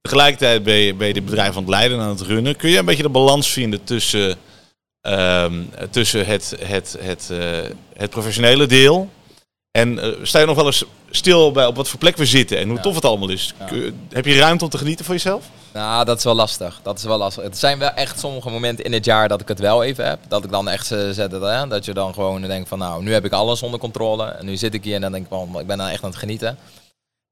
Tegelijkertijd 0.00 0.62
ben 0.62 0.74
je, 0.74 0.94
ben 0.94 1.06
je 1.06 1.12
dit 1.12 1.24
bedrijf 1.24 1.56
aan 1.56 1.62
het 1.62 1.68
leiden, 1.68 2.00
aan 2.00 2.08
het 2.08 2.20
runnen. 2.20 2.56
Kun 2.56 2.70
je 2.70 2.78
een 2.78 2.84
beetje 2.84 3.02
de 3.02 3.08
balans 3.08 3.48
vinden 3.48 3.84
tussen, 3.84 4.36
um, 5.02 5.70
tussen 5.90 6.26
het, 6.26 6.56
het, 6.62 6.96
het, 7.00 7.28
uh, 7.32 7.38
het 7.92 8.10
professionele 8.10 8.66
deel 8.66 9.10
en 9.70 9.92
uh, 9.92 10.06
sta 10.22 10.38
je 10.38 10.46
nog 10.46 10.56
wel 10.56 10.66
eens 10.66 10.84
stil 11.10 11.52
bij 11.52 11.66
op 11.66 11.76
wat 11.76 11.88
voor 11.88 11.98
plek 11.98 12.16
we 12.16 12.26
zitten 12.26 12.58
en 12.58 12.66
hoe 12.66 12.76
ja. 12.76 12.82
tof 12.82 12.94
het 12.94 13.04
allemaal 13.04 13.28
is? 13.28 13.54
Ja. 13.58 13.90
Heb 14.08 14.24
je 14.24 14.38
ruimte 14.38 14.64
om 14.64 14.70
te 14.70 14.78
genieten 14.78 15.04
voor 15.04 15.14
jezelf? 15.14 15.44
Nou, 15.72 16.04
dat 16.04 16.18
is 16.18 16.24
wel 16.24 16.34
lastig. 16.34 16.80
Dat 16.82 16.98
is 16.98 17.04
wel 17.04 17.18
lastig. 17.18 17.42
Het 17.42 17.58
zijn 17.58 17.78
wel 17.78 17.90
echt 17.90 18.18
sommige 18.18 18.50
momenten 18.50 18.84
in 18.84 18.92
het 18.92 19.04
jaar 19.04 19.28
dat 19.28 19.40
ik 19.40 19.48
het 19.48 19.58
wel 19.58 19.82
even 19.84 20.06
heb. 20.06 20.18
Dat 20.28 20.44
ik 20.44 20.50
dan 20.50 20.68
echt 20.68 20.90
uh, 20.90 21.10
zet 21.10 21.32
het, 21.32 21.42
hè? 21.42 21.66
dat 21.66 21.84
je 21.84 21.94
dan 21.94 22.14
gewoon 22.14 22.42
denkt 22.42 22.68
van 22.68 22.78
nou, 22.78 23.02
nu 23.02 23.12
heb 23.12 23.24
ik 23.24 23.32
alles 23.32 23.62
onder 23.62 23.80
controle. 23.80 24.24
En 24.24 24.46
nu 24.46 24.56
zit 24.56 24.74
ik 24.74 24.84
hier 24.84 24.94
en 24.94 25.00
dan 25.00 25.12
denk 25.12 25.24
ik 25.24 25.30
van, 25.30 25.60
ik 25.60 25.66
ben 25.66 25.78
dan 25.78 25.88
echt 25.88 26.02
aan 26.02 26.10
het 26.10 26.18
genieten. 26.18 26.58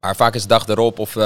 Maar 0.01 0.17
vaak 0.17 0.35
is 0.35 0.43
de 0.43 0.49
dag 0.49 0.67
erop 0.67 0.99
of 0.99 1.15
uh, 1.15 1.23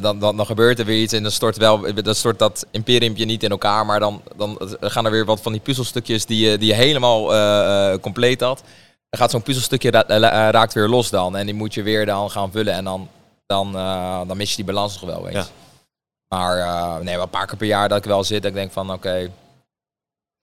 dan, 0.00 0.18
dan, 0.18 0.36
dan 0.36 0.46
gebeurt 0.46 0.78
er 0.78 0.84
weer 0.84 1.02
iets 1.02 1.12
en 1.12 1.22
dan 1.22 1.32
stort, 1.32 1.56
wel, 1.56 1.94
dan 2.02 2.14
stort 2.14 2.38
dat 2.38 2.66
imperiumpje 2.70 3.24
niet 3.24 3.42
in 3.42 3.50
elkaar. 3.50 3.86
Maar 3.86 4.00
dan, 4.00 4.22
dan 4.36 4.58
gaan 4.80 5.04
er 5.04 5.10
weer 5.10 5.24
wat 5.24 5.40
van 5.40 5.52
die 5.52 5.60
puzzelstukjes 5.60 6.26
die, 6.26 6.50
je, 6.50 6.58
die 6.58 6.68
je 6.68 6.74
helemaal 6.74 7.34
uh, 7.34 7.94
compleet 8.00 8.40
had. 8.40 8.62
Dan 9.08 9.20
gaat 9.20 9.30
zo'n 9.30 9.42
puzzelstukje 9.42 9.90
ra 9.90 10.50
raakt 10.50 10.74
weer 10.74 10.88
los 10.88 11.10
dan. 11.10 11.36
En 11.36 11.46
die 11.46 11.54
moet 11.54 11.74
je 11.74 11.82
weer 11.82 12.06
dan 12.06 12.30
gaan 12.30 12.50
vullen 12.52 12.74
en 12.74 12.84
dan, 12.84 13.08
dan, 13.46 13.72
dan 14.28 14.36
mis 14.36 14.50
je 14.50 14.56
die 14.56 14.64
balans 14.64 15.00
nog 15.00 15.10
wel 15.10 15.28
eens. 15.28 15.34
Ja. 15.34 15.46
Maar 16.28 17.04
nee, 17.04 17.14
wel 17.14 17.22
een 17.22 17.30
paar 17.30 17.46
keer 17.46 17.56
per 17.56 17.66
jaar 17.66 17.88
dat 17.88 17.98
ik 17.98 18.04
wel 18.04 18.24
zit. 18.24 18.42
Dat 18.42 18.50
ik 18.50 18.56
denk 18.56 18.72
van 18.72 18.92
oké. 18.92 19.30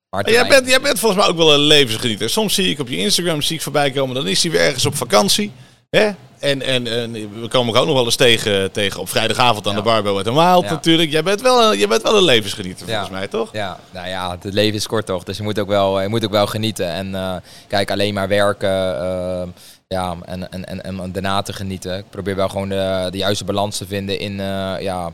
Okay, 0.09 0.33
jij, 0.33 0.47
bent, 0.47 0.67
jij 0.67 0.81
bent 0.81 0.99
volgens 0.99 1.21
mij 1.21 1.31
ook 1.31 1.37
wel 1.37 1.53
een 1.53 1.59
levensgenieter. 1.59 2.29
Soms 2.29 2.53
zie 2.53 2.69
ik 2.69 2.79
op 2.79 2.87
je 2.87 2.97
Instagram 2.97 3.41
zie 3.41 3.55
ik 3.55 3.61
voorbij 3.61 3.91
komen. 3.91 4.15
Dan 4.15 4.27
is 4.27 4.43
hij 4.43 4.51
weer 4.51 4.61
ergens 4.61 4.85
op 4.85 4.95
vakantie. 4.95 5.51
Hè? 5.95 6.12
En, 6.39 6.62
en, 6.62 6.88
en 6.88 7.12
we 7.41 7.47
komen 7.47 7.75
ook 7.75 7.86
nog 7.86 7.95
wel 7.95 8.05
eens 8.05 8.15
tegen, 8.15 8.71
tegen 8.71 8.99
op 8.99 9.10
vrijdagavond 9.10 9.67
aan 9.67 9.71
ja. 9.71 9.77
de 9.77 9.84
Barbo 9.84 10.17
uit 10.17 10.25
een 10.25 10.34
Wild 10.34 10.63
ja. 10.63 10.69
natuurlijk. 10.69 11.12
Jij 11.12 11.23
bent, 11.23 11.41
wel, 11.41 11.75
jij 11.75 11.88
bent 11.88 12.01
wel 12.01 12.17
een 12.17 12.23
levensgenieter 12.23 12.88
volgens 12.88 13.10
mij, 13.10 13.27
toch? 13.27 13.49
Ja, 13.53 13.79
nou 13.91 14.08
ja, 14.08 14.38
het 14.39 14.53
leven 14.53 14.75
is 14.75 14.88
kort 14.88 15.05
toch. 15.05 15.23
Dus 15.23 15.38
je 15.38 15.43
moet 15.43 15.60
ook 15.60 15.67
wel, 15.67 16.01
je 16.01 16.08
moet 16.08 16.25
ook 16.25 16.31
wel 16.31 16.47
genieten. 16.47 16.88
En 16.88 17.08
uh, 17.08 17.36
kijk, 17.67 17.91
alleen 17.91 18.13
maar 18.13 18.27
werken 18.27 18.69
uh, 18.69 19.41
ja, 19.88 20.15
en, 20.25 20.51
en, 20.51 20.65
en, 20.65 20.99
en 20.99 21.12
daarna 21.12 21.41
te 21.41 21.53
genieten. 21.53 21.97
Ik 21.97 22.10
probeer 22.10 22.36
wel 22.36 22.49
gewoon 22.49 22.69
de, 22.69 23.08
de 23.12 23.17
juiste 23.17 23.43
balans 23.43 23.77
te 23.77 23.86
vinden 23.86 24.19
in... 24.19 24.36
ja, 24.79 25.12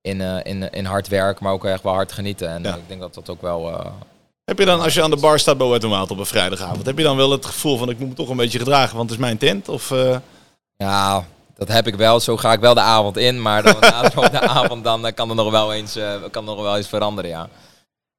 in, 0.00 0.20
in, 0.20 0.70
in 0.70 0.84
hard 0.84 1.08
werk, 1.08 1.40
maar 1.40 1.52
ook 1.52 1.64
echt 1.64 1.82
wel 1.82 1.92
hard 1.92 2.12
genieten. 2.12 2.48
En 2.48 2.64
ik 2.64 2.88
denk 2.88 3.00
dat 3.00 3.14
dat 3.14 3.30
ook 3.30 3.42
wel... 3.42 3.92
Uh, 4.52 4.58
heb 4.58 4.68
je 4.68 4.74
dan, 4.74 4.84
als 4.84 4.94
je 4.94 5.02
aan 5.02 5.10
de 5.10 5.16
bar 5.16 5.38
staat 5.38 5.58
bij 5.58 5.66
Wettermaat 5.66 6.10
op 6.10 6.18
een 6.18 6.26
vrijdagavond, 6.26 6.86
heb 6.86 6.98
je 6.98 7.04
dan 7.04 7.16
wel 7.16 7.30
het 7.30 7.46
gevoel 7.46 7.76
van 7.76 7.90
ik 7.90 7.98
moet 7.98 8.08
me 8.08 8.14
toch 8.14 8.28
een 8.28 8.36
beetje 8.36 8.58
gedragen, 8.58 8.96
want 8.96 9.10
het 9.10 9.18
is 9.18 9.24
mijn 9.24 9.38
tent? 9.38 9.68
Of, 9.68 9.90
uh... 9.90 10.16
Ja, 10.76 11.24
dat 11.56 11.68
heb 11.68 11.86
ik 11.86 11.94
wel. 11.94 12.20
Zo 12.20 12.36
ga 12.36 12.52
ik 12.52 12.60
wel 12.60 12.74
de 12.74 12.80
avond 12.80 13.16
in, 13.16 13.42
maar 13.42 13.62
dan, 13.62 13.76
na 13.80 14.28
de 14.28 14.40
avond 14.40 14.84
dan 14.84 15.14
kan 15.14 15.28
er 15.28 15.34
nog 15.34 15.50
wel 15.50 15.72
eens, 15.72 15.98
kan 16.30 16.48
er 16.48 16.54
nog 16.54 16.62
wel 16.62 16.76
eens 16.76 16.88
veranderen, 16.88 17.30
ja. 17.30 17.48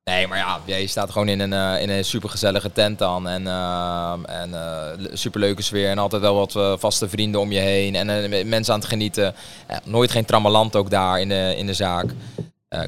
Nee, 0.03 0.27
maar 0.27 0.37
ja, 0.65 0.75
je 0.75 0.87
staat 0.87 1.11
gewoon 1.11 1.27
in 1.27 1.39
een, 1.39 1.51
uh, 1.51 1.81
in 1.81 1.89
een 1.89 2.05
supergezellige 2.05 2.71
tent 2.71 2.99
dan. 2.99 3.27
En, 3.27 3.41
uh, 3.41 4.13
en 4.25 4.49
uh, 4.49 5.07
superleuke 5.13 5.61
sfeer. 5.61 5.89
En 5.89 5.97
altijd 5.97 6.21
wel 6.21 6.35
wat 6.35 6.79
vaste 6.79 7.09
vrienden 7.09 7.41
om 7.41 7.51
je 7.51 7.59
heen. 7.59 7.95
En 7.95 8.29
mensen 8.49 8.73
aan 8.73 8.79
het 8.79 8.89
genieten. 8.89 9.35
nooit 9.83 10.11
geen 10.11 10.25
trammeland 10.25 10.75
ook 10.75 10.89
daar 10.89 11.19
in 11.19 11.29
de, 11.29 11.53
in 11.57 11.65
de 11.65 11.73
zaak. 11.73 12.13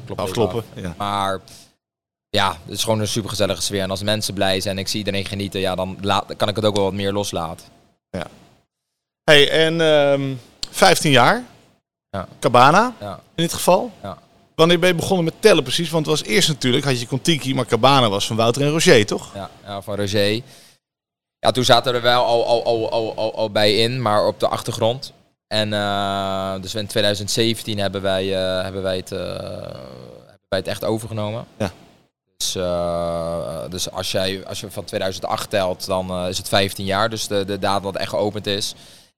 klopt 0.04 0.20
Afkloppen, 0.20 0.64
ja. 0.74 0.94
Maar 0.98 1.40
ja, 2.28 2.58
het 2.64 2.74
is 2.74 2.84
gewoon 2.84 3.00
een 3.00 3.08
supergezellige 3.08 3.62
sfeer. 3.62 3.82
En 3.82 3.90
als 3.90 4.02
mensen 4.02 4.34
blij 4.34 4.60
zijn 4.60 4.76
en 4.76 4.82
ik 4.82 4.88
zie 4.88 4.98
iedereen 4.98 5.24
genieten, 5.24 5.60
ja, 5.60 5.74
dan 5.74 5.98
laat, 6.00 6.36
kan 6.36 6.48
ik 6.48 6.56
het 6.56 6.64
ook 6.64 6.74
wel 6.74 6.84
wat 6.84 6.92
meer 6.92 7.12
loslaten. 7.12 7.66
Ja. 8.10 8.26
Hey, 9.24 9.50
en 9.50 9.80
um, 9.80 10.30
ehm, 10.30 10.34
15 10.70 11.10
jaar. 11.10 11.44
Ja. 12.10 12.28
Cabana, 12.40 12.94
ja. 13.00 13.20
in 13.34 13.42
dit 13.42 13.52
geval. 13.52 13.92
Ja. 14.02 14.18
Wanneer 14.54 14.78
ben 14.78 14.88
je 14.88 14.94
begonnen 14.94 15.24
met 15.24 15.34
tellen 15.40 15.62
precies? 15.62 15.90
Want 15.90 16.06
het 16.06 16.18
was 16.18 16.28
eerst 16.28 16.48
natuurlijk, 16.48 16.84
had 16.84 17.00
je 17.00 17.06
Contiki, 17.06 17.54
maar 17.54 17.66
Cabana 17.66 18.08
was 18.08 18.26
van 18.26 18.36
Wouter 18.36 18.62
en 18.62 18.70
Roger, 18.70 19.06
toch? 19.06 19.34
Ja, 19.34 19.50
ja 19.64 19.82
van 19.82 19.96
Roger. 19.96 20.42
Ja, 21.38 21.50
toen 21.50 21.64
zaten 21.64 21.92
we 21.92 21.98
er 21.98 22.04
wel 22.04 22.24
al, 22.24 22.46
al, 22.46 22.90
al, 22.90 23.14
al, 23.16 23.34
al, 23.34 23.50
bij 23.50 23.76
in, 23.76 24.02
maar 24.02 24.26
op 24.26 24.40
de 24.40 24.48
achtergrond. 24.48 25.12
En 25.46 25.72
uh, 25.72 26.54
dus 26.60 26.74
in 26.74 26.86
2017 26.86 27.78
hebben 27.78 28.02
wij, 28.02 28.24
uh, 28.24 28.62
hebben, 28.62 28.82
wij 28.82 28.96
het, 28.96 29.12
uh, 29.12 29.18
hebben 29.18 30.48
wij 30.48 30.58
het 30.58 30.68
echt 30.68 30.84
overgenomen. 30.84 31.46
Ja. 31.58 31.72
Dus, 32.36 32.52
dus 33.70 33.90
als, 33.90 34.12
jij, 34.12 34.46
als 34.46 34.60
je 34.60 34.70
van 34.70 34.84
2008 34.84 35.50
telt, 35.50 35.86
dan 35.86 36.26
is 36.26 36.38
het 36.38 36.48
15 36.48 36.84
jaar. 36.84 37.10
Dus 37.10 37.26
de, 37.26 37.44
de 37.44 37.58
datum 37.58 37.82
dat 37.82 37.96
echt 37.96 38.10
geopend 38.10 38.46
is. 38.46 38.74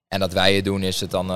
En 0.07 0.19
dat 0.19 0.33
wij 0.33 0.55
het 0.55 0.65
doen 0.65 0.83
is 0.83 0.99
het 0.99 1.11
dan 1.11 1.31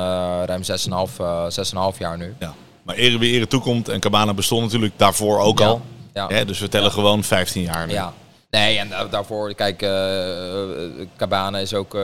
ruim 0.46 0.62
6,5 0.62 1.98
jaar 1.98 2.18
nu. 2.18 2.36
Ja. 2.40 2.54
Maar 2.84 2.96
ere 2.96 3.18
wie 3.18 3.34
ere 3.34 3.48
toekomt 3.48 3.90
en 3.90 4.00
Cabana 4.00 4.34
bestond 4.34 4.62
natuurlijk 4.64 4.94
daarvoor 4.96 5.40
ook 5.40 5.62
al. 5.62 5.82
Ja. 6.14 6.44
dus 6.44 6.60
we 6.60 6.70
tellen 6.70 6.92
gewoon 6.92 7.24
15 7.24 7.62
jaar 7.62 7.88
nu. 7.88 7.94
Ja, 7.94 8.14
Nee, 8.54 8.78
en 8.78 8.90
daarvoor, 9.10 9.54
kijk, 9.54 9.82
uh, 9.82 11.06
Cabana 11.18 11.58
is 11.58 11.74
ook 11.74 11.98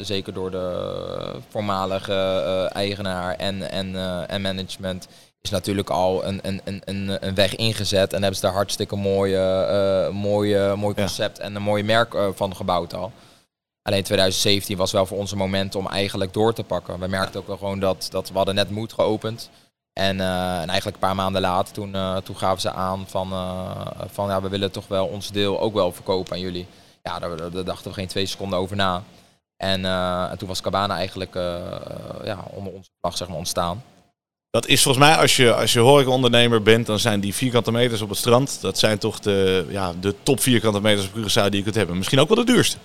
zeker 0.00 0.32
door 0.32 0.50
de 0.50 1.40
voormalige 1.48 2.14
eigenaar 2.72 3.34
en, 3.34 3.70
en, 3.70 3.96
en 4.28 4.40
management 4.40 5.08
is 5.40 5.50
natuurlijk 5.50 5.90
al 5.90 6.24
een, 6.24 6.40
een, 6.42 6.60
een, 6.84 7.26
een 7.26 7.34
weg 7.34 7.56
ingezet. 7.56 8.12
En 8.12 8.18
hebben 8.18 8.40
ze 8.40 8.46
daar 8.46 8.54
hartstikke 8.54 8.96
mooie, 8.96 10.10
mooie, 10.12 10.76
mooi 10.76 10.94
concept 10.94 11.38
en 11.38 11.54
een 11.54 11.62
mooi 11.62 11.82
merk 11.82 12.16
van 12.34 12.56
gebouwd 12.56 12.94
al. 12.94 13.12
Alleen 13.86 14.02
2017 14.02 14.76
was 14.76 14.92
wel 14.92 15.06
voor 15.06 15.18
ons 15.18 15.32
een 15.32 15.38
moment 15.38 15.74
om 15.74 15.86
eigenlijk 15.88 16.32
door 16.32 16.54
te 16.54 16.62
pakken. 16.64 16.98
We 16.98 17.06
merkten 17.06 17.40
ook 17.40 17.46
wel 17.46 17.56
gewoon 17.56 17.80
dat, 17.80 18.08
dat 18.10 18.28
we 18.28 18.36
hadden 18.36 18.54
net 18.54 18.70
moed 18.70 18.92
geopend. 18.92 19.50
En, 19.92 20.16
uh, 20.16 20.60
en, 20.60 20.68
eigenlijk 20.68 20.96
een 20.96 21.08
paar 21.08 21.14
maanden 21.14 21.40
later, 21.40 21.74
toen, 21.74 21.94
uh, 21.94 22.16
toen 22.16 22.36
gaven 22.36 22.60
ze 22.60 22.70
aan 22.70 23.04
van, 23.08 23.32
uh, 23.32 23.86
van 24.06 24.28
ja, 24.28 24.42
we 24.42 24.48
willen 24.48 24.70
toch 24.70 24.88
wel 24.88 25.06
ons 25.06 25.30
deel 25.30 25.60
ook 25.60 25.74
wel 25.74 25.92
verkopen 25.92 26.32
aan 26.32 26.40
jullie. 26.40 26.66
Ja, 27.02 27.18
daar, 27.18 27.50
daar 27.50 27.64
dachten 27.64 27.88
we 27.88 27.96
geen 27.96 28.06
twee 28.06 28.26
seconden 28.26 28.58
over 28.58 28.76
na. 28.76 29.02
En, 29.56 29.84
en 30.30 30.38
toen 30.38 30.48
was 30.48 30.60
Cabana 30.60 30.96
eigenlijk 30.96 31.34
ja, 32.24 32.44
onder 32.50 32.72
onze 32.72 32.90
vlag 33.00 33.16
zeg 33.16 33.28
maar, 33.28 33.36
ontstaan. 33.36 33.82
Dat 34.56 34.66
is 34.66 34.82
volgens 34.82 35.04
mij, 35.06 35.16
als 35.16 35.36
je, 35.36 35.54
als 35.54 35.72
je 35.72 35.80
horecaondernemer 35.80 36.62
bent, 36.62 36.86
dan 36.86 36.98
zijn 36.98 37.20
die 37.20 37.34
vierkante 37.34 37.72
meters 37.72 38.00
op 38.02 38.08
het 38.08 38.18
strand, 38.18 38.58
dat 38.60 38.78
zijn 38.78 38.98
toch 38.98 39.20
de, 39.20 39.66
ja, 39.68 39.94
de 40.00 40.14
top 40.22 40.40
vierkante 40.40 40.80
meters 40.80 41.06
op 41.06 41.12
Curaçao 41.12 41.48
die 41.48 41.56
je 41.56 41.62
kunt 41.62 41.74
hebben. 41.74 41.96
Misschien 41.96 42.20
ook 42.20 42.28
wel 42.28 42.44
de 42.44 42.52
duurste 42.52 42.76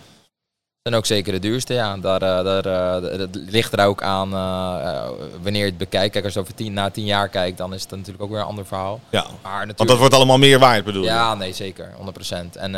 zijn 0.81 0.95
ook 0.95 1.05
zeker 1.05 1.33
de 1.33 1.39
duurste, 1.39 1.73
ja. 1.73 1.97
Daar, 1.97 2.21
eh, 2.21 2.43
daar, 2.43 2.65
eh, 3.01 3.17
dat 3.17 3.29
ligt 3.31 3.73
er 3.73 3.85
ook 3.85 4.03
aan 4.03 4.33
uh, 4.33 5.09
wanneer 5.41 5.61
je 5.61 5.69
het 5.69 5.77
bekijkt. 5.77 6.11
Kijk, 6.11 6.25
als 6.25 6.33
je 6.33 6.39
over 6.39 6.53
tien, 6.53 6.73
na 6.73 6.89
tien 6.89 7.05
jaar 7.05 7.29
kijkt, 7.29 7.57
dan 7.57 7.73
is 7.73 7.81
het 7.81 7.91
natuurlijk 7.91 8.23
ook 8.23 8.29
weer 8.29 8.39
een 8.39 8.45
ander 8.45 8.65
verhaal. 8.65 8.99
Ja, 9.09 9.21
maar 9.21 9.51
natuurlijk... 9.51 9.77
want 9.77 9.89
dat 9.89 9.97
wordt 9.97 10.13
allemaal 10.13 10.37
meer 10.37 10.59
waard, 10.59 10.83
bedoel 10.83 11.01
je? 11.03 11.07
Ja, 11.07 11.35
nee, 11.35 11.53
zeker. 11.53 11.93
100%. 11.97 12.57
En, 12.57 12.75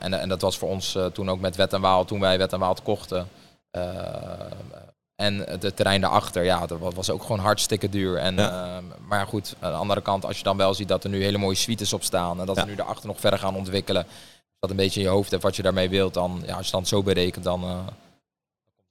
en, 0.00 0.20
en 0.20 0.28
dat 0.28 0.40
was 0.40 0.58
voor 0.58 0.68
ons 0.68 0.98
toen 1.12 1.30
ook 1.30 1.40
met 1.40 1.56
Wet 1.56 1.72
en 1.72 1.80
Waal, 1.80 2.04
toen 2.04 2.20
wij 2.20 2.38
Wet 2.38 2.52
en 2.52 2.58
Waal 2.58 2.76
kochten. 2.82 3.28
En 5.16 5.38
het 5.38 5.76
terrein 5.76 6.00
daarachter, 6.00 6.44
ja, 6.44 6.66
dat 6.66 6.94
was 6.94 7.10
ook 7.10 7.22
gewoon 7.22 7.38
hartstikke 7.38 7.88
duur. 7.88 8.16
En, 8.16 8.34
maar 9.08 9.26
goed, 9.26 9.54
aan 9.60 9.72
de 9.72 9.78
andere 9.78 10.00
kant, 10.02 10.24
als 10.24 10.38
je 10.38 10.44
dan 10.44 10.56
wel 10.56 10.74
ziet 10.74 10.88
dat 10.88 11.04
er 11.04 11.10
nu 11.10 11.22
hele 11.22 11.38
mooie 11.38 11.56
suites 11.56 11.92
op 11.92 12.02
staan... 12.02 12.40
en 12.40 12.46
dat 12.46 12.56
we 12.56 12.64
nu 12.64 12.74
daarachter 12.74 13.06
nog 13.06 13.20
verder 13.20 13.38
gaan 13.38 13.56
ontwikkelen 13.56 14.06
dat 14.60 14.70
een 14.70 14.76
beetje 14.76 15.00
in 15.00 15.06
je 15.06 15.12
hoofd 15.12 15.30
hebt 15.30 15.42
wat 15.42 15.56
je 15.56 15.62
daarmee 15.62 15.88
wilt, 15.88 16.14
dan 16.14 16.42
ja, 16.46 16.56
als 16.56 16.66
je 16.66 16.72
dan 16.72 16.86
zo 16.86 17.02
berekent, 17.02 17.44
dan 17.44 17.64
uh, 17.64 17.70
komt 17.70 17.86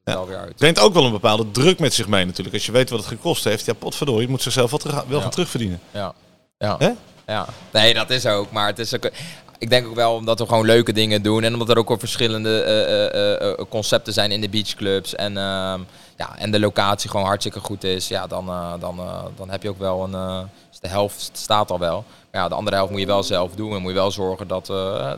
het 0.03 0.15
wel 0.15 0.27
weer 0.27 0.38
uit. 0.38 0.55
Brengt 0.55 0.79
ook 0.79 0.93
wel 0.93 1.05
een 1.05 1.11
bepaalde 1.11 1.51
druk 1.51 1.79
met 1.79 1.93
zich 1.93 2.07
mee 2.07 2.25
natuurlijk. 2.25 2.55
Als 2.55 2.65
je 2.65 2.71
weet 2.71 2.89
wat 2.89 2.99
het 2.99 3.07
gekost 3.07 3.43
heeft, 3.43 3.65
ja 3.65 3.73
potverdorie, 3.73 4.21
je 4.21 4.29
moet 4.29 4.41
zichzelf 4.41 4.69
wel, 4.69 4.79
terug, 4.79 5.03
wel 5.03 5.21
gaan 5.21 5.29
terugverdienen. 5.29 5.79
Ja. 5.91 6.13
Ja. 6.57 6.77
ja, 7.27 7.47
nee, 7.71 7.93
dat 7.93 8.09
is 8.09 8.25
ook. 8.25 8.51
Maar 8.51 8.67
het 8.67 8.79
is 8.79 8.95
ook, 8.95 9.09
ik 9.57 9.69
denk 9.69 9.88
ook 9.88 9.95
wel 9.95 10.13
omdat 10.13 10.39
we 10.39 10.45
gewoon 10.45 10.65
leuke 10.65 10.93
dingen 10.93 11.21
doen 11.21 11.43
en 11.43 11.53
omdat 11.53 11.69
er 11.69 11.77
ook 11.77 11.89
al 11.89 11.99
verschillende 11.99 12.63
uh, 13.41 13.49
uh, 13.49 13.65
concepten 13.69 14.13
zijn 14.13 14.31
in 14.31 14.41
de 14.41 14.49
beachclubs 14.49 15.15
en, 15.15 15.38
ehm, 15.38 15.81
ja, 16.15 16.38
en 16.38 16.51
de 16.51 16.60
locatie 16.60 17.10
gewoon 17.10 17.25
hartstikke 17.25 17.60
goed 17.60 17.84
is, 17.84 18.08
ja, 18.08 18.28
dan, 18.28 18.45
dan, 18.80 18.99
dan 19.36 19.49
heb 19.49 19.63
je 19.63 19.69
ook 19.69 19.80
wel 19.80 20.04
een, 20.04 20.47
de 20.80 20.88
helft 20.88 21.30
staat 21.34 21.71
al 21.71 21.80
wel 21.80 22.06
ja, 22.36 22.47
de 22.47 22.56
andere 22.56 22.75
helft 22.75 22.91
moet 22.91 22.99
je 22.99 23.06
wel 23.06 23.23
zelf 23.23 23.56
doen. 23.56 23.75
En 23.75 23.82
moet 23.82 23.91
je 23.91 23.97
wel 23.97 24.12
zorgen 24.12 24.47
dat, 24.47 24.65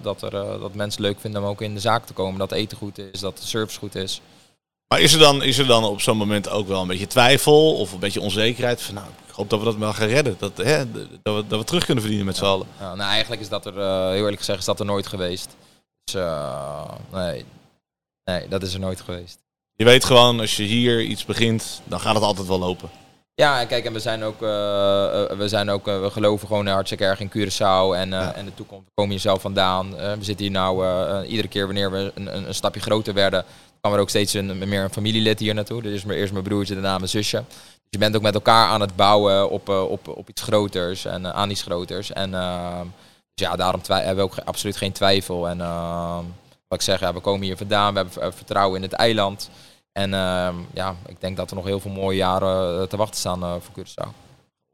dat, 0.01 0.21
er, 0.21 0.31
dat 0.59 0.73
mensen 0.73 1.01
leuk 1.01 1.19
vinden 1.19 1.41
om 1.41 1.47
ook 1.47 1.61
in 1.61 1.73
de 1.73 1.79
zaak 1.79 2.05
te 2.05 2.13
komen. 2.13 2.39
Dat 2.39 2.51
eten 2.51 2.77
goed 2.77 2.97
is, 2.97 3.19
dat 3.19 3.37
de 3.37 3.47
service 3.47 3.79
goed 3.79 3.95
is. 3.95 4.21
Maar 4.87 5.01
is 5.01 5.13
er 5.13 5.19
dan, 5.19 5.43
is 5.43 5.57
er 5.57 5.67
dan 5.67 5.83
op 5.83 6.01
zo'n 6.01 6.17
moment 6.17 6.49
ook 6.49 6.67
wel 6.67 6.81
een 6.81 6.87
beetje 6.87 7.07
twijfel 7.07 7.75
of 7.75 7.91
een 7.91 7.99
beetje 7.99 8.21
onzekerheid? 8.21 8.81
Van, 8.81 8.93
nou, 8.93 9.07
ik 9.27 9.33
hoop 9.33 9.49
dat 9.49 9.59
we 9.59 9.65
dat 9.65 9.75
wel 9.75 9.93
gaan 9.93 10.07
redden. 10.07 10.35
Dat, 10.39 10.57
hè, 10.57 10.91
dat, 11.21 11.35
we, 11.35 11.47
dat 11.47 11.59
we 11.59 11.65
terug 11.65 11.83
kunnen 11.85 12.03
verdienen 12.03 12.27
met 12.27 12.37
z'n 12.37 12.45
allen. 12.45 12.67
Ja, 12.79 12.95
nou, 12.95 13.09
eigenlijk 13.09 13.41
is 13.41 13.49
dat 13.49 13.65
er, 13.65 13.73
heel 13.73 14.13
eerlijk 14.13 14.37
gezegd, 14.37 14.59
is 14.59 14.65
dat 14.65 14.79
er 14.79 14.85
nooit 14.85 15.07
geweest. 15.07 15.55
Dus 16.03 16.21
nee, 17.11 17.45
nee, 18.23 18.47
dat 18.47 18.63
is 18.63 18.73
er 18.73 18.79
nooit 18.79 19.01
geweest. 19.01 19.39
Je 19.77 19.85
weet 19.85 20.05
gewoon, 20.05 20.39
als 20.39 20.57
je 20.57 20.63
hier 20.63 21.01
iets 21.01 21.25
begint, 21.25 21.81
dan 21.83 21.99
gaat 21.99 22.15
het 22.15 22.23
altijd 22.23 22.47
wel 22.47 22.59
lopen. 22.59 22.89
Ja, 23.35 23.65
kijk, 23.65 23.85
en 23.85 23.93
we 23.93 23.99
zijn 23.99 24.23
ook, 24.23 24.41
uh, 24.41 24.49
we, 25.37 25.43
zijn 25.45 25.69
ook 25.69 25.87
uh, 25.87 26.01
we 26.01 26.09
geloven 26.09 26.47
gewoon 26.47 26.67
hartstikke 26.67 27.03
erg 27.03 27.19
in 27.19 27.29
Curaçao 27.29 27.95
en, 27.95 28.11
uh, 28.11 28.37
en 28.37 28.45
de 28.45 28.53
toekomst. 28.53 28.89
komen 28.93 29.11
hier 29.11 29.19
zelf 29.19 29.41
vandaan. 29.41 29.95
we 29.95 30.17
zitten 30.23 30.45
hier 30.45 30.53
nou 30.53 31.25
iedere 31.25 31.47
keer 31.47 31.65
wanneer 31.65 31.91
we 31.91 32.11
een, 32.15 32.35
een, 32.35 32.47
een, 32.47 32.55
stapje 32.55 32.79
groter 32.79 33.13
werden, 33.13 33.45
kwam 33.79 33.93
er 33.93 33.99
ook 33.99 34.09
steeds 34.09 34.33
een, 34.33 34.69
meer 34.69 34.83
een 34.83 34.93
familielid 34.93 35.39
hier 35.39 35.53
naartoe. 35.53 35.81
Dus 35.81 36.03
eerst 36.05 36.33
mijn 36.33 36.43
broertje, 36.43 36.73
daarna 36.73 36.97
mijn 36.97 37.09
zusje. 37.09 37.43
Dus 37.47 37.87
je 37.89 37.97
bent 37.97 38.15
ook 38.15 38.21
met 38.21 38.33
elkaar 38.33 38.67
aan 38.67 38.81
het 38.81 38.95
bouwen 38.95 39.49
op, 39.49 39.69
op, 39.69 40.07
op 40.07 40.29
iets 40.29 40.41
groters 40.41 41.05
en 41.05 41.33
aan 41.33 41.49
iets 41.49 41.61
groters. 41.61 42.11
En 42.11 42.31
dus 43.33 43.47
ja, 43.47 43.55
daarom 43.55 43.81
hebben 43.87 44.15
we 44.15 44.21
ook 44.21 44.37
absoluut 44.45 44.77
geen 44.77 44.91
twijfel. 44.91 45.47
En 45.47 45.57
wat 46.67 46.79
ik 46.79 46.81
zeg, 46.81 46.99
ja, 46.99 47.13
we 47.13 47.19
komen 47.19 47.45
hier 47.45 47.57
vandaan, 47.57 47.93
we 47.93 47.99
hebben 47.99 48.33
vertrouwen 48.33 48.75
in 48.75 48.81
het 48.89 48.93
eiland. 48.93 49.49
En 49.97 50.13
uh, 50.13 50.49
ja, 50.73 50.95
ik 51.07 51.15
denk 51.19 51.37
dat 51.37 51.49
er 51.49 51.55
nog 51.55 51.65
heel 51.65 51.79
veel 51.79 51.91
mooie 51.91 52.17
jaren 52.17 52.81
eh, 52.81 52.87
te 52.87 52.97
wachten 52.97 53.19
staan 53.19 53.43
uh, 53.43 53.51
voor 53.51 53.85
Curaçao. 53.85 54.09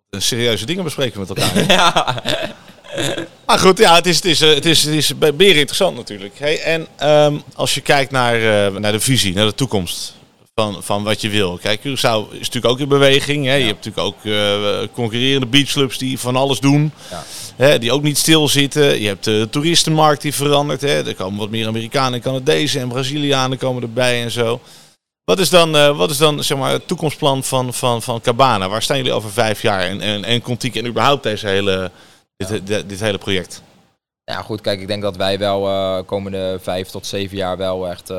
Serieuze 0.10 0.66
dingen 0.66 0.84
bespreken 0.84 1.20
met 1.20 1.30
elkaar. 1.30 1.66
ja. 1.78 2.16
Maar 3.46 3.60
goed, 3.60 3.78
ja, 3.78 3.96
het 3.96 4.06
is, 4.06 4.16
het 4.16 4.26
is, 4.26 4.42
eh, 4.42 4.54
het 4.54 4.66
is, 4.66 4.84
het 4.84 4.94
is 4.94 5.14
meer 5.38 5.56
interessant 5.56 5.96
natuurlijk. 5.96 6.40
Hey, 6.40 6.62
en 6.62 6.88
um, 7.10 7.44
als 7.56 7.74
je 7.74 7.82
kijkt 7.82 8.12
naar, 8.12 8.40
uh, 8.40 8.80
naar 8.80 8.92
de 8.92 9.00
visie, 9.00 9.34
naar 9.34 9.46
de 9.46 9.56
toekomst 9.56 10.14
van, 10.56 10.84
van 10.84 11.04
wat 11.04 11.22
je 11.22 11.30
wil. 11.30 11.58
Kijk, 11.62 11.80
Curaçao 11.80 12.32
is 12.32 12.40
natuurlijk 12.40 12.66
ook 12.66 12.80
in 12.80 12.88
beweging. 12.88 13.46
Hè? 13.46 13.52
Ja. 13.52 13.58
Je 13.58 13.66
hebt 13.66 13.86
natuurlijk 13.86 14.08
ook 14.08 14.24
uh, 14.24 14.88
concurrerende 14.94 15.48
beachclubs 15.48 15.98
die 15.98 16.20
van 16.20 16.36
alles 16.36 16.60
doen. 16.60 16.92
Ja. 17.10 17.24
Hè? 17.56 17.80
Die 17.80 17.92
ook 17.92 18.04
niet 18.04 18.18
stilzitten. 18.18 19.02
Je 19.02 19.08
hebt 19.08 19.24
de 19.24 19.48
toeristenmarkt 19.52 20.22
die 20.22 20.34
verandert. 20.34 20.82
Hè? 20.82 21.08
Er 21.08 21.16
komen 21.16 21.40
wat 21.40 21.50
meer 21.50 21.68
Amerikanen 21.68 22.14
en 22.14 22.22
Canadezen 22.22 22.82
en 22.82 22.88
Brazilianen 22.88 23.58
komen 23.58 23.82
erbij 23.82 24.24
en 24.24 24.32
zo. 24.32 24.62
Wat 25.24 25.40
is 25.40 25.50
dan, 25.50 25.76
uh, 25.76 25.98
wat 25.98 26.10
is 26.10 26.18
dan 26.18 26.44
zeg 26.44 26.58
maar, 26.58 26.72
het 26.72 26.88
toekomstplan 26.88 27.44
van, 27.44 27.74
van, 27.74 28.02
van 28.02 28.22
Cabana? 28.22 28.70
Waar 28.70 28.82
staan 28.82 28.98
jullie 28.98 29.14
over 29.14 29.32
vijf 29.32 29.62
jaar? 29.62 29.80
En, 29.80 30.02
en, 30.02 30.24
en 30.24 30.42
Contiek 30.42 30.76
en 30.76 30.86
überhaupt 30.86 31.24
deze 31.24 31.48
hele, 31.48 31.92
dit, 32.36 32.68
dit, 32.90 33.00
hele 33.00 33.18
project? 33.18 33.62
Ja, 34.24 34.42
goed, 34.42 34.62
kijk, 34.62 34.82
ik 34.82 34.88
denk 34.88 35.02
dat 35.02 35.16
wij 35.16 35.40
wel 35.40 35.68
uh, 35.68 35.98
komende 36.06 36.60
vijf 36.62 36.90
tot 36.90 37.06
zeven 37.06 37.38
jaar 37.38 37.58
wel 37.58 37.90
echt 37.90 38.12
uh, 38.12 38.18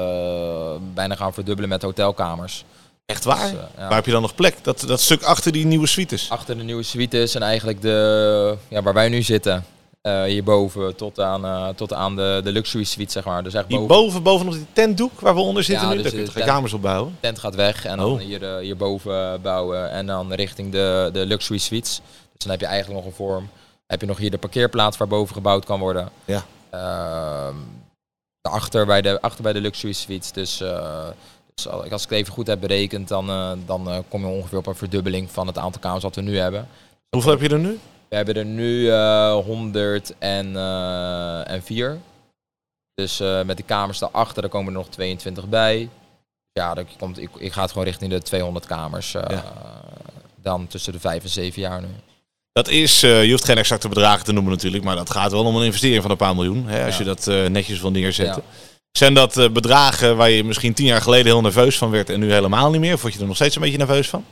bijna 0.94 1.14
gaan 1.14 1.34
verdubbelen 1.34 1.70
met 1.70 1.82
hotelkamers. 1.82 2.64
Echt 3.06 3.24
waar? 3.24 3.50
Dus, 3.50 3.60
ja. 3.76 3.86
Waar 3.88 3.94
heb 3.94 4.06
je 4.06 4.12
dan 4.12 4.22
nog 4.22 4.34
plek? 4.34 4.56
Dat, 4.62 4.80
dat 4.80 5.00
stuk 5.00 5.22
achter 5.22 5.52
die 5.52 5.66
nieuwe 5.66 5.86
suites? 5.86 6.30
Achter 6.30 6.56
de 6.56 6.62
nieuwe 6.62 6.82
suites 6.82 7.34
en 7.34 7.42
eigenlijk 7.42 7.82
de, 7.82 8.56
ja, 8.68 8.82
waar 8.82 8.94
wij 8.94 9.08
nu 9.08 9.22
zitten. 9.22 9.64
Uh, 10.08 10.22
hierboven 10.22 10.96
tot 10.96 11.20
aan, 11.20 11.44
uh, 11.44 11.68
tot 11.68 11.92
aan 11.92 12.16
de, 12.16 12.40
de 12.44 12.52
luxury 12.52 12.84
suite, 12.84 13.12
zeg 13.12 13.24
maar. 13.24 13.42
Dus 13.42 13.54
echt 13.54 13.68
boven. 13.68 13.86
boven, 13.86 14.22
bovenop 14.22 14.52
die 14.52 14.66
tentdoek 14.72 15.20
waar 15.20 15.34
we 15.34 15.40
onder 15.40 15.64
zitten 15.64 15.88
nu? 15.88 15.94
Dus 15.94 16.02
Daar 16.02 16.12
kun 16.12 16.40
je 16.40 16.46
kamers 16.46 16.72
op 16.72 16.82
bouwen. 16.82 17.16
Tent 17.20 17.38
gaat 17.38 17.54
weg 17.54 17.84
en 17.84 17.96
dan 17.96 18.10
oh. 18.12 18.20
hier, 18.20 18.42
uh, 18.42 18.58
hierboven 18.58 19.42
bouwen 19.42 19.90
en 19.90 20.06
dan 20.06 20.32
richting 20.32 20.72
de, 20.72 21.10
de 21.12 21.26
luxury 21.26 21.58
suites. 21.58 22.00
Dus 22.32 22.38
dan 22.38 22.50
heb 22.50 22.60
je 22.60 22.66
eigenlijk 22.66 23.00
nog 23.00 23.10
een 23.10 23.16
vorm. 23.16 23.48
Heb 23.86 24.00
je 24.00 24.06
nog 24.06 24.18
hier 24.18 24.30
de 24.30 24.38
parkeerplaats 24.38 24.96
waar 24.96 25.08
boven 25.08 25.34
gebouwd 25.34 25.64
kan 25.64 25.80
worden. 25.80 26.08
Ja. 26.24 26.44
Uh, 26.74 27.54
achter, 28.40 28.86
bij 28.86 29.02
de, 29.02 29.20
achter 29.20 29.42
bij 29.42 29.52
de 29.52 29.60
luxury 29.60 29.92
suites. 29.92 30.32
Dus, 30.32 30.56
dus 31.54 31.68
als 31.68 31.84
ik 31.84 31.90
het 31.90 32.10
even 32.10 32.32
goed 32.32 32.46
heb 32.46 32.60
berekend, 32.60 33.08
dan, 33.08 33.26
dan 33.66 34.04
kom 34.08 34.20
je 34.20 34.26
ongeveer 34.26 34.58
op 34.58 34.66
een 34.66 34.74
verdubbeling 34.74 35.30
van 35.30 35.46
het 35.46 35.58
aantal 35.58 35.80
kamers 35.80 36.02
wat 36.02 36.14
we 36.14 36.22
nu 36.22 36.38
hebben. 36.38 36.68
Hoeveel 37.10 37.30
heb 37.30 37.40
je 37.40 37.48
er 37.48 37.58
nu? 37.58 37.78
We 38.14 38.20
hebben 38.20 38.42
er 38.42 38.48
nu 38.48 38.80
uh, 38.80 39.30
eh, 39.30 39.44
104. 39.44 41.90
Eh, 41.90 41.96
dus 42.94 43.20
uh, 43.20 43.42
met 43.42 43.56
de 43.56 43.62
kamers 43.62 43.98
daarachter, 43.98 44.42
daar 44.42 44.50
komen 44.50 44.72
er 44.72 44.78
nog 44.78 44.88
22 44.88 45.48
bij. 45.48 45.88
Ja, 46.52 46.74
dat 46.74 46.84
komt, 46.98 47.18
ik, 47.18 47.30
ik 47.38 47.52
ga 47.52 47.62
het 47.62 47.70
gewoon 47.70 47.86
richting 47.86 48.10
de 48.10 48.22
200 48.22 48.66
kamers. 48.66 49.12
Ja. 49.12 49.44
Dan 50.42 50.66
tussen 50.66 50.92
de 50.92 51.00
5 51.00 51.22
en 51.22 51.28
7 51.28 51.60
jaar 51.60 51.80
nu. 51.80 51.88
Dat 52.52 52.68
is, 52.68 53.00
je 53.00 53.30
hoeft 53.30 53.44
geen 53.44 53.58
exacte 53.58 53.88
bedragen 53.88 54.24
te 54.24 54.32
noemen 54.32 54.52
natuurlijk, 54.52 54.84
maar 54.84 54.96
dat 54.96 55.10
gaat 55.10 55.32
wel 55.32 55.44
om 55.44 55.56
een 55.56 55.64
investering 55.64 56.02
van 56.02 56.10
een 56.10 56.16
paar 56.16 56.34
miljoen. 56.34 56.66
Hè, 56.66 56.84
als 56.84 56.98
je 56.98 57.04
dat 57.04 57.26
netjes 57.26 57.80
wil 57.80 57.90
neerzetten. 57.90 58.42
Zijn 58.92 59.14
dat 59.14 59.48
bedragen 59.52 60.16
waar 60.16 60.30
je 60.30 60.44
misschien 60.44 60.74
tien 60.74 60.86
jaar 60.86 61.02
geleden 61.02 61.26
heel 61.26 61.40
nerveus 61.40 61.78
van 61.78 61.90
werd 61.90 62.10
en 62.10 62.20
nu 62.20 62.32
helemaal 62.32 62.70
niet 62.70 62.80
meer? 62.80 62.94
Of 62.94 63.02
word 63.02 63.14
je 63.14 63.20
er 63.20 63.26
nog 63.26 63.36
steeds 63.36 63.56
een 63.56 63.62
beetje 63.62 63.78
nerveus 63.78 64.08
van? 64.08 64.24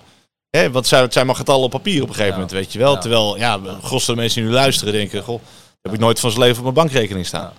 Hè, 0.59 0.71
want 0.71 0.91
het 0.91 1.13
zijn 1.13 1.27
maar 1.27 1.35
getallen 1.35 1.65
op 1.65 1.71
papier 1.71 2.03
op 2.03 2.09
een 2.09 2.15
gegeven 2.15 2.35
moment, 2.35 2.51
weet 2.51 2.73
je 2.73 2.79
wel. 2.79 2.99
Terwijl, 2.99 3.39
ja, 3.39 3.59
de 3.59 4.15
mensen 4.15 4.41
die 4.41 4.51
nu 4.51 4.55
luisteren 4.55 4.93
denken, 4.93 5.23
goh, 5.23 5.41
heb 5.83 5.93
ik 5.93 5.99
nooit 5.99 6.21
van 6.21 6.31
zijn 6.31 6.43
leven 6.43 6.57
op 6.57 6.63
mijn 6.63 6.75
bankrekening 6.75 7.27
staan. 7.27 7.53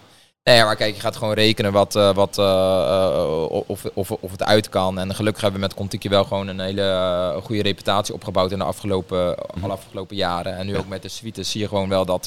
Nee, 0.44 0.64
maar 0.64 0.76
kijk, 0.76 0.96
je 0.96 1.02
gaat 1.02 1.16
gewoon 1.16 1.34
rekenen 1.34 1.72
wat, 1.72 1.96
uh, 1.96 2.14
wat, 2.14 2.38
uh, 2.38 3.46
of, 3.68 3.86
of, 3.94 4.12
of 4.12 4.32
het 4.32 4.44
uit 4.44 4.70
kan. 4.70 5.00
En 5.00 5.16
gelukkig 5.16 5.42
hebben 5.42 5.60
we 5.60 5.68
met 5.68 5.76
Contiki 5.76 6.10
wel 6.10 6.24
gewoon 6.24 6.48
een 6.48 6.60
hele 6.60 7.40
goede 7.44 7.62
reputatie 7.62 8.14
opgebouwd 8.14 8.52
in 8.52 8.58
de 8.58 8.64
afgelopen, 8.64 9.36
mm. 9.54 9.72
afgelopen 9.72 10.16
jaren. 10.16 10.58
En 10.58 10.66
nu 10.66 10.78
ook 10.78 10.88
met 10.88 11.02
de 11.02 11.10
suites 11.10 11.52
zie 11.52 11.62
je 11.62 11.68
gewoon 11.68 11.90
wel 11.90 12.06
dat, 12.06 12.24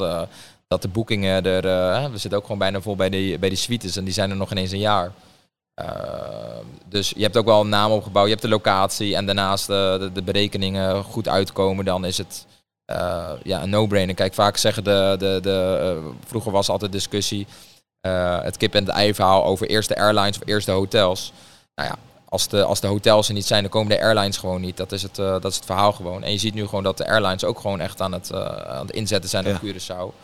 dat 0.68 0.82
de 0.82 0.88
boekingen 0.88 1.44
er... 1.44 1.62
we 2.10 2.18
zitten 2.18 2.38
ook 2.38 2.44
gewoon 2.44 2.58
bijna 2.58 2.80
vol 2.80 2.96
bij 2.96 3.10
de, 3.10 3.36
bij 3.40 3.48
de 3.48 3.56
suites 3.56 3.96
en 3.96 4.04
die 4.04 4.14
zijn 4.14 4.30
er 4.30 4.36
nog 4.36 4.50
ineens 4.50 4.72
een 4.72 4.78
jaar. 4.78 5.12
Ehm, 5.76 6.64
dus 6.88 7.12
je 7.16 7.22
hebt 7.22 7.36
ook 7.36 7.44
wel 7.44 7.60
een 7.60 7.68
naam 7.68 7.90
opgebouwd, 7.90 8.24
je 8.24 8.30
hebt 8.30 8.42
de 8.42 8.48
locatie 8.48 9.16
en 9.16 9.26
daarnaast 9.26 9.66
de, 9.66 10.10
de, 10.12 10.22
berekeningen 10.22 11.04
goed 11.04 11.28
uitkomen, 11.28 11.84
dan 11.84 12.04
is 12.04 12.18
het 12.18 12.46
ja, 13.42 13.62
een 13.62 13.70
no-brainer. 13.70 14.14
Kijk, 14.14 14.34
vaak 14.34 14.56
zeggen 14.56 14.84
de, 14.84 15.16
de, 15.18 15.38
de 15.42 16.10
vroeger 16.26 16.52
was 16.52 16.68
altijd 16.68 16.92
discussie, 16.92 17.46
het 18.40 18.56
kip 18.56 18.74
en 18.74 18.84
het 18.84 18.94
ei 18.94 19.14
verhaal 19.14 19.44
over 19.44 19.68
eerste 19.68 19.96
airlines 19.96 20.36
of 20.36 20.48
eerste 20.48 20.70
hotels. 20.70 21.32
Nou 21.74 21.88
ja, 21.88 21.96
als 22.28 22.48
de, 22.48 22.64
als 22.64 22.80
de 22.80 22.86
hotels 22.86 23.28
er 23.28 23.34
niet 23.34 23.46
zijn, 23.46 23.62
dan 23.62 23.70
komen 23.70 23.96
de 23.96 24.02
airlines 24.02 24.36
gewoon 24.36 24.60
niet. 24.60 24.76
Dat 24.76 24.92
is, 24.92 25.02
het, 25.02 25.14
dat 25.14 25.44
is 25.44 25.56
het 25.56 25.64
verhaal 25.64 25.92
gewoon. 25.92 26.22
En 26.22 26.32
je 26.32 26.38
ziet 26.38 26.54
nu 26.54 26.66
gewoon 26.66 26.84
dat 26.84 26.96
de 26.96 27.08
airlines 27.08 27.44
ook 27.44 27.60
gewoon 27.60 27.80
echt 27.80 28.00
aan 28.00 28.12
het, 28.12 28.32
aan 28.66 28.86
het 28.86 28.94
inzetten 28.94 29.30
zijn 29.30 29.46
op 29.46 29.60
Curaçao. 29.64 30.14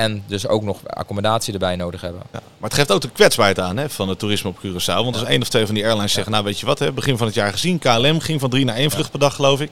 En 0.00 0.24
dus 0.26 0.46
ook 0.46 0.62
nog 0.62 0.86
accommodatie 0.86 1.52
erbij 1.52 1.76
nodig 1.76 2.00
hebben. 2.00 2.22
Ja, 2.32 2.40
maar 2.58 2.68
het 2.70 2.78
geeft 2.78 2.92
ook 2.92 3.00
de 3.00 3.10
kwetsbaarheid 3.10 3.60
aan 3.60 3.76
hè, 3.76 3.90
van 3.90 4.08
het 4.08 4.18
toerisme 4.18 4.50
op 4.50 4.58
Curaçao. 4.58 5.04
Want 5.04 5.14
als 5.14 5.24
één 5.24 5.42
of 5.42 5.48
twee 5.48 5.66
van 5.66 5.74
die 5.74 5.84
airlines 5.84 6.12
zeggen, 6.12 6.32
nou 6.32 6.44
weet 6.44 6.60
je 6.60 6.66
wat, 6.66 6.78
hè, 6.78 6.92
begin 6.92 7.16
van 7.16 7.26
het 7.26 7.34
jaar 7.34 7.52
gezien, 7.52 7.78
KLM 7.78 8.20
ging 8.20 8.40
van 8.40 8.50
drie 8.50 8.64
naar 8.64 8.76
één 8.76 8.90
vlucht 8.90 9.10
per 9.10 9.20
dag 9.20 9.34
geloof 9.34 9.60
ik. 9.60 9.70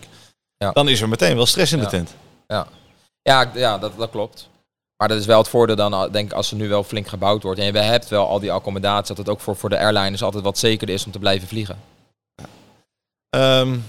Dan 0.72 0.88
is 0.88 1.00
er 1.00 1.08
meteen 1.08 1.36
wel 1.36 1.46
stress 1.46 1.72
in 1.72 1.78
de 1.78 1.86
tent. 1.86 2.14
Ja, 2.46 2.66
ja, 3.22 3.50
ja 3.54 3.78
dat, 3.78 3.92
dat 3.96 4.10
klopt. 4.10 4.48
Maar 4.96 5.08
dat 5.08 5.18
is 5.18 5.26
wel 5.26 5.38
het 5.38 5.48
voordeel 5.48 5.76
dan, 5.76 6.12
denk 6.12 6.30
ik, 6.30 6.36
als 6.36 6.50
er 6.50 6.56
nu 6.56 6.68
wel 6.68 6.84
flink 6.84 7.08
gebouwd 7.08 7.42
wordt. 7.42 7.60
En 7.60 7.66
je 7.66 7.78
hebt 7.78 8.08
wel 8.08 8.28
al 8.28 8.40
die 8.40 8.52
accommodatie, 8.52 9.14
dat 9.14 9.16
het 9.16 9.28
ook 9.28 9.40
voor, 9.40 9.56
voor 9.56 9.68
de 9.68 9.78
airlines 9.78 10.22
altijd 10.22 10.44
wat 10.44 10.58
zekerder 10.58 10.94
is 10.94 11.06
om 11.06 11.12
te 11.12 11.18
blijven 11.18 11.48
vliegen. 11.48 11.78
Ja. 12.34 13.60
Um, 13.60 13.84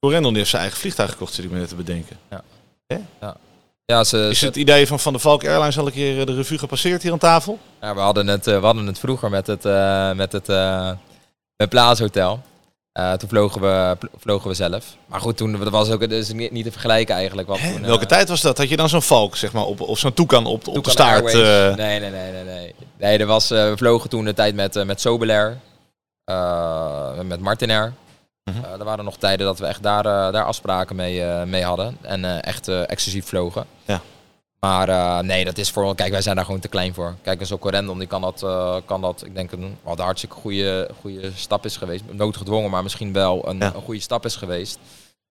heeft 0.00 0.48
zijn 0.48 0.62
eigen 0.62 0.80
vliegtuig 0.80 1.10
gekocht, 1.10 1.34
zit 1.34 1.44
ik 1.44 1.50
me 1.50 1.58
net 1.58 1.68
te 1.68 1.74
bedenken. 1.74 2.18
Ja. 2.30 2.42
ja. 3.20 3.36
Ja, 3.86 4.04
ze, 4.04 4.28
is 4.30 4.40
het 4.40 4.56
idee 4.56 4.86
van 4.86 5.00
Van 5.00 5.12
de 5.12 5.18
Valk 5.18 5.44
Airlines 5.44 5.78
al 5.78 5.86
een 5.86 5.92
keer 5.92 6.20
eh, 6.20 6.26
de 6.26 6.34
revue 6.34 6.58
gepasseerd 6.58 7.02
hier 7.02 7.12
aan 7.12 7.18
tafel? 7.18 7.58
Ja, 7.80 7.94
we 7.94 8.00
hadden 8.00 8.26
het, 8.26 8.46
eh, 8.46 8.58
we 8.58 8.64
hadden 8.64 8.86
het 8.86 8.98
vroeger 8.98 9.30
met 9.30 9.46
het, 9.46 9.64
uh, 9.64 10.12
met 10.12 10.32
het 10.32 10.46
met 11.56 11.68
Plaza 11.68 12.02
Hotel. 12.02 12.42
toen 12.92 13.28
vlogen 13.28 13.60
we, 13.60 13.96
vlogen 14.16 14.48
we 14.48 14.54
zelf. 14.54 14.96
Maar 15.06 15.20
goed, 15.20 15.36
toen 15.36 15.52
dat 15.52 15.68
was 15.68 15.90
ook 15.90 16.08
dus 16.08 16.32
niet, 16.32 16.50
niet 16.50 16.64
te 16.64 16.70
vergelijken 16.72 17.14
eigenlijk. 17.14 17.48
Wat 17.48 17.58
toen, 17.58 17.82
Welke 17.82 18.06
tijd 18.06 18.28
was 18.28 18.40
dat? 18.40 18.58
Had 18.58 18.68
je 18.68 18.76
dan 18.76 18.88
zo'n 18.88 19.02
Valk, 19.02 19.36
zeg 19.36 19.52
maar, 19.52 19.64
op, 19.64 19.80
of 19.80 19.98
zo'n 19.98 20.14
toekan 20.14 20.46
op, 20.46 20.68
op 20.68 20.84
de 20.84 20.90
staart? 20.90 21.32
Nee, 21.32 21.74
nee, 21.74 22.00
nee, 22.00 22.32
nee, 22.32 22.44
nee. 22.44 22.74
Nee, 22.98 23.18
er 23.18 23.26
was, 23.26 23.48
we 23.48 23.72
vlogen 23.76 24.10
toen 24.10 24.24
de 24.24 24.34
tijd 24.34 24.54
met, 24.54 24.84
met 24.84 25.00
Sobelair, 25.00 25.58
met 27.24 27.40
Martinair. 27.40 27.92
Uh, 28.44 28.72
er 28.78 28.84
waren 28.84 29.04
nog 29.04 29.16
tijden 29.16 29.46
dat 29.46 29.58
we 29.58 29.66
echt 29.66 29.82
daar, 29.82 30.06
uh, 30.06 30.32
daar 30.32 30.44
afspraken 30.44 30.96
mee, 30.96 31.20
uh, 31.20 31.42
mee 31.42 31.64
hadden. 31.64 31.96
En 32.00 32.42
echt 32.42 32.68
exclusief 32.68 33.26
vlogen. 33.26 33.66
Ja. 33.84 34.00
Maar 34.60 35.24
nee, 35.24 35.44
dat 35.44 35.58
is 35.58 35.70
voor. 35.70 35.94
Kijk, 35.94 36.10
wij 36.10 36.22
zijn 36.22 36.36
daar 36.36 36.44
gewoon 36.44 36.60
te 36.60 36.68
klein 36.68 36.94
voor. 36.94 37.14
Kijk, 37.22 37.50
een 37.50 37.58
Corendon 37.58 37.98
die 37.98 38.06
kan 38.06 38.20
dat, 38.20 38.46
kan 38.84 39.00
dat. 39.00 39.24
Ik 39.24 39.34
denk 39.34 39.52
een 39.52 39.78
wat 39.82 39.98
hartstikke 39.98 40.34
goede, 40.34 40.90
goede 41.00 41.30
stap 41.34 41.64
is 41.64 41.76
geweest. 41.76 42.04
Noodgedwongen, 42.10 42.70
maar 42.70 42.82
misschien 42.82 43.12
wel 43.12 43.48
een, 43.48 43.62
een 43.62 43.82
goede 43.82 44.00
stap 44.00 44.24
is 44.24 44.36
geweest. 44.36 44.78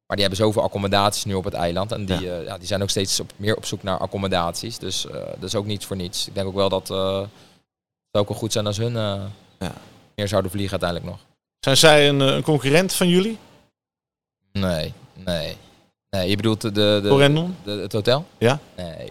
Maar 0.07 0.17
die 0.17 0.25
hebben 0.25 0.45
zoveel 0.45 0.61
accommodaties 0.61 1.25
nu 1.25 1.33
op 1.33 1.43
het 1.43 1.53
eiland. 1.53 1.91
En 1.91 2.05
die, 2.05 2.21
ja. 2.21 2.39
ja 2.39 2.57
die 2.57 2.67
zijn 2.67 2.81
ook 2.81 2.89
steeds 2.89 3.19
op, 3.19 3.31
meer 3.35 3.55
op 3.55 3.65
zoek 3.65 3.83
naar 3.83 3.97
accommodaties. 3.97 4.77
Dus 4.77 5.07
dat 5.11 5.43
is 5.43 5.55
ook 5.55 5.65
niets 5.65 5.85
voor 5.85 5.95
niets. 5.95 6.27
Ik 6.27 6.35
denk 6.35 6.47
ook 6.47 6.55
wel 6.55 6.69
dat 6.69 6.87
het 6.87 6.97
zou 6.97 7.27
ook 8.11 8.27
wel 8.27 8.37
goed 8.37 8.51
zijn 8.51 8.65
als 8.65 8.77
hun 8.77 8.93
ja. 9.59 9.73
meer 10.15 10.27
zouden 10.27 10.51
vliegen 10.51 10.81
uiteindelijk 10.81 11.11
nog. 11.11 11.32
Zijn 11.63 11.77
zij 11.77 12.09
een, 12.09 12.21
eh, 12.21 12.27
een 12.27 12.43
concurrent 12.43 12.93
van 12.93 13.07
jullie? 13.07 13.37
Nee, 14.51 14.93
nee. 15.25 15.55
Nee, 16.09 16.29
je 16.29 16.35
bedoelt 16.35 16.61
de, 16.61 16.71
de, 16.71 16.99
de, 17.63 17.71
het 17.71 17.93
hotel? 17.93 18.25
Ja. 18.37 18.59
Nee. 18.77 19.09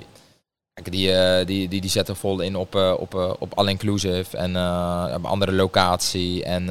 Kijk, 0.75 0.93
die, 0.93 1.09
uh, 1.09 1.47
die, 1.47 1.69
die, 1.69 1.81
die 1.81 1.91
zetten 1.91 2.17
vol 2.17 2.41
in 2.41 2.57
op, 2.57 2.75
uh, 2.75 2.95
op, 2.99 3.15
uh, 3.15 3.33
op 3.39 3.59
all-inclusive 3.59 4.37
en 4.37 4.51
uh, 4.51 5.15
andere 5.23 5.53
locatie 5.53 6.45
en 6.45 6.65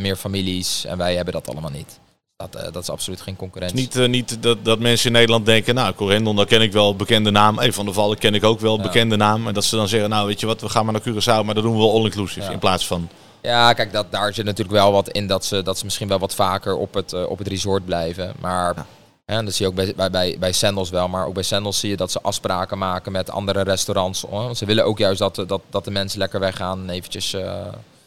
meer 0.00 0.16
families. 0.16 0.84
En 0.84 0.98
wij 0.98 1.14
hebben 1.14 1.34
dat 1.34 1.48
allemaal 1.48 1.70
niet. 1.70 2.00
Dat, 2.36 2.52
dat 2.72 2.82
is 2.82 2.90
absoluut 2.90 3.20
geen 3.20 3.36
concurrentie. 3.36 3.78
Niet, 3.78 4.08
niet 4.08 4.42
dat, 4.42 4.64
dat 4.64 4.78
mensen 4.78 5.06
in 5.06 5.12
Nederland 5.12 5.46
denken, 5.46 5.74
nou, 5.74 5.94
Corendon, 5.94 6.36
daar 6.36 6.46
ken 6.46 6.62
ik 6.62 6.72
wel 6.72 6.96
bekende 6.96 7.30
naam. 7.30 7.58
Even 7.58 7.74
van 7.74 7.86
de 7.86 7.92
Vallen 7.92 8.18
ken 8.18 8.34
ik 8.34 8.44
ook 8.44 8.60
wel 8.60 8.80
bekende 8.80 9.16
naam. 9.16 9.46
En 9.46 9.54
dat 9.54 9.64
ze 9.64 9.76
dan 9.76 9.88
zeggen, 9.88 10.10
nou, 10.10 10.26
weet 10.26 10.40
je 10.40 10.46
wat, 10.46 10.60
we 10.60 10.68
gaan 10.68 10.84
maar 10.84 10.94
naar 10.94 11.02
Curaçao, 11.02 11.44
maar 11.44 11.54
dan 11.54 11.62
doen 11.62 11.72
we 11.72 11.78
wel 11.78 11.92
all-inclusive 11.92 12.52
in 12.52 12.58
plaats 12.58 12.86
van... 12.86 13.08
Ja, 13.42 13.72
kijk, 13.72 13.92
dat, 13.92 14.06
daar 14.10 14.34
zit 14.34 14.44
natuurlijk 14.44 14.76
wel 14.76 14.92
wat 14.92 15.08
in 15.08 15.26
dat 15.26 15.44
ze, 15.44 15.62
dat 15.62 15.78
ze 15.78 15.84
misschien 15.84 16.08
wel 16.08 16.18
wat 16.18 16.34
vaker 16.34 16.76
op 16.76 16.94
het, 16.94 17.12
uh, 17.12 17.30
op 17.30 17.38
het 17.38 17.48
resort 17.48 17.84
blijven. 17.84 18.32
Maar 18.40 18.74
ja. 18.76 18.86
hè, 19.24 19.44
dat 19.44 19.54
zie 19.54 19.64
je 19.64 19.70
ook 19.70 19.76
bij, 19.76 19.92
bij, 19.96 20.10
bij, 20.10 20.36
bij 20.38 20.52
Sandals 20.52 20.90
wel. 20.90 21.08
Maar 21.08 21.26
ook 21.26 21.34
bij 21.34 21.42
Sandals 21.42 21.80
zie 21.80 21.90
je 21.90 21.96
dat 21.96 22.12
ze 22.12 22.20
afspraken 22.22 22.78
maken 22.78 23.12
met 23.12 23.30
andere 23.30 23.62
restaurants. 23.62 24.24
Hoor. 24.30 24.56
Ze 24.56 24.64
willen 24.64 24.84
ook 24.84 24.98
juist 24.98 25.18
dat, 25.18 25.34
dat, 25.46 25.60
dat 25.70 25.84
de 25.84 25.90
mensen 25.90 26.18
lekker 26.18 26.40
weggaan 26.40 26.80
en 26.80 26.90
eventjes... 26.90 27.34
Uh... 27.34 27.42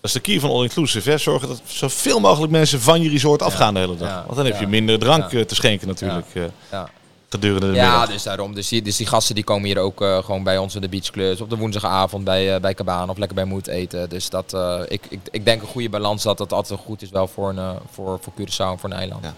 Dat 0.02 0.16
is 0.16 0.24
de 0.24 0.32
key 0.32 0.40
van 0.40 0.50
All 0.50 0.64
Inclusive. 0.64 1.18
Zorgen 1.18 1.48
dat 1.48 1.62
zoveel 1.66 2.20
mogelijk 2.20 2.52
mensen 2.52 2.82
van 2.82 3.02
je 3.02 3.10
resort 3.10 3.42
afgaan 3.42 3.74
de 3.74 3.80
hele 3.80 3.96
dag. 3.96 4.24
Want 4.24 4.36
dan 4.36 4.46
heb 4.46 4.60
je 4.60 4.68
minder 4.68 5.00
drank 5.00 5.34
eh, 5.34 5.42
te 5.42 5.56
schenken 5.56 5.88
natuurlijk. 5.88 6.26
Ja 6.72 6.90
gedurende 7.36 7.72
de 7.72 7.76
Ja, 7.76 8.06
dus 8.06 8.24
daarom. 8.24 8.54
Dus 8.54 8.68
die, 8.68 8.82
dus 8.82 8.98
die 8.98 9.08
gasten 9.08 9.36
die 9.36 9.44
komen 9.44 9.66
hier 9.66 9.78
ook 9.78 10.02
uh, 10.02 10.24
gewoon 10.24 10.44
bij 10.44 10.58
ons 10.58 10.76
in 10.76 10.82
de 10.82 10.90
beachclubs. 10.90 11.42
Op 11.42 11.50
de 11.50 11.56
woensdagavond 11.56 12.24
bij, 12.24 12.56
uh, 12.56 12.62
bij 12.62 12.74
Cabana 12.74 13.12
of 13.12 13.18
lekker 13.18 13.36
bij 13.36 13.46
Moed 13.46 13.68
eten. 13.68 14.10
Dus 14.10 14.30
dat, 14.30 14.54
uh, 14.54 14.80
ik, 14.88 15.06
ik, 15.10 15.20
ik 15.32 15.46
denk 15.46 15.62
een 15.62 15.68
goede 15.68 15.90
balans 15.90 16.24
dat 16.24 16.38
dat 16.38 16.54
altijd 16.54 16.80
goed 16.80 17.02
is 17.02 17.10
wel 17.10 17.28
voor, 17.28 17.50
een, 17.50 17.78
voor, 17.92 18.20
voor 18.22 18.34
Curaçao 18.34 18.72
en 18.72 18.80
voor 18.80 18.90
een 18.90 18.98
eiland. 18.98 19.24
Ja. 19.24 19.34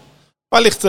Waar 0.47 0.61
ligt, 0.61 0.83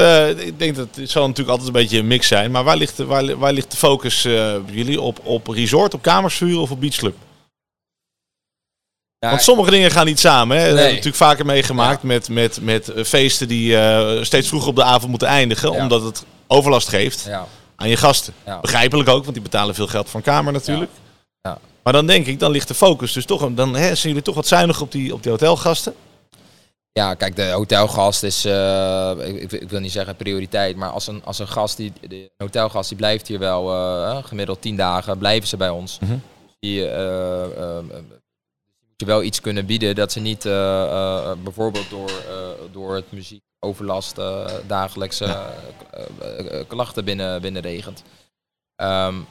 ik 0.47 0.59
denk 0.59 0.77
dat 0.77 0.89
het 0.95 1.11
zal 1.11 1.27
natuurlijk 1.27 1.51
altijd 1.51 1.67
een 1.67 1.83
beetje 1.83 1.99
een 1.99 2.07
mix 2.07 2.29
zijn. 2.29 2.51
Maar 2.51 2.65
waar 2.65 2.77
ligt, 2.77 2.99
waar, 2.99 3.39
waar 3.39 3.53
ligt 3.53 3.71
de 3.71 3.77
focus 3.77 4.23
jullie 4.71 5.01
op? 5.01 5.21
Op 5.23 5.47
resort, 5.47 5.95
op 5.95 6.03
kamersvuur 6.03 6.59
of 6.59 6.71
op 6.71 6.81
beachclub? 6.81 7.17
Ja, 9.19 9.31
Want 9.31 9.43
sommige 9.43 9.71
dingen 9.71 9.91
gaan 9.91 10.07
niet 10.07 10.21
samen. 10.21 10.57
Hè? 10.57 10.65
Nee. 10.65 10.75
Dat 10.75 10.85
natuurlijk 10.85 11.17
vaker 11.17 11.47
meegemaakt 11.47 12.03
met, 12.03 12.29
met, 12.29 12.59
met 12.63 12.93
feesten 13.05 13.49
die 13.49 13.77
steeds 14.25 14.49
vroeger 14.49 14.69
op 14.69 14.77
de 14.77 14.85
avond 14.85 15.11
moeten 15.11 15.29
eindigen. 15.29 15.71
Omdat 15.71 16.03
het 16.03 16.25
overlast 16.49 16.89
geeft 16.89 17.25
ja. 17.25 17.47
aan 17.77 17.89
je 17.89 17.97
gasten. 17.97 18.35
Begrijpelijk 18.61 19.09
ook, 19.09 19.23
want 19.23 19.35
die 19.35 19.43
betalen 19.43 19.75
veel 19.75 19.87
geld 19.87 20.07
voor 20.09 20.21
een 20.21 20.27
kamer 20.27 20.53
natuurlijk. 20.53 20.91
Ja. 21.41 21.59
Maar 21.83 21.93
dan 21.93 22.07
denk 22.07 22.27
ik, 22.27 22.39
dan 22.39 22.51
ligt 22.51 22.69
de 22.69 22.75
focus 22.75 23.13
dus 23.13 23.25
toch, 23.25 23.49
dan 23.51 23.75
hè, 23.75 23.87
zijn 23.87 24.09
jullie 24.09 24.23
toch 24.23 24.35
wat 24.35 24.47
zuinig 24.47 24.81
op 24.81 24.93
die, 24.93 25.15
op 25.15 25.23
die 25.23 25.31
hotelgasten. 25.31 25.95
Ja, 26.93 27.15
kijk, 27.15 27.37
de 27.37 27.51
hotelgast 27.51 28.23
is, 28.23 28.47
uh, 28.47 29.13
ik, 29.19 29.53
ik, 29.53 29.71
wil 29.71 29.81
niet 29.81 29.93
zeggen 29.93 30.17
prioriteit, 30.17 30.77
maar 30.77 30.91
als 30.91 31.07
een, 31.07 31.25
als 31.25 31.39
een 31.39 31.49
gast, 31.49 31.77
die, 31.77 31.93
de 32.01 32.31
hotelgast, 32.37 32.89
die 32.89 32.99
blijft 32.99 33.29
hier 33.29 33.39
wel 33.39 33.75
uh, 33.75 34.25
gemiddeld 34.25 34.63
tien 34.63 34.77
dagen, 34.77 35.19
blijven 35.19 35.49
ze 35.49 35.57
bij 35.57 35.69
ons. 35.69 35.99
Mm 36.01 36.09
-hmm. 36.09 36.23
Die 36.61 36.91
uh, 36.91 37.79
moet 37.81 38.18
je 39.01 39.07
wel 39.07 39.23
iets 39.23 39.41
kunnen 39.41 39.67
bieden 39.67 39.95
dat 39.95 40.13
ze 40.13 40.21
niet 40.21 40.43
bijvoorbeeld 41.43 41.91
door, 41.91 42.11
door 42.73 42.95
het 42.95 43.13
muziek 43.13 43.43
overlast, 43.59 44.19
uh, 44.19 44.47
dagelijkse 44.67 45.25
uh, 45.25 46.61
klachten 46.67 47.05
binnen, 47.05 47.41
binnenregent. 47.41 48.03
Um, 48.83 49.27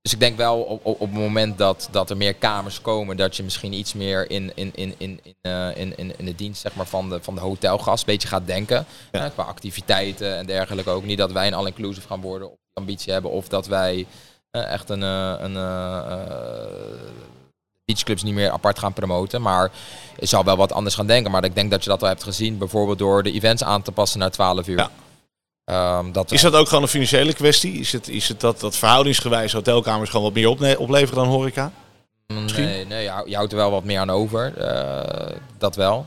dus 0.00 0.12
ik 0.12 0.20
denk 0.20 0.36
wel 0.36 0.60
op, 0.60 0.86
op, 0.86 1.00
op, 1.00 1.08
het 1.10 1.18
moment 1.18 1.58
dat, 1.58 1.88
dat 1.90 2.10
er 2.10 2.16
meer 2.16 2.34
kamers 2.34 2.80
komen, 2.80 3.16
dat 3.16 3.36
je 3.36 3.42
misschien 3.42 3.72
iets 3.72 3.92
meer 3.92 4.30
in, 4.30 4.52
in, 4.54 4.70
in, 4.74 4.94
in, 4.98 5.20
in, 5.22 5.36
in, 5.74 5.96
in, 5.96 6.18
in 6.18 6.24
de 6.24 6.34
dienst 6.34 6.60
zeg 6.60 6.74
maar, 6.74 6.86
van, 6.86 7.08
de, 7.08 7.22
van 7.22 7.34
de 7.34 7.40
hotelgast 7.40 8.00
een 8.06 8.12
beetje 8.12 8.28
gaat 8.28 8.46
denken. 8.46 8.86
Ja. 9.12 9.28
qua 9.28 9.42
activiteiten 9.42 10.36
en 10.36 10.46
dergelijke 10.46 10.90
ook. 10.90 11.04
Niet 11.04 11.18
dat 11.18 11.32
wij 11.32 11.46
een 11.46 11.54
all-inclusive 11.54 12.06
gaan 12.06 12.20
worden 12.20 12.50
of 12.50 12.58
ambitie 12.72 13.12
hebben 13.12 13.30
of 13.30 13.48
dat 13.48 13.66
wij 13.66 14.06
echt 14.50 14.90
een, 14.90 15.02
een, 15.02 15.54
beachclubs 17.84 18.22
niet 18.22 18.34
meer 18.34 18.50
apart 18.50 18.78
gaan 18.78 18.92
promoten. 18.92 19.42
Maar 19.42 19.70
je 20.18 20.26
zal 20.26 20.44
wel 20.44 20.56
wat 20.56 20.72
anders 20.72 20.94
gaan 20.94 21.06
denken. 21.06 21.30
Maar 21.30 21.44
ik 21.44 21.54
denk 21.54 21.70
dat 21.70 21.84
je 21.84 21.90
dat 21.90 22.02
al 22.02 22.08
hebt 22.08 22.22
gezien. 22.22 22.58
Bijvoorbeeld 22.58 22.98
door 22.98 23.22
de 23.22 23.32
events 23.32 23.64
aan 23.64 23.82
te 23.82 23.92
passen 23.92 24.18
naar 24.18 24.30
12 24.30 24.68
uur. 24.68 24.76
Ja. 24.76 24.90
Um, 25.98 26.12
dat 26.12 26.32
is 26.32 26.40
dat 26.40 26.54
ook 26.54 26.68
gewoon 26.68 26.82
een 26.82 26.88
financiële 26.88 27.32
kwestie? 27.32 27.72
Is 27.72 27.92
het, 27.92 28.08
is 28.08 28.28
het 28.28 28.40
dat, 28.40 28.60
dat 28.60 28.76
verhoudingsgewijs 28.76 29.52
hotelkamers 29.52 30.10
gewoon 30.10 30.24
wat 30.24 30.34
meer 30.34 30.48
op, 30.48 30.78
opleveren 30.78 31.22
dan 31.22 31.32
horeca? 31.32 31.72
Misschien? 32.26 32.64
Nee, 32.64 32.86
nee 32.86 33.02
je, 33.02 33.34
houdt 33.34 33.52
er 33.52 33.58
wel 33.58 33.70
wat 33.70 33.84
meer 33.84 33.98
aan 33.98 34.10
over. 34.10 34.52
Uh, 34.58 35.36
dat 35.58 35.76
wel. 35.76 36.06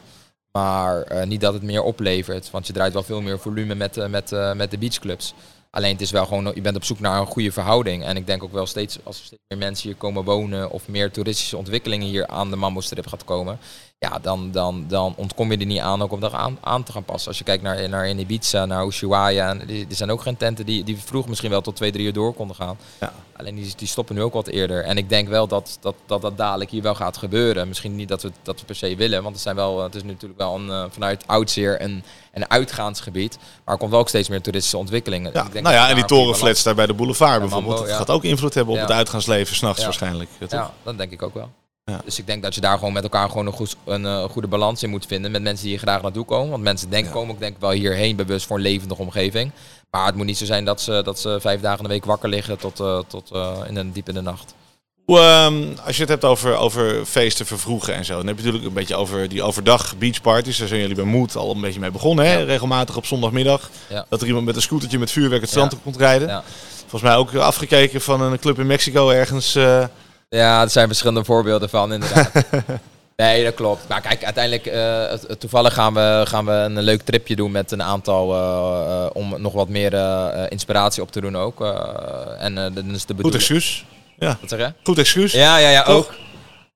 Maar 0.52 1.12
uh, 1.12 1.24
niet 1.24 1.42
dat 1.42 1.54
het 1.54 1.64
meer 1.64 1.84
oplevert. 1.84 2.52
Want 2.52 2.68
je 2.68 2.74
draait 2.74 2.94
wel 2.94 3.04
veel 3.04 3.22
meer 3.22 3.40
volume 3.40 3.76
met, 3.76 3.98
uh, 3.98 4.06
met, 4.06 4.32
met 4.56 4.72
de 4.72 4.78
beachclubs. 4.78 5.34
Alleen 5.76 5.92
het 5.92 6.02
is 6.02 6.12
wel 6.12 6.26
gewoon, 6.26 6.52
je 6.56 6.62
bent 6.62 6.76
op 6.76 6.84
zoek 6.84 7.00
naar 7.00 7.20
een 7.20 7.26
goede 7.26 7.52
verhouding. 7.52 8.04
En 8.04 8.18
ik 8.18 8.26
denk 8.26 8.44
ook 8.44 8.52
wel 8.52 8.66
steeds, 8.66 8.98
als 9.04 9.20
er 9.20 9.26
steeds 9.26 9.42
meer 9.48 9.58
mensen 9.58 9.90
hier 9.90 9.98
komen 9.98 10.24
wonen 10.24 10.70
of 10.70 10.88
meer 10.88 11.12
toeristische 11.12 11.58
ontwikkelingen 11.58 12.08
hier 12.08 12.28
aan 12.28 12.50
de 12.50 12.56
Mambo 12.56 12.82
Strip 12.82 13.08
gaat 13.08 13.24
komen, 13.24 13.60
ja, 13.98 14.20
dan, 14.22 14.52
dan, 14.52 14.86
dan 14.88 15.14
ontkom 15.18 15.52
je 15.52 15.58
er 15.58 15.66
niet 15.66 15.80
aan 15.80 16.02
ook 16.02 16.12
om 16.12 16.20
dat 16.20 16.34
aan, 16.34 16.58
aan 16.62 16.84
te 16.84 16.92
gaan 16.92 17.04
passen. 17.04 17.28
Als 17.28 17.38
je 17.38 17.44
kijkt 17.44 17.64
naar, 17.64 17.90
naar 17.90 18.08
in 18.08 18.20
Ibiza, 18.20 18.66
naar 18.66 18.86
Ushuaia, 18.86 19.54
die, 19.54 19.88
die 19.88 19.98
zijn 19.98 20.12
ook 20.12 20.22
geen 20.22 20.38
tenten 20.38 20.66
die, 20.66 20.84
die 20.84 20.98
vroeg 20.98 21.28
misschien 21.28 21.50
wel 21.50 21.62
tot 21.62 21.76
twee, 21.76 21.92
drie 21.92 22.06
uur 22.06 22.14
door 22.14 22.34
konden 22.34 22.56
gaan. 22.56 22.78
Ja. 23.00 23.14
Alleen 23.38 23.56
die, 23.56 23.74
die 23.76 23.88
stoppen 23.88 24.16
nu 24.16 24.22
ook 24.22 24.34
wat 24.34 24.48
eerder. 24.48 24.84
En 24.84 24.98
ik 24.98 25.10
denk 25.10 25.28
wel 25.28 25.48
dat 25.48 25.78
dat, 25.82 25.96
dat, 26.06 26.22
dat 26.22 26.38
dadelijk 26.38 26.70
hier 26.70 26.82
wel 26.82 26.96
gaat 26.96 27.18
gebeuren. 27.18 27.68
Misschien 27.68 27.96
niet 27.96 28.08
dat 28.08 28.22
we 28.22 28.32
dat 28.44 28.60
we 28.60 28.66
per 28.66 28.76
se 28.76 28.96
willen, 28.96 29.22
want 29.24 29.34
het, 29.34 29.44
zijn 29.44 29.56
wel, 29.56 29.84
het 29.84 29.96
is 29.96 30.04
natuurlijk 30.04 30.40
wel 30.40 30.56
een, 30.56 30.68
uh, 30.68 30.84
vanuit 30.90 31.28
oudseer 31.28 31.82
een, 31.82 32.04
een 32.34 32.50
uitgaansgebied. 32.50 33.38
Maar 33.64 33.74
er 33.74 33.80
komt 33.80 33.92
wel 33.92 34.00
ook 34.00 34.10
steeds 34.10 34.30
meer 34.30 34.42
toeristische 34.42 34.78
ontwikkelingen. 34.78 35.32
Ja, 35.34 35.46
ik 35.46 35.52
denk 35.52 35.64
nou 35.64 35.76
ja, 35.76 35.90
en 35.90 35.96
die 35.96 36.06
torenflats 36.06 36.64
daar 36.64 36.76
bij 36.76 36.86
de 36.86 36.94
boulevard 36.94 37.40
bijvoorbeeld. 37.40 37.78
dat 37.78 37.92
gaat 37.92 38.10
ook 38.10 38.24
invloed 38.24 38.54
hebben 38.54 38.74
op 38.74 38.80
het 38.80 38.92
uitgaansleven 38.92 39.56
s'nachts 39.56 39.84
waarschijnlijk. 39.84 40.30
Ja, 40.50 40.74
dat 40.84 40.98
denk 40.98 41.12
ik 41.12 41.22
ook 41.22 41.34
wel. 41.34 41.50
Ja. 41.92 42.02
Dus 42.06 42.20
ik 42.20 42.28
denk 42.28 42.44
dat 42.44 42.56
je 42.56 42.62
daar 42.62 42.78
gewoon 42.78 42.94
met 42.94 43.04
elkaar 43.04 43.30
gewoon 43.30 43.46
een, 43.46 43.54
goed, 43.54 43.76
een 43.86 44.30
goede 44.30 44.48
balans 44.48 44.84
in 44.84 44.90
moet 44.90 45.06
vinden. 45.06 45.32
Met 45.32 45.42
mensen 45.42 45.64
die 45.64 45.74
hier 45.74 45.84
graag 45.84 46.02
naartoe 46.02 46.26
komen. 46.26 46.50
Want 46.50 46.64
mensen 46.64 46.90
denken, 46.90 47.12
komen 47.12 47.34
ook 47.34 47.40
denk 47.40 47.56
ik 47.56 47.62
wel 47.62 47.72
hierheen 47.72 48.16
bewust 48.16 48.46
voor 48.46 48.56
een 48.56 48.62
levendige 48.62 49.02
omgeving. 49.02 49.52
Maar 49.90 50.06
het 50.06 50.16
moet 50.16 50.26
niet 50.26 50.38
zo 50.38 50.46
zijn 50.46 50.66
dat 50.66 50.82
ze, 50.82 51.02
dat 51.04 51.20
ze 51.20 51.38
vijf 51.42 51.62
dagen 51.62 51.78
in 51.78 51.84
de 51.84 51.90
week 51.90 52.06
wakker 52.06 52.30
liggen 52.30 52.58
tot, 52.58 52.80
uh, 52.80 53.00
tot 53.08 53.32
uh, 53.34 53.58
in 53.68 53.76
een 53.76 53.92
diep 53.92 54.08
in 54.08 54.14
de 54.14 54.22
nacht. 54.22 54.54
Um, 55.08 55.78
als 55.86 55.96
je 55.96 56.02
het 56.02 56.10
hebt 56.10 56.24
over, 56.24 56.56
over 56.56 57.06
feesten 57.06 57.46
vervroegen 57.46 57.94
en 57.94 58.06
zo, 58.06 58.18
dan 58.18 58.28
heb 58.28 58.38
je 58.38 58.44
natuurlijk 58.44 58.70
een 58.70 58.80
beetje 58.80 58.96
over 58.96 59.30
die 59.30 59.44
overdag 59.44 59.98
beachparties. 59.98 60.58
Daar 60.58 60.68
zijn 60.68 60.80
jullie 60.80 60.96
bij 60.96 61.06
Moed 61.06 61.36
al 61.36 61.52
een 61.52 61.62
beetje 61.62 61.80
mee 61.80 61.92
begonnen, 61.92 62.26
hè? 62.26 62.44
regelmatig 62.44 62.98
op 62.98 63.06
zondagmiddag. 63.06 63.70
Ja. 63.90 64.06
Dat 64.10 64.22
er 64.22 64.28
iemand 64.28 64.46
met 64.46 64.56
een 64.56 64.62
scootertje 64.62 65.00
met 65.00 65.12
vuurwerk 65.12 65.42
het 65.42 65.50
strand 65.50 65.74
op 65.74 65.84
komt 65.84 65.98
rijden. 65.98 66.44
Volgens 66.80 67.02
mij 67.02 67.16
ook 67.16 67.36
afgekeken 67.36 68.02
van 68.02 68.22
een 68.22 68.40
club 68.40 68.60
in 68.60 68.68
Mexico 68.68 69.10
ergens. 69.10 69.56
Uh... 69.56 69.86
Ja, 70.30 70.62
er 70.62 70.70
zijn 70.70 70.88
verschillende 70.88 71.24
voorbeelden 71.24 71.70
van, 71.70 71.94
inderdaad. 71.94 72.32
Nee, 73.16 73.44
dat 73.44 73.54
klopt. 73.54 73.88
Maar 73.88 74.02
kijk, 74.02 74.24
uiteindelijk, 74.24 74.66
uh, 74.66 75.34
toevallig 75.34 75.74
gaan 75.74 75.94
we, 75.94 76.24
gaan 76.26 76.46
we 76.46 76.52
een 76.52 76.82
leuk 76.82 77.02
tripje 77.02 77.36
doen 77.36 77.52
met 77.52 77.72
een 77.72 77.84
aantal, 77.84 78.36
uh, 78.36 79.06
om 79.14 79.42
nog 79.42 79.54
wat 79.54 79.70
meer 79.70 79.94
inspiratie 80.52 81.02
op 81.02 81.12
te 81.12 81.22
doen 81.22 81.38
ook. 81.38 81.62
en 82.40 82.56
dan 82.56 82.92
is 82.92 83.06
de 83.06 83.14
bedoeling... 83.14 83.24
Goed 83.24 83.34
excuus. 83.34 83.86
Ja. 84.20 84.38
Wat 84.42 84.50
zeg 84.50 84.60
je? 84.60 84.74
Goed 84.84 84.98
excuus. 84.98 85.32
Ja, 85.32 85.58
ja, 85.58 85.70
ja, 85.70 85.84
ook. 85.84 86.14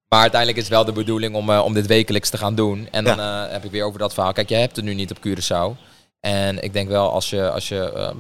Maar 0.10 0.22
uiteindelijk 0.22 0.62
is 0.62 0.68
wel 0.68 0.86
de 0.86 0.92
bedoeling 0.92 1.36
om, 1.36 1.52
om 1.52 1.74
dit 1.74 1.88
wekelijks 1.88 2.30
te 2.30 2.38
gaan 2.38 2.56
doen. 2.56 2.88
En 2.92 3.04
dan 3.04 3.20
heb 3.50 3.66
ik 3.66 3.72
weer 3.72 3.86
over 3.86 4.00
dat 4.00 4.14
verhaal. 4.14 4.34
Kijk, 4.34 4.50
je 4.50 4.56
hebt 4.56 4.76
het 4.76 4.86
nu 4.86 4.94
niet 4.94 5.12
op 5.12 5.18
Curaçao. 5.28 5.82
En 6.20 6.64
ik 6.64 6.74
denk 6.74 6.90
wel 6.90 7.12
als 7.12 7.30
je, 7.30 7.50
als 7.50 7.68
je 7.68 8.14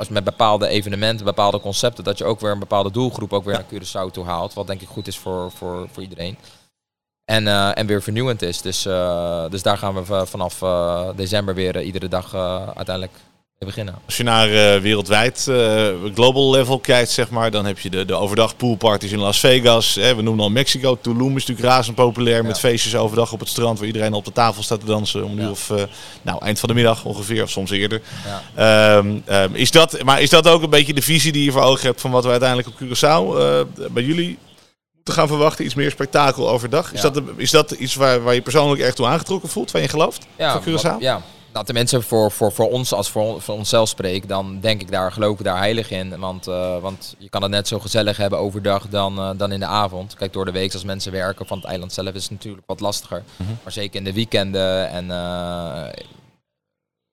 als 0.00 0.08
met 0.08 0.24
bepaalde 0.24 0.68
evenementen, 0.68 1.24
bepaalde 1.24 1.60
concepten, 1.60 2.04
dat 2.04 2.18
je 2.18 2.24
ook 2.24 2.40
weer 2.40 2.50
een 2.50 2.58
bepaalde 2.58 2.90
doelgroep 2.90 3.32
ook 3.32 3.44
weer 3.44 3.54
naar 3.54 3.64
Curaçao 3.64 4.10
toe 4.12 4.24
haalt. 4.24 4.54
Wat 4.54 4.66
denk 4.66 4.80
ik 4.80 4.88
goed 4.88 5.06
is 5.06 5.18
voor, 5.18 5.50
voor, 5.50 5.88
voor 5.92 6.02
iedereen. 6.02 6.36
En, 7.24 7.46
uh, 7.46 7.78
en 7.78 7.86
weer 7.86 8.02
vernieuwend 8.02 8.42
is. 8.42 8.60
Dus, 8.60 8.86
uh, 8.86 9.50
dus 9.50 9.62
daar 9.62 9.78
gaan 9.78 9.94
we 9.94 10.26
vanaf 10.26 10.62
uh, 10.62 11.08
december 11.16 11.54
weer 11.54 11.82
iedere 11.82 12.08
dag 12.08 12.34
uiteindelijk 12.74 13.12
beginnen. 13.66 13.94
Als 14.06 14.16
je 14.16 14.22
naar 14.22 14.48
wereldwijd 14.80 15.50
global 16.14 16.50
level 16.50 16.78
kijkt, 16.78 17.10
zeg 17.10 17.30
maar, 17.30 17.50
dan 17.50 17.64
heb 17.64 17.78
je 17.78 17.90
de, 17.90 18.04
de 18.04 18.14
overdag 18.14 18.56
poolparties 18.56 19.12
in 19.12 19.18
Las 19.18 19.40
Vegas. 19.40 19.94
Hè, 19.94 20.14
we 20.14 20.22
noemen 20.22 20.44
al 20.44 20.50
Mexico. 20.50 20.98
Tulum 21.00 21.36
is 21.36 21.46
natuurlijk 21.46 21.74
razend 21.74 21.96
populair 21.96 22.44
met 22.44 22.58
feestjes 22.58 22.96
overdag 22.96 23.32
op 23.32 23.40
het 23.40 23.48
strand 23.48 23.78
waar 23.78 23.86
iedereen 23.86 24.12
op 24.12 24.24
de 24.24 24.32
tafel 24.32 24.62
staat 24.62 24.80
te 24.80 24.86
dansen 24.86 25.24
om 25.24 25.34
nu 25.34 25.42
ja. 25.42 25.50
of 25.50 25.72
nou, 26.22 26.44
eind 26.44 26.58
van 26.58 26.68
de 26.68 26.74
middag 26.74 27.04
ongeveer, 27.04 27.42
of 27.42 27.50
soms 27.50 27.70
eerder. 27.70 28.02
Ja. 28.56 28.96
Um, 28.96 29.22
um, 29.28 29.54
is 29.54 29.70
dat, 29.70 30.02
maar 30.02 30.20
is 30.20 30.30
dat 30.30 30.48
ook 30.48 30.62
een 30.62 30.70
beetje 30.70 30.94
de 30.94 31.02
visie 31.02 31.32
die 31.32 31.44
je 31.44 31.52
voor 31.52 31.62
ogen 31.62 31.86
hebt 31.86 32.00
van 32.00 32.10
wat 32.10 32.24
we 32.24 32.30
uiteindelijk 32.30 32.68
op 32.68 32.74
Curaçao 32.74 33.36
bij 33.92 34.02
jullie 34.02 34.38
te 35.02 35.12
gaan 35.12 35.28
verwachten? 35.28 35.64
Iets 35.64 35.74
meer 35.74 35.90
spektakel 35.90 36.50
overdag? 36.50 36.92
Is, 36.92 37.00
dat, 37.00 37.22
is 37.36 37.50
dat 37.50 37.70
iets 37.70 37.94
waar, 37.94 38.22
waar 38.22 38.34
je 38.34 38.42
persoonlijk 38.42 38.82
echt 38.82 38.96
toe 38.96 39.06
aangetrokken 39.06 39.48
voelt, 39.48 39.70
waar 39.70 39.82
je 39.82 39.88
gelooft? 39.88 40.26
Ja, 40.36 40.52
voor 40.52 40.72
Curaçao? 40.72 40.98
ja. 40.98 41.22
Dat 41.52 41.66
de 41.66 41.72
mensen 41.72 42.02
voor, 42.02 42.30
voor, 42.30 42.52
voor 42.52 42.70
ons 42.70 42.92
als 42.92 43.10
voor, 43.10 43.40
voor 43.42 43.54
onszelf 43.54 43.88
spreken, 43.88 44.28
dan 44.28 44.60
denk 44.60 44.80
ik 44.80 44.90
daar, 44.90 45.12
geloof 45.12 45.38
ik 45.38 45.44
daar 45.44 45.58
heilig 45.58 45.90
in. 45.90 46.18
Want, 46.18 46.48
uh, 46.48 46.78
want 46.78 47.14
je 47.18 47.28
kan 47.28 47.42
het 47.42 47.50
net 47.50 47.68
zo 47.68 47.78
gezellig 47.78 48.16
hebben 48.16 48.38
overdag 48.38 48.88
dan, 48.88 49.18
uh, 49.18 49.30
dan 49.36 49.52
in 49.52 49.60
de 49.60 49.66
avond. 49.66 50.14
Kijk, 50.14 50.32
door 50.32 50.44
de 50.44 50.50
week 50.50 50.72
als 50.72 50.84
mensen 50.84 51.12
werken 51.12 51.46
van 51.46 51.56
het 51.58 51.66
eiland 51.66 51.92
zelf 51.92 52.14
is 52.14 52.22
het 52.22 52.32
natuurlijk 52.32 52.66
wat 52.66 52.80
lastiger. 52.80 53.22
Mm 53.36 53.46
-hmm. 53.46 53.58
Maar 53.62 53.72
zeker 53.72 53.96
in 53.96 54.04
de 54.04 54.12
weekenden 54.12 54.90
en 54.90 55.04
uh, 55.04 55.86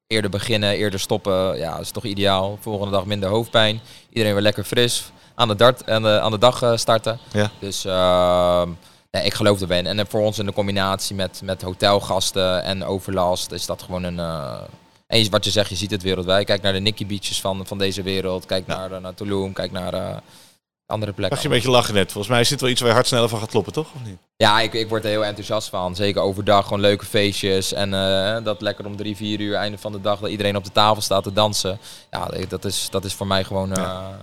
eerder 0.07 0.29
beginnen, 0.29 0.73
eerder 0.73 0.99
stoppen, 0.99 1.57
ja, 1.57 1.79
is 1.79 1.91
toch 1.91 2.03
ideaal. 2.03 2.57
Volgende 2.61 2.91
dag 2.91 3.05
minder 3.05 3.29
hoofdpijn, 3.29 3.81
iedereen 4.09 4.33
weer 4.33 4.43
lekker 4.43 4.63
fris 4.63 5.11
aan 5.35 5.47
de, 5.47 5.55
dart, 5.55 5.89
aan 5.89 6.01
de, 6.01 6.19
aan 6.19 6.31
de 6.31 6.37
dag 6.37 6.79
starten. 6.79 7.19
Ja. 7.31 7.51
Dus 7.59 7.85
ja, 9.17 9.23
ik 9.23 9.33
geloof 9.33 9.61
erbij. 9.61 9.83
En 9.83 10.07
voor 10.07 10.21
ons 10.21 10.39
in 10.39 10.45
de 10.45 10.53
combinatie 10.53 11.15
met, 11.15 11.41
met 11.43 11.61
hotelgasten 11.61 12.63
en 12.63 12.83
overlast 12.85 13.51
is 13.51 13.65
dat 13.65 13.81
gewoon 13.81 14.03
een... 14.03 14.17
Uh, 14.17 14.61
en 15.07 15.29
wat 15.29 15.45
je 15.45 15.51
zegt, 15.51 15.69
je 15.69 15.75
ziet 15.75 15.91
het 15.91 16.03
wereldwijd. 16.03 16.45
Kijk 16.45 16.61
naar 16.61 16.73
de 16.73 16.79
Nicky 16.79 17.05
Beaches 17.05 17.41
van, 17.41 17.65
van 17.67 17.77
deze 17.77 18.01
wereld. 18.01 18.45
Kijk 18.45 18.63
ja. 18.67 18.87
naar, 18.87 19.01
naar 19.01 19.13
Tulum, 19.13 19.53
kijk 19.53 19.71
naar 19.71 20.21
andere 20.85 21.13
plekken. 21.13 21.35
Mag 21.35 21.45
je 21.45 21.49
een 21.49 21.55
beetje 21.55 21.69
lachen 21.69 21.93
net. 21.93 22.11
Volgens 22.11 22.33
mij 22.33 22.41
is 22.41 22.49
dit 22.49 22.61
wel 22.61 22.69
iets 22.69 22.79
waar 22.79 22.89
je 22.89 22.95
hart 22.95 23.07
sneller 23.07 23.29
van 23.29 23.39
gaat 23.39 23.49
kloppen, 23.49 23.73
toch? 23.73 23.87
Of 23.95 24.03
niet? 24.05 24.17
Ja, 24.37 24.59
ik, 24.59 24.73
ik 24.73 24.89
word 24.89 25.03
er 25.03 25.09
heel 25.09 25.25
enthousiast 25.25 25.69
van. 25.69 25.95
Zeker 25.95 26.21
overdag, 26.21 26.63
gewoon 26.63 26.79
leuke 26.79 27.05
feestjes. 27.05 27.73
En 27.73 27.93
uh, 27.93 28.37
dat 28.43 28.61
lekker 28.61 28.85
om 28.85 28.95
drie, 28.95 29.15
vier 29.15 29.39
uur, 29.39 29.55
einde 29.55 29.77
van 29.77 29.91
de 29.91 30.01
dag, 30.01 30.19
dat 30.19 30.29
iedereen 30.29 30.55
op 30.55 30.63
de 30.63 30.71
tafel 30.71 31.01
staat 31.01 31.23
te 31.23 31.33
dansen. 31.33 31.79
Ja, 32.11 32.29
dat 32.47 32.65
is, 32.65 32.87
dat 32.89 33.05
is 33.05 33.13
voor 33.13 33.27
mij 33.27 33.43
gewoon... 33.43 33.69
Ja. 33.69 34.17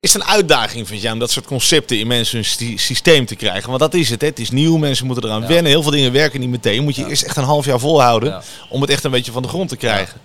Is 0.00 0.12
het 0.12 0.22
een 0.22 0.28
uitdaging, 0.28 0.86
vind 0.86 1.02
jij, 1.02 1.12
om 1.12 1.18
dat 1.18 1.30
soort 1.30 1.46
concepten 1.46 1.98
in 1.98 2.06
mensen 2.06 2.36
hun 2.36 2.78
systeem 2.78 3.26
te 3.26 3.36
krijgen? 3.36 3.68
Want 3.68 3.80
dat 3.80 3.94
is 3.94 4.10
het, 4.10 4.20
hè? 4.20 4.26
het 4.26 4.38
is 4.38 4.50
nieuw, 4.50 4.76
mensen 4.76 5.06
moeten 5.06 5.24
eraan 5.24 5.42
ja. 5.42 5.48
wennen. 5.48 5.72
Heel 5.72 5.82
veel 5.82 5.90
dingen 5.90 6.12
werken 6.12 6.40
niet 6.40 6.48
meteen. 6.48 6.82
Moet 6.82 6.96
je 6.96 7.02
ja. 7.02 7.08
eerst 7.08 7.22
echt 7.22 7.36
een 7.36 7.44
half 7.44 7.64
jaar 7.64 7.78
volhouden 7.78 8.30
ja. 8.30 8.42
om 8.68 8.80
het 8.80 8.90
echt 8.90 9.04
een 9.04 9.10
beetje 9.10 9.32
van 9.32 9.42
de 9.42 9.48
grond 9.48 9.68
te 9.68 9.76
krijgen. 9.76 10.20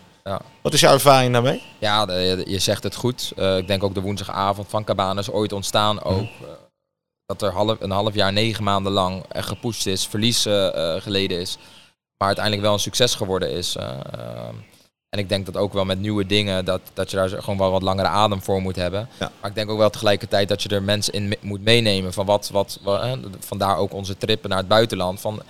Wat 0.61 0.73
is 0.73 0.79
jouw 0.79 0.93
ervaring 0.93 1.33
daarmee? 1.33 1.61
Ja, 1.79 2.11
je 2.45 2.59
zegt 2.59 2.83
het 2.83 2.95
goed. 2.95 3.31
Uh, 3.37 3.57
ik 3.57 3.67
denk 3.67 3.83
ook 3.83 3.93
de 3.93 4.01
woensdagavond 4.01 4.67
van 4.69 4.83
Cabana 4.83 5.19
is 5.19 5.29
ooit 5.29 5.53
ontstaan 5.53 6.03
ook. 6.03 6.21
Uh, 6.21 6.47
dat 7.25 7.41
er 7.41 7.51
half, 7.51 7.77
een 7.79 7.91
half 7.91 8.13
jaar, 8.13 8.33
negen 8.33 8.63
maanden 8.63 8.91
lang 8.91 9.25
er 9.29 9.43
gepusht 9.43 9.85
is, 9.85 10.07
verlies 10.07 10.45
uh, 10.45 11.01
geleden 11.01 11.39
is. 11.39 11.57
Maar 12.17 12.27
uiteindelijk 12.27 12.65
wel 12.65 12.73
een 12.73 12.79
succes 12.79 13.15
geworden 13.15 13.51
is. 13.51 13.75
En 15.13 15.19
ik 15.19 15.29
denk 15.29 15.45
dat 15.45 15.57
ook 15.57 15.73
wel 15.73 15.85
met 15.85 15.99
nieuwe 15.99 16.25
dingen, 16.25 16.65
dat, 16.65 16.81
dat 16.93 17.11
je 17.11 17.15
daar 17.15 17.29
gewoon 17.29 17.57
wel 17.57 17.71
wat 17.71 17.81
langere 17.81 18.07
adem 18.07 18.41
voor 18.41 18.61
moet 18.61 18.75
hebben. 18.75 19.09
Ja. 19.19 19.31
Maar 19.39 19.49
ik 19.49 19.55
denk 19.55 19.69
ook 19.69 19.77
wel 19.77 19.89
tegelijkertijd 19.89 20.47
dat 20.47 20.63
je 20.63 20.69
er 20.69 20.83
mensen 20.83 21.13
in 21.13 21.35
moet 21.41 21.63
meenemen. 21.63 22.13
Van 22.13 22.25
wat, 22.25 22.49
wat, 22.51 22.79
wat 22.83 23.17
vandaar 23.39 23.77
ook 23.77 23.93
onze 23.93 24.17
trippen 24.17 24.49
naar 24.49 24.57
het 24.57 24.67
buitenland. 24.67 25.21
Van, 25.21 25.41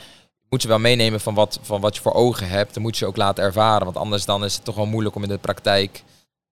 moet 0.50 0.62
je 0.62 0.68
wel 0.68 0.80
meenemen 0.80 1.20
van 1.20 1.34
wat, 1.34 1.60
van 1.62 1.82
wat 1.82 1.96
je 1.96 2.02
voor 2.02 2.14
ogen 2.14 2.48
hebt. 2.48 2.74
Dan 2.74 2.84
moet 2.84 2.98
je 2.98 3.06
ook 3.06 3.18
laten 3.18 3.44
ervaren. 3.44 3.84
Want 3.86 3.98
anders 3.98 4.26
dan 4.26 4.44
is 4.44 4.56
het 4.56 4.66
toch 4.66 4.76
wel 4.76 4.86
moeilijk 4.86 5.16
om 5.16 5.24
in 5.24 5.30
de 5.30 5.38
praktijk 5.38 6.04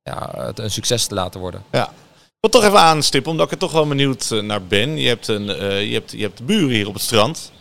ja, 0.04 0.32
het 0.36 0.60
een 0.60 0.71
succes 0.71 1.06
te 1.06 1.15
laten 1.15 1.39
worden. 1.39 1.63
Ja. 1.71 1.86
Ik 2.24 2.38
wil 2.39 2.62
toch 2.62 2.63
even 2.63 2.80
aanstippen, 2.80 3.32
omdat 3.32 3.45
ik 3.45 3.52
er 3.52 3.58
toch 3.58 3.71
wel 3.71 3.88
benieuwd 3.88 4.30
naar 4.30 4.63
ben. 4.63 4.97
Je 4.97 5.08
hebt, 5.08 5.28
een, 5.28 5.47
uh, 5.47 5.86
je 5.86 5.93
hebt, 5.93 6.12
je 6.12 6.21
hebt 6.21 6.38
de 6.38 6.43
buren 6.43 6.76
hier 6.76 6.88
op 6.88 6.93
het 6.93 7.04
strand. 7.04 7.52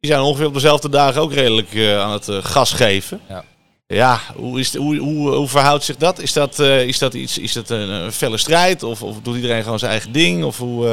Die 0.00 0.10
zijn 0.10 0.22
ongeveer 0.22 0.46
op 0.46 0.54
dezelfde 0.54 0.88
dagen 0.88 1.20
ook 1.20 1.32
redelijk 1.32 1.72
uh, 1.72 2.00
aan 2.00 2.12
het 2.12 2.28
uh, 2.28 2.44
gas 2.44 2.72
geven. 2.72 3.20
Ja. 3.28 3.44
Ja, 3.86 4.20
hoe, 4.36 4.60
is 4.60 4.72
het, 4.72 4.82
hoe, 4.82 4.96
hoe, 4.96 5.34
hoe 5.34 5.48
verhoudt 5.48 5.84
zich 5.84 5.96
dat? 5.96 6.18
Is 6.18 6.32
dat, 6.32 6.58
uh, 6.58 6.86
is 6.86 6.98
dat, 6.98 7.14
iets, 7.14 7.38
is 7.38 7.52
dat 7.52 7.70
een, 7.70 7.88
een 7.88 8.12
felle 8.12 8.36
strijd? 8.36 8.82
Of, 8.82 9.02
of 9.02 9.20
doet 9.20 9.34
iedereen 9.34 9.62
gewoon 9.62 9.78
zijn 9.78 9.90
eigen 9.90 10.12
ding? 10.12 10.44
Of 10.44 10.58
hoe, 10.58 10.86
uh... 10.86 10.92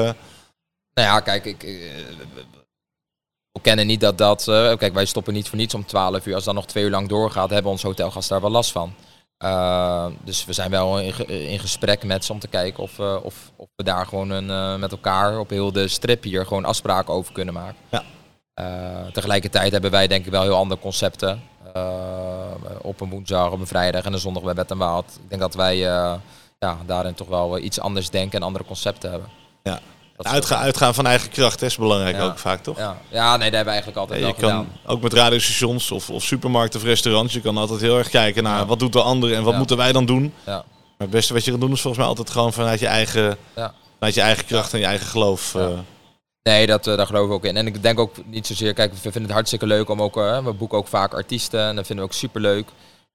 Nou 0.94 1.08
ja, 1.08 1.20
kijk, 1.20 1.46
ik, 1.46 1.64
uh, 1.64 1.92
we 3.52 3.62
kennen 3.62 3.88
niet 3.88 4.00
dat 4.00 4.18
dat... 4.18 4.44
kijk, 4.44 4.94
wij 4.94 5.06
stoppen 5.06 5.34
niet 5.34 5.48
voor 5.48 5.58
niets 5.58 5.74
om 5.74 5.86
12 5.86 6.26
uur. 6.26 6.36
Als 6.36 6.44
dat 6.44 6.54
nog 6.54 6.66
twee 6.66 6.84
uur 6.84 6.90
lang 6.90 7.10
doorgaat, 7.10 7.50
hebben 7.50 7.72
onze 7.72 7.88
hotelgasten 7.88 8.34
daar 8.34 8.42
wel 8.42 8.52
last 8.52 8.72
van. 8.72 8.94
dus 10.24 10.46
we 10.46 10.54
zijn 10.54 10.72
wel 10.72 11.00
in, 11.00 11.28
in, 11.28 11.60
gesprek 11.60 12.04
met 12.04 12.26
ze 12.26 12.32
om 12.32 12.40
te 12.40 12.48
kijken 12.48 12.84
of, 12.84 13.00
of, 13.00 13.52
of 13.56 13.68
we 13.76 13.84
daar 13.84 14.06
gewoon 14.06 14.30
een, 14.30 14.80
met 14.80 14.92
elkaar 14.92 15.40
op 15.40 15.50
heel 15.50 15.72
de 15.72 15.88
strip 15.88 16.24
hier 16.24 16.46
gewoon 16.46 16.66
afspraken 16.66 17.14
over 17.14 17.34
kunnen 17.34 17.54
maken. 17.54 17.78
Ja. 17.90 19.12
tegelijkertijd 19.12 19.72
hebben 19.72 19.92
wij 19.92 20.08
denk 20.08 20.26
ik 20.26 20.32
wel 20.32 20.44
heel 20.44 20.56
andere 20.56 20.82
concepten. 20.82 21.42
Op 22.82 23.02
een 23.02 23.10
woensdag, 23.10 23.52
op 23.52 23.60
een 23.60 23.68
vrijdag 23.68 24.04
en 24.04 24.14
een 24.14 24.20
zondag 24.20 24.44
bij 24.44 24.54
Bed 24.54 24.72
en. 24.72 25.06
Ik 25.24 25.30
denk 25.30 25.42
dat 25.42 25.54
wij 25.54 25.78
uh, 25.78 26.14
ja, 26.60 26.78
daarin 26.86 27.14
toch 27.14 27.28
wel 27.28 27.60
iets 27.60 27.80
anders 27.80 28.10
denken 28.10 28.40
en 28.40 28.46
andere 28.46 28.66
concepten 28.66 29.10
hebben. 29.10 29.30
Ja. 29.64 29.80
Uitga 30.18 30.58
uitgaan 30.58 30.94
van 30.94 31.06
eigen 31.06 31.30
kracht 31.30 31.62
is 31.62 31.78
belangrijk 31.78 32.16
ja. 32.16 32.24
ook 32.24 32.40
vaak, 32.40 32.64
toch? 32.64 32.78
Ja. 32.78 32.98
ja, 33.10 33.38
nee, 33.38 33.52
dat 33.52 33.56
hebben 33.56 33.64
we 33.64 33.70
eigenlijk 33.70 33.98
altijd 33.98 34.20
ja, 34.20 34.26
wel 34.26 34.36
je 34.36 34.42
kan, 34.42 34.50
gedaan. 34.50 34.80
Ook 34.86 35.02
met 35.02 35.14
radiostations 35.14 35.92
of, 35.92 36.10
of 36.10 36.24
supermarkten 36.24 36.80
of 36.80 36.86
restaurants. 36.86 37.34
Je 37.34 37.42
kan 37.42 37.58
altijd 37.58 37.82
heel 37.82 37.98
erg 37.98 38.10
kijken 38.10 38.44
naar 38.44 38.66
wat 38.66 38.80
doet 38.80 38.94
de 38.94 39.02
ander 39.02 39.34
en 39.34 39.44
wat 39.44 39.56
moeten 39.56 39.78
wij 39.78 39.92
dan 39.92 40.06
doen. 40.06 40.34
Maar 40.46 40.64
het 40.98 41.10
beste 41.10 41.34
wat 41.34 41.46
je 41.46 41.52
kan 41.52 41.60
doen 41.60 41.72
is 41.72 41.82
volgens 41.82 42.02
mij 42.02 42.12
altijd 42.12 42.30
gewoon 42.30 42.54
vanuit 42.54 42.80
je 42.80 42.88
eigen, 42.88 43.38
vanuit 43.98 44.16
je 44.16 44.22
eigen 44.22 44.46
kracht 44.46 44.74
en 44.74 44.80
je 44.80 44.86
eigen 44.86 45.08
geloof... 45.08 45.54
Uh, 45.54 45.68
Nee, 46.44 46.66
dat, 46.66 46.88
uh, 46.88 46.98
daar 46.98 47.06
geloof 47.06 47.26
ik 47.26 47.32
ook 47.32 47.46
in. 47.46 47.58
En 47.58 47.68
ik 47.68 47.82
denk 47.82 48.00
ook 48.00 48.26
niet 48.26 48.48
zozeer, 48.48 48.74
kijk, 48.74 48.92
we 48.92 48.98
vinden 49.00 49.22
het 49.22 49.32
hartstikke 49.32 49.66
leuk 49.66 49.90
om 49.90 50.02
ook, 50.02 50.18
uh, 50.18 50.44
we 50.44 50.54
boeken 50.54 50.78
ook 50.78 50.88
vaak 50.88 51.14
artiesten 51.14 51.60
en 51.60 51.76
dat 51.76 51.86
vinden 51.86 52.06
we 52.06 52.12
ook 52.12 52.18
super 52.18 52.42
leuk. 52.42 52.68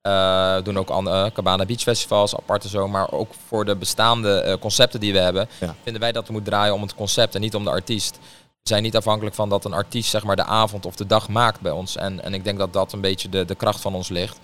Uh, 0.02 0.54
we 0.54 0.60
doen 0.62 0.78
ook 0.78 0.90
aan 0.90 1.32
Cabana 1.32 1.64
Beach 1.66 1.80
Festivals, 1.80 2.36
aparte 2.36 2.68
zo, 2.68 2.88
maar 2.88 3.12
ook 3.12 3.34
voor 3.46 3.64
de 3.64 3.76
bestaande 3.76 4.56
concepten 4.60 5.00
die 5.00 5.12
we 5.12 5.18
hebben, 5.18 5.48
ja. 5.60 5.74
vinden 5.82 6.00
wij 6.00 6.12
dat 6.12 6.26
we 6.26 6.32
moeten 6.32 6.52
draaien 6.52 6.74
om 6.74 6.82
het 6.82 6.94
concept 6.94 7.34
en 7.34 7.40
niet 7.40 7.54
om 7.54 7.64
de 7.64 7.70
artiest. 7.70 8.18
We 8.62 8.68
zijn 8.68 8.82
niet 8.82 8.96
afhankelijk 8.96 9.34
van 9.34 9.48
dat 9.48 9.64
een 9.64 9.72
artiest 9.72 10.10
zeg 10.10 10.24
maar 10.24 10.36
de 10.36 10.44
avond 10.44 10.86
of 10.86 10.96
de 10.96 11.06
dag 11.06 11.28
maakt 11.28 11.60
bij 11.60 11.72
ons. 11.72 11.96
En, 11.96 12.22
en 12.22 12.34
ik 12.34 12.44
denk 12.44 12.58
dat 12.58 12.72
dat 12.72 12.92
een 12.92 13.00
beetje 13.00 13.28
de, 13.28 13.44
de 13.44 13.54
kracht 13.54 13.80
van 13.80 13.94
ons 13.94 14.08
ligt. 14.08 14.38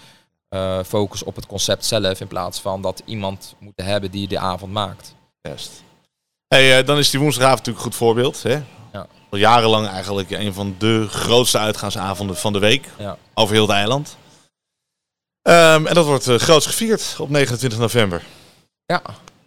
focus 0.85 1.23
op 1.23 1.37
het 1.37 1.47
concept 1.47 1.85
zelf 1.85 2.20
in 2.20 2.27
plaats 2.27 2.61
van 2.61 2.83
dat 2.83 3.03
iemand 3.05 3.55
moet 3.59 3.82
hebben 3.82 4.11
die 4.11 4.28
de 4.28 4.39
avond 4.39 4.72
maakt. 4.72 5.14
Juist. 5.41 5.82
Hey, 6.49 6.78
uh, 6.78 6.86
dan 6.86 6.99
is 6.99 7.11
die 7.11 7.20
woensdagavond 7.20 7.59
natuurlijk 7.59 7.84
een 7.84 7.92
goed 7.92 8.01
voorbeeld. 8.01 8.42
Hè? 8.42 8.62
Ja. 8.92 9.07
Al 9.30 9.38
jarenlang 9.38 9.88
eigenlijk 9.88 10.30
een 10.30 10.55
van 10.55 10.74
de 10.78 11.07
grootste 11.09 11.59
uitgaansavonden 11.59 12.36
van 12.36 12.53
de 12.53 12.59
week. 12.59 12.88
Ja. 12.99 13.16
Over 13.34 13.55
heel 13.55 13.66
het 13.66 13.76
eiland. 13.76 14.16
Um, 15.49 15.86
en 15.86 15.95
dat 15.95 16.07
wordt 16.07 16.28
uh, 16.28 16.38
groots 16.38 16.66
gevierd 16.66 17.16
op 17.18 17.30
29 17.30 17.78
november. 17.78 18.22
Ja. 18.86 19.03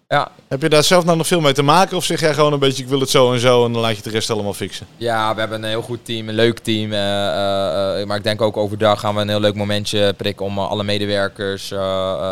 Ja. 0.08 0.32
Heb 0.48 0.62
je 0.62 0.70
daar 0.70 0.84
zelf 0.84 1.06
nou 1.06 1.18
nog 1.18 1.28
veel 1.28 1.42
mee 1.42 1.54
te 1.54 1.62
maken? 1.62 1.98
Of 1.98 2.04
zeg 2.04 2.20
jij 2.20 2.34
gewoon 2.34 2.54
een 2.54 2.60
beetje, 2.60 2.84
ik 2.84 2.90
wil 2.90 3.00
het 3.00 3.10
zo 3.10 3.34
en 3.34 3.40
zo 3.40 3.66
en 3.66 3.74
dan 3.74 3.82
laat 3.82 3.98
je 3.98 4.04
de 4.04 4.10
rest 4.10 4.30
allemaal 4.30 4.54
fixen? 4.54 4.88
Ja, 4.98 5.34
we 5.34 5.40
hebben 5.40 5.64
een 5.64 5.70
heel 5.70 5.82
goed 5.82 6.06
team, 6.06 6.30
een 6.30 6.36
leuk 6.36 6.60
team. 6.60 6.92
Uh, 6.92 6.98
uh, 6.98 8.06
maar 8.06 8.18
ik 8.18 8.24
denk 8.24 8.42
ook 8.42 8.58
overdag 8.58 9.00
gaan 9.00 9.16
we 9.16 9.22
een 9.22 9.30
heel 9.30 9.40
leuk 9.40 9.56
momentje 9.56 10.14
prikken 10.18 10.46
om 10.46 10.60
alle 10.60 10.84
medewerkers 10.84 11.68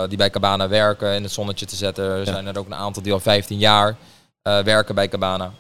die 0.08 0.18
bij 0.18 0.30
Cabana 0.30 0.68
werken 0.68 1.16
in 1.16 1.24
het 1.24 1.32
zonnetje 1.32 1.66
te 1.66 1.76
zetten. 1.76 2.06
Er 2.06 2.26
zijn 2.26 2.48
er 2.48 2.58
ook 2.58 2.66
een 2.66 2.76
aantal 2.76 3.04
die 3.04 3.14
al 3.14 3.20
15 3.20 3.58
jaar 3.58 3.96
werken 4.64 4.96
bij 4.96 5.08
Cabana. 5.08 5.52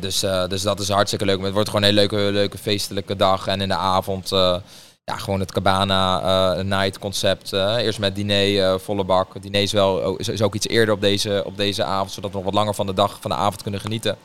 dus, 0.00 0.20
dus 0.48 0.62
dat 0.62 0.80
is 0.80 0.88
hartstikke 0.88 1.24
leuk. 1.24 1.36
Maar 1.36 1.44
het 1.44 1.54
wordt 1.54 1.68
gewoon 1.68 1.84
een 1.84 1.96
hele 1.96 2.08
leuke, 2.08 2.32
leuke 2.32 2.58
feestelijke 2.58 3.16
dag. 3.16 3.46
En 3.46 3.60
in 3.60 3.68
de 3.68 3.76
avond 3.76 4.32
ja, 5.04 5.16
gewoon 5.16 5.40
het 5.40 5.52
Cabana 5.52 6.22
uh, 6.56 6.64
Night 6.64 6.98
concept. 6.98 7.52
Uh, 7.52 7.76
eerst 7.76 7.98
met 7.98 8.14
diner, 8.14 8.48
uh, 8.48 8.78
volle 8.78 9.04
bak. 9.04 9.34
Het 9.34 9.42
diner 9.42 9.62
is, 9.62 9.72
wel, 9.72 10.16
is, 10.16 10.28
is, 10.28 10.42
ook 10.42 10.54
iets 10.54 10.68
eerder 10.68 10.94
op 10.94 11.00
deze, 11.00 11.42
op 11.46 11.56
deze 11.56 11.84
avond, 11.84 12.10
zodat 12.10 12.30
we 12.30 12.36
nog 12.36 12.44
wat 12.44 12.54
langer 12.54 12.74
van 12.74 12.86
de 12.86 12.94
dag, 12.94 13.18
van 13.20 13.30
de 13.30 13.36
avond 13.36 13.62
kunnen 13.62 13.80
genieten. 13.80 14.16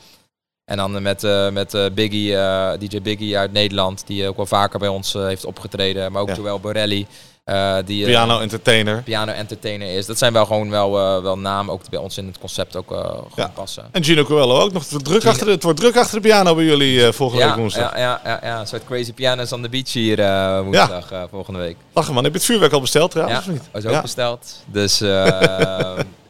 En 0.66 0.78
dan 0.78 1.02
met, 1.02 1.22
met 1.52 1.94
Biggie, 1.94 2.32
DJ 2.78 3.02
Biggie 3.02 3.38
uit 3.38 3.52
Nederland, 3.52 4.08
die 4.08 4.28
ook 4.28 4.36
wel 4.36 4.46
vaker 4.46 4.80
bij 4.80 4.88
ons 4.88 5.14
heeft 5.14 5.46
opgetreden. 5.46 6.12
Maar 6.12 6.22
ook 6.22 6.28
ja. 6.28 6.36
Joël 6.36 6.60
Borelli, 6.60 7.08
uh, 7.50 7.78
die, 7.86 8.06
piano 8.06 8.36
uh, 8.36 8.41
entertainer. 8.41 9.02
Piano 9.04 9.32
entertainer 9.32 9.95
is. 9.95 10.06
Dat 10.06 10.18
zijn 10.18 10.34
wel 10.34 10.45
gewoon 10.45 10.70
wel, 10.70 11.18
uh, 11.18 11.24
wel 11.24 11.38
namen 11.38 11.74
ook 11.74 11.89
bij 11.89 12.00
ons 12.00 12.18
in 12.18 12.28
het 12.28 12.39
concept 12.39 12.76
ook 12.76 12.88
goed 12.88 13.36
ja. 13.36 13.52
passen. 13.54 13.86
En 13.91 14.04
Gino 14.04 14.24
Coelho 14.24 14.60
ook 14.60 14.72
nog 14.74 14.84
druk 14.84 15.26
achter 15.26 15.45
de, 15.45 15.52
het 15.52 15.64
wordt 15.64 15.80
druk 15.80 15.97
achter 15.97 16.22
de 16.22 16.28
piano 16.28 16.56
bij 16.56 16.64
jullie 16.64 17.12
volgende 17.12 17.45
week 17.45 17.56
woensdag. 17.56 17.97
Ja, 17.97 18.00
ja, 18.00 18.22
ja, 18.24 18.39
ja, 18.43 18.60
een 18.60 18.68
soort 18.68 18.86
crazy 18.86 19.14
pianos 19.14 19.52
on 19.52 19.62
the 19.62 19.70
beach 19.70 19.93
hier 19.93 20.16
woensdag 20.64 21.28
volgende 21.30 21.60
week. 21.60 21.78
Lachen 21.93 22.14
man, 22.14 22.24
heb 22.24 22.32
je 22.32 22.38
het 22.38 22.47
vuurwerk 22.47 22.74
al 22.74 22.82
besteld 22.82 23.12
trouwens? 23.12 23.45
Ja, 23.45 23.52
of 23.52 23.60
niet? 23.60 23.84
is 23.84 23.86
ook 23.86 24.02
besteld. 24.02 24.64
Dus 24.66 24.97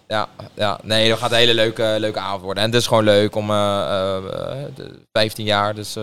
ja, 0.07 0.27
ja, 0.55 0.79
nee, 0.83 1.09
dat 1.09 1.19
gaat 1.19 1.31
een 1.31 1.37
hele 1.37 1.53
leuke, 1.53 1.95
leuke 1.99 2.19
avond 2.19 2.41
worden. 2.41 2.63
En 2.63 2.69
het 2.69 2.79
is 2.79 2.87
gewoon 2.87 3.03
leuk 3.03 3.35
om 3.35 3.47
15 5.11 5.45
jaar, 5.45 5.75
dus 5.75 5.95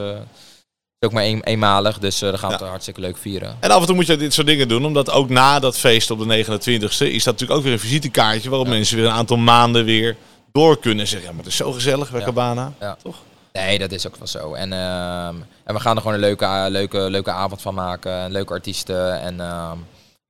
is 0.98 1.08
ook 1.08 1.14
maar 1.14 1.24
een, 1.24 1.42
eenmalig, 1.42 1.98
dus 1.98 2.22
uh, 2.22 2.28
dan 2.28 2.38
gaan 2.38 2.48
we 2.48 2.56
het 2.56 2.64
hartstikke 2.64 3.00
leuk 3.00 3.16
vieren. 3.16 3.56
En 3.60 3.70
af 3.70 3.80
en 3.80 3.86
toe 3.86 3.94
moet 3.94 4.06
je 4.06 4.16
dit 4.16 4.34
soort 4.34 4.46
dingen 4.46 4.68
doen, 4.68 4.84
omdat 4.84 5.10
ook 5.10 5.28
na 5.28 5.58
dat 5.58 5.78
feest 5.78 6.10
op 6.10 6.18
de 6.18 6.44
29e 6.44 7.04
is 7.06 7.24
dat 7.24 7.32
natuurlijk 7.32 7.58
ook 7.58 7.62
weer 7.62 7.72
een 7.72 7.78
visitekaartje 7.78 8.48
waarop 8.48 8.68
mensen 8.68 8.96
weer 8.96 9.06
een 9.06 9.12
aantal 9.12 9.36
maanden 9.36 9.84
weer 9.84 10.16
door 10.52 10.78
kunnen 10.78 11.06
zeggen. 11.06 11.28
Ja, 11.28 11.34
maar 11.34 11.44
het 11.44 11.52
is 11.52 11.58
zo 11.58 11.72
gezellig 11.72 12.10
bij 12.10 12.22
Cabana, 12.22 12.72
toch? 13.02 13.16
Nee, 13.52 13.78
dat 13.78 13.92
is 13.92 14.06
ook 14.06 14.16
wel 14.16 14.26
zo. 14.26 14.54
En, 14.54 14.72
uh, 14.72 15.26
en 15.26 15.74
we 15.74 15.80
gaan 15.80 15.94
er 15.96 16.02
gewoon 16.02 16.14
een 16.14 16.20
leuke, 16.20 16.66
leuke, 16.68 16.98
leuke 16.98 17.30
avond 17.30 17.62
van 17.62 17.74
maken. 17.74 18.30
Leuke 18.30 18.52
artiesten. 18.52 19.20
En 19.20 19.34
uh, 19.34 19.72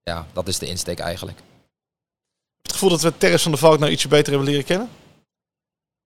ja, 0.02 0.26
dat 0.32 0.48
is 0.48 0.58
de 0.58 0.66
insteek 0.66 0.98
eigenlijk. 0.98 1.38
Het 2.62 2.72
gevoel 2.72 2.90
dat 2.90 3.00
we 3.00 3.16
Terres 3.16 3.42
van 3.42 3.52
de 3.52 3.58
Valk 3.58 3.78
nou 3.78 3.92
ietsje 3.92 4.08
beter 4.08 4.32
hebben 4.32 4.48
leren 4.48 4.64
kennen? 4.64 4.88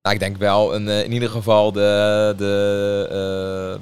Nou, 0.02 0.14
ik 0.14 0.20
denk 0.20 0.36
wel 0.36 0.74
een, 0.74 0.88
in 0.88 1.12
ieder 1.12 1.30
geval 1.30 1.72
de, 1.72 2.34
de 2.36 3.78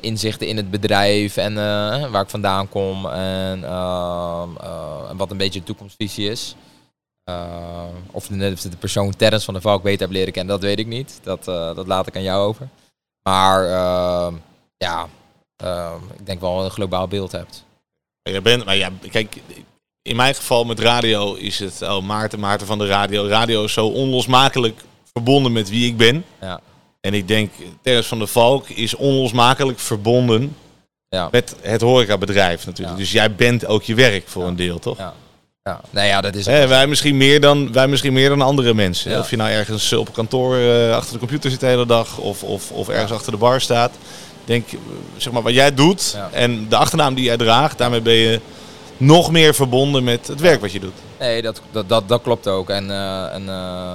de 0.00 0.06
inzichten 0.06 0.46
in 0.46 0.56
het 0.56 0.70
bedrijf 0.70 1.36
en 1.36 1.52
uh, 1.52 2.10
waar 2.10 2.22
ik 2.22 2.28
vandaan 2.28 2.68
kom 2.68 3.06
en 3.06 3.60
uh, 3.60 4.42
uh, 4.62 5.10
wat 5.16 5.30
een 5.30 5.36
beetje 5.36 5.58
de 5.58 5.66
toekomstvisie 5.66 6.30
is. 6.30 6.54
of 8.10 8.26
de, 8.26 8.54
de 8.70 8.76
persoon 8.78 9.16
Terrence 9.16 9.44
van 9.44 9.54
de 9.54 9.60
Valk 9.60 9.82
beter 9.82 10.00
heb 10.00 10.10
leren 10.10 10.32
kennen, 10.32 10.54
dat 10.54 10.64
weet 10.64 10.78
ik 10.78 10.86
niet. 10.86 11.18
Dat, 11.22 11.44
dat 11.44 11.86
laat 11.86 12.06
ik 12.06 12.16
aan 12.16 12.22
jou 12.22 12.46
over. 12.46 12.68
Maar 13.22 13.64
ehm, 13.64 14.34
ja, 14.76 15.08
ehm, 15.56 16.00
ik 16.18 16.26
denk 16.26 16.40
wel 16.40 16.64
een 16.64 16.70
globaal 16.70 17.08
beeld 17.08 17.32
hebt. 17.32 17.64
Je 18.22 18.40
bent, 18.40 18.64
maar 18.64 18.76
ja, 18.76 18.90
kijk, 19.10 19.36
in 20.02 20.16
mijn 20.16 20.34
geval 20.34 20.64
met 20.64 20.80
radio 20.80 21.34
is 21.34 21.58
het, 21.58 21.82
oh 21.82 22.02
Maarten, 22.02 22.40
Maarten 22.40 22.66
van 22.66 22.78
de 22.78 22.86
radio. 22.86 23.26
Radio 23.26 23.64
is 23.64 23.72
zo 23.72 23.86
onlosmakelijk 23.86 24.80
verbonden 25.12 25.52
met 25.52 25.68
wie 25.68 25.86
ik 25.86 25.96
ben. 25.96 26.24
Ja. 26.40 26.60
En 27.00 27.14
ik 27.14 27.28
denk, 27.28 27.52
Terrence 27.82 28.08
van 28.08 28.18
der 28.18 28.28
Valk 28.28 28.68
is 28.68 28.94
onlosmakelijk 28.94 29.78
verbonden 29.78 30.56
ja. 31.08 31.28
met 31.30 31.54
het 31.60 31.80
horecabedrijf 31.80 32.66
natuurlijk. 32.66 32.98
Dus 32.98 33.12
jij 33.12 33.34
bent 33.34 33.66
ook 33.66 33.82
je 33.82 33.94
werk 33.94 34.28
voor 34.28 34.46
een 34.46 34.56
deel, 34.56 34.78
toch? 34.78 34.98
Ja. 34.98 35.14
Ja, 35.62 35.80
nou 35.90 36.06
ja, 36.06 36.20
dat 36.20 36.34
is 36.34 36.46
wij, 36.46 36.86
misschien 36.86 37.16
meer 37.16 37.40
dan, 37.40 37.72
wij 37.72 37.88
misschien 37.88 38.12
meer 38.12 38.28
dan 38.28 38.42
andere 38.42 38.74
mensen. 38.74 39.18
Of 39.18 39.30
je 39.30 39.36
nou 39.36 39.50
ergens 39.50 39.92
op 39.92 40.12
kantoor 40.12 40.56
uh, 40.56 40.94
achter 40.94 41.12
de 41.12 41.18
computer 41.18 41.50
zit 41.50 41.60
de 41.60 41.66
hele 41.66 41.86
dag 41.86 42.18
of, 42.18 42.42
of, 42.42 42.70
of 42.70 42.88
ergens 42.88 43.12
achter 43.12 43.32
de 43.32 43.38
bar 43.38 43.60
staat. 43.60 43.92
Denk, 44.44 44.68
zeg 45.16 45.32
maar, 45.32 45.42
wat 45.42 45.54
jij 45.54 45.74
doet 45.74 46.16
en 46.32 46.68
de 46.68 46.76
achternaam 46.76 47.14
die 47.14 47.24
jij 47.24 47.36
draagt, 47.36 47.78
daarmee 47.78 48.00
ben 48.00 48.14
je 48.14 48.40
nog 48.96 49.30
meer 49.30 49.54
verbonden 49.54 50.04
met 50.04 50.26
het 50.26 50.40
werk 50.40 50.60
wat 50.60 50.72
je 50.72 50.80
doet. 50.80 50.94
Nee, 51.18 51.42
dat, 51.42 51.60
dat, 51.70 51.88
dat, 51.88 52.08
dat 52.08 52.22
klopt 52.22 52.46
ook. 52.46 52.70
En, 52.70 52.84
uh, 52.84 53.34
en 53.34 53.42
uh, 53.42 53.94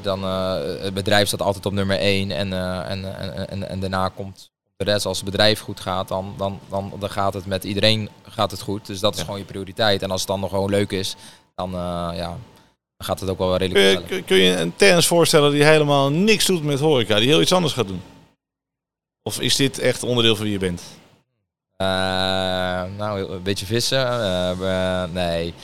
dan, 0.00 0.24
uh, 0.24 0.54
het 0.82 0.94
bedrijf 0.94 1.26
staat 1.26 1.42
altijd 1.42 1.66
op 1.66 1.72
nummer 1.72 1.98
1 1.98 2.30
en, 2.30 2.48
uh, 2.48 2.90
en, 2.90 3.18
en, 3.18 3.48
en, 3.48 3.68
en, 3.68 3.80
daarna 3.80 4.08
komt 4.08 4.50
de 4.76 4.84
rest. 4.84 5.06
Als 5.06 5.16
het 5.16 5.30
bedrijf 5.30 5.60
goed 5.60 5.80
gaat, 5.80 6.08
dan, 6.08 6.34
dan, 6.36 6.60
dan, 6.68 6.92
dan 6.98 7.10
gaat 7.10 7.34
het 7.34 7.46
met 7.46 7.64
iedereen 7.64 8.08
gaat 8.22 8.50
het 8.50 8.60
goed. 8.60 8.86
Dus 8.86 9.00
dat 9.00 9.14
is 9.16 9.22
gewoon 9.22 9.38
je 9.38 9.44
prioriteit. 9.44 10.02
En 10.02 10.10
als 10.10 10.20
het 10.20 10.30
dan 10.30 10.40
nog 10.40 10.50
gewoon 10.50 10.70
leuk 10.70 10.90
is, 10.90 11.16
dan, 11.54 11.70
uh, 11.70 12.10
ja, 12.14 12.28
dan 12.96 13.06
gaat 13.06 13.20
het 13.20 13.30
ook 13.30 13.38
wel 13.38 13.56
redelijk 13.56 14.06
kun 14.06 14.16
je, 14.16 14.22
kun 14.22 14.36
je 14.36 14.56
een 14.56 14.76
tennis 14.76 15.06
voorstellen 15.06 15.50
die 15.50 15.64
helemaal 15.64 16.10
niks 16.10 16.46
doet 16.46 16.64
met 16.64 16.80
horeca, 16.80 17.18
die 17.18 17.28
heel 17.28 17.40
iets 17.40 17.52
anders 17.52 17.72
gaat 17.72 17.88
doen? 17.88 18.02
Of 19.22 19.40
is 19.40 19.56
dit 19.56 19.78
echt 19.78 20.02
onderdeel 20.02 20.36
van 20.36 20.44
wie 20.44 20.52
je 20.52 20.58
bent? 20.58 20.82
nou, 22.96 23.32
een 23.32 23.42
beetje 23.42 23.66
vissen. 23.66 24.08
nee. 25.12 25.54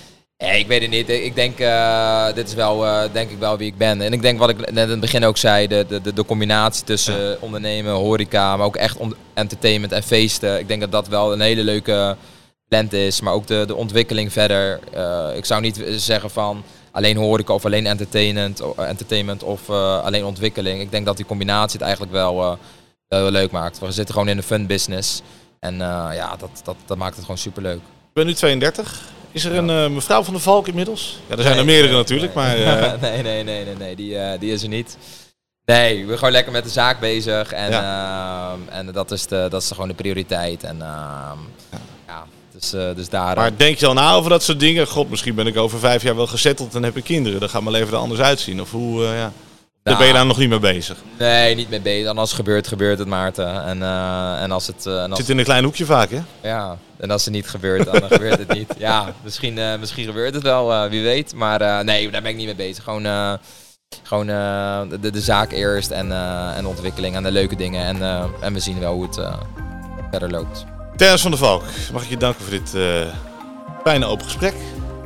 Nee, 0.44 0.58
ik 0.58 0.66
weet 0.66 0.80
het 0.80 0.90
niet. 0.90 1.08
Ik 1.08 1.34
denk, 1.34 1.60
uh, 1.60 2.32
dit 2.34 2.48
is 2.48 2.54
wel, 2.54 2.84
uh, 2.84 3.02
denk 3.12 3.30
ik 3.30 3.38
wel 3.38 3.56
wie 3.56 3.66
ik 3.66 3.76
ben. 3.76 4.00
En 4.00 4.12
ik 4.12 4.22
denk 4.22 4.38
wat 4.38 4.48
ik 4.48 4.56
net 4.56 4.84
in 4.84 4.90
het 4.90 5.00
begin 5.00 5.24
ook 5.24 5.36
zei, 5.36 5.66
de, 5.66 5.86
de, 6.02 6.12
de 6.12 6.24
combinatie 6.24 6.84
tussen 6.84 7.40
ondernemen, 7.40 7.92
horeca, 7.92 8.56
maar 8.56 8.66
ook 8.66 8.76
echt 8.76 8.98
entertainment 9.34 9.92
en 9.92 10.02
feesten. 10.02 10.58
Ik 10.58 10.68
denk 10.68 10.80
dat 10.80 10.92
dat 10.92 11.08
wel 11.08 11.32
een 11.32 11.40
hele 11.40 11.64
leuke 11.64 12.16
blend 12.68 12.92
is. 12.92 13.20
Maar 13.20 13.32
ook 13.32 13.46
de, 13.46 13.64
de 13.66 13.74
ontwikkeling 13.74 14.32
verder. 14.32 14.80
Uh, 14.94 15.36
ik 15.36 15.44
zou 15.44 15.60
niet 15.60 15.82
zeggen 15.86 16.30
van 16.30 16.64
alleen 16.90 17.16
horeca 17.16 17.54
of 17.54 17.64
alleen 17.64 17.86
entertainment, 17.86 18.62
entertainment 18.76 19.42
of 19.42 19.70
alleen 19.70 20.24
ontwikkeling. 20.24 20.80
Ik 20.80 20.90
denk 20.90 21.06
dat 21.06 21.16
die 21.16 21.26
combinatie 21.26 21.78
het 21.78 21.86
eigenlijk 21.86 22.12
wel, 22.12 22.58
leuk 23.08 23.50
maakt. 23.50 23.78
We 23.78 23.92
zitten 23.92 24.14
gewoon 24.14 24.28
in 24.28 24.36
een 24.36 24.42
fun 24.42 24.66
business. 24.66 25.22
En 25.60 25.76
ja, 25.78 26.36
dat, 26.38 26.60
dat, 26.64 26.76
dat 26.86 26.96
maakt 26.96 27.14
het 27.14 27.24
gewoon 27.24 27.38
super 27.38 27.62
leuk. 27.62 27.78
Ik 27.78 28.14
ben 28.14 28.26
nu 28.26 28.34
32. 28.34 29.16
Is 29.38 29.44
er 29.44 29.54
een 29.54 29.68
uh, 29.68 29.94
mevrouw 29.94 30.22
van 30.22 30.34
de 30.34 30.40
Valk 30.40 30.68
inmiddels? 30.68 31.18
Ja, 31.26 31.36
er 31.36 31.42
zijn 31.42 31.58
er 31.58 31.64
meerdere 31.64 31.94
natuurlijk, 31.94 32.34
nee. 32.34 32.44
maar... 32.44 32.94
Uh... 32.94 33.00
nee, 33.00 33.22
nee, 33.22 33.44
nee, 33.44 33.64
nee, 33.64 33.74
nee, 33.74 33.96
die, 33.96 34.14
uh, 34.14 34.30
die 34.38 34.52
is 34.52 34.62
er 34.62 34.68
niet. 34.68 34.96
Nee, 35.64 35.98
we 35.98 36.04
zijn 36.06 36.18
gewoon 36.18 36.32
lekker 36.32 36.52
met 36.52 36.64
de 36.64 36.70
zaak 36.70 37.00
bezig 37.00 37.52
en, 37.52 37.70
ja. 37.70 38.54
en 38.68 38.92
dat, 38.92 39.10
is 39.10 39.26
de, 39.26 39.46
dat 39.50 39.62
is 39.62 39.68
gewoon 39.68 39.88
de 39.88 39.94
prioriteit. 39.94 40.62
En, 40.62 40.76
ja. 40.78 41.36
ja. 42.06 42.24
dus, 42.52 42.70
dus 42.70 43.08
daar... 43.08 43.36
Maar 43.36 43.56
denk 43.56 43.78
je 43.78 43.86
al 43.86 43.92
na 43.92 44.14
over 44.14 44.30
dat 44.30 44.42
soort 44.42 44.60
dingen? 44.60 44.86
God, 44.86 45.10
misschien 45.10 45.34
ben 45.34 45.46
ik 45.46 45.56
over 45.56 45.78
vijf 45.78 46.02
jaar 46.02 46.16
wel 46.16 46.26
gezetteld 46.26 46.74
en 46.74 46.82
heb 46.82 46.96
ik 46.96 47.04
kinderen. 47.04 47.40
Dan 47.40 47.48
gaat 47.48 47.62
mijn 47.62 47.74
leven 47.74 47.92
er 47.92 48.00
anders 48.00 48.20
uitzien. 48.20 48.60
Of 48.60 48.70
hoe, 48.70 49.02
ja... 49.02 49.32
Daar 49.88 49.98
ben 49.98 50.06
je 50.06 50.12
daar 50.12 50.26
nog 50.26 50.38
niet 50.38 50.48
mee 50.48 50.58
bezig? 50.58 50.96
Nee, 51.18 51.54
niet 51.54 51.70
mee 51.70 51.80
bezig. 51.80 52.08
En 52.10 52.18
als 52.18 52.28
het 52.28 52.38
gebeurt, 52.38 52.68
gebeurt 52.68 52.98
het, 52.98 53.08
Maarten. 53.08 53.64
En, 53.64 53.78
uh, 53.78 54.42
en 54.42 54.50
als 54.50 54.66
het... 54.66 54.86
Uh, 54.86 55.02
en 55.02 55.10
als... 55.10 55.18
Zit 55.18 55.28
in 55.28 55.38
een 55.38 55.44
klein 55.44 55.64
hoekje 55.64 55.84
vaak, 55.84 56.10
hè? 56.10 56.20
Ja, 56.42 56.76
en 56.98 57.10
als 57.10 57.24
het 57.24 57.34
niet 57.34 57.48
gebeurt, 57.48 57.84
dan 57.84 58.02
gebeurt 58.10 58.38
het 58.38 58.52
niet. 58.52 58.74
Ja, 58.78 59.14
misschien, 59.22 59.56
uh, 59.56 59.78
misschien 59.78 60.04
gebeurt 60.04 60.34
het 60.34 60.42
wel, 60.42 60.88
wie 60.88 61.02
weet. 61.02 61.34
Maar 61.34 61.84
nee, 61.84 62.10
daar 62.10 62.22
ben 62.22 62.30
ik 62.30 62.36
niet 62.36 62.46
mee 62.46 62.54
bezig. 62.54 62.84
Gewoon, 62.84 63.38
gewoon 64.02 64.26
de, 64.26 65.10
de 65.12 65.20
zaak 65.20 65.52
eerst 65.52 65.90
en, 65.90 66.12
en 66.56 66.62
de 66.62 66.68
ontwikkeling 66.68 67.16
en 67.16 67.22
de 67.22 67.30
leuke 67.30 67.56
dingen. 67.56 67.84
En, 67.84 68.28
en 68.40 68.52
we 68.52 68.60
zien 68.60 68.80
wel 68.80 68.94
hoe 68.94 69.06
het 69.06 69.20
verder 70.10 70.30
loopt. 70.30 70.64
Thijs 70.96 71.20
van 71.20 71.30
der 71.30 71.40
Valk, 71.40 71.62
mag 71.92 72.02
ik 72.02 72.08
je 72.08 72.16
danken 72.16 72.44
voor 72.44 72.50
dit 72.50 72.70
fijne 73.84 74.06
open 74.06 74.24
gesprek. 74.24 74.54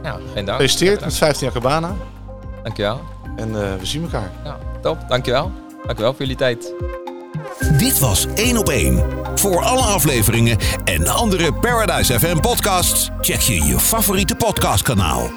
Ja, 0.03 0.13
geen 0.13 0.45
dank. 0.45 0.61
Gefeliciteerd 0.61 1.01
met 1.01 1.17
15 1.17 1.45
jaar 1.47 1.55
Cabana. 1.55 1.95
Dankjewel. 2.63 3.12
En 3.37 3.53
we 3.53 3.87
zien 3.87 4.03
elkaar. 4.03 4.31
Ja, 4.45 4.59
top. 4.83 4.99
Dankjewel. 5.09 5.53
Dankjewel 5.87 6.13
voor 6.13 6.21
jullie 6.21 6.37
tijd. 6.37 6.75
Dit 7.79 7.99
was 7.99 8.27
1 8.35 8.57
op 8.57 8.69
1. 8.69 9.03
Voor 9.35 9.63
alle 9.63 9.83
afleveringen 9.83 10.59
en 10.85 11.09
andere 11.09 11.53
Paradise 11.53 12.19
FM 12.21 12.41
podcasts 12.41 13.11
check 13.21 13.41
je 13.41 13.65
je 13.65 13.79
favoriete 13.79 14.35
podcastkanaal. 14.35 15.31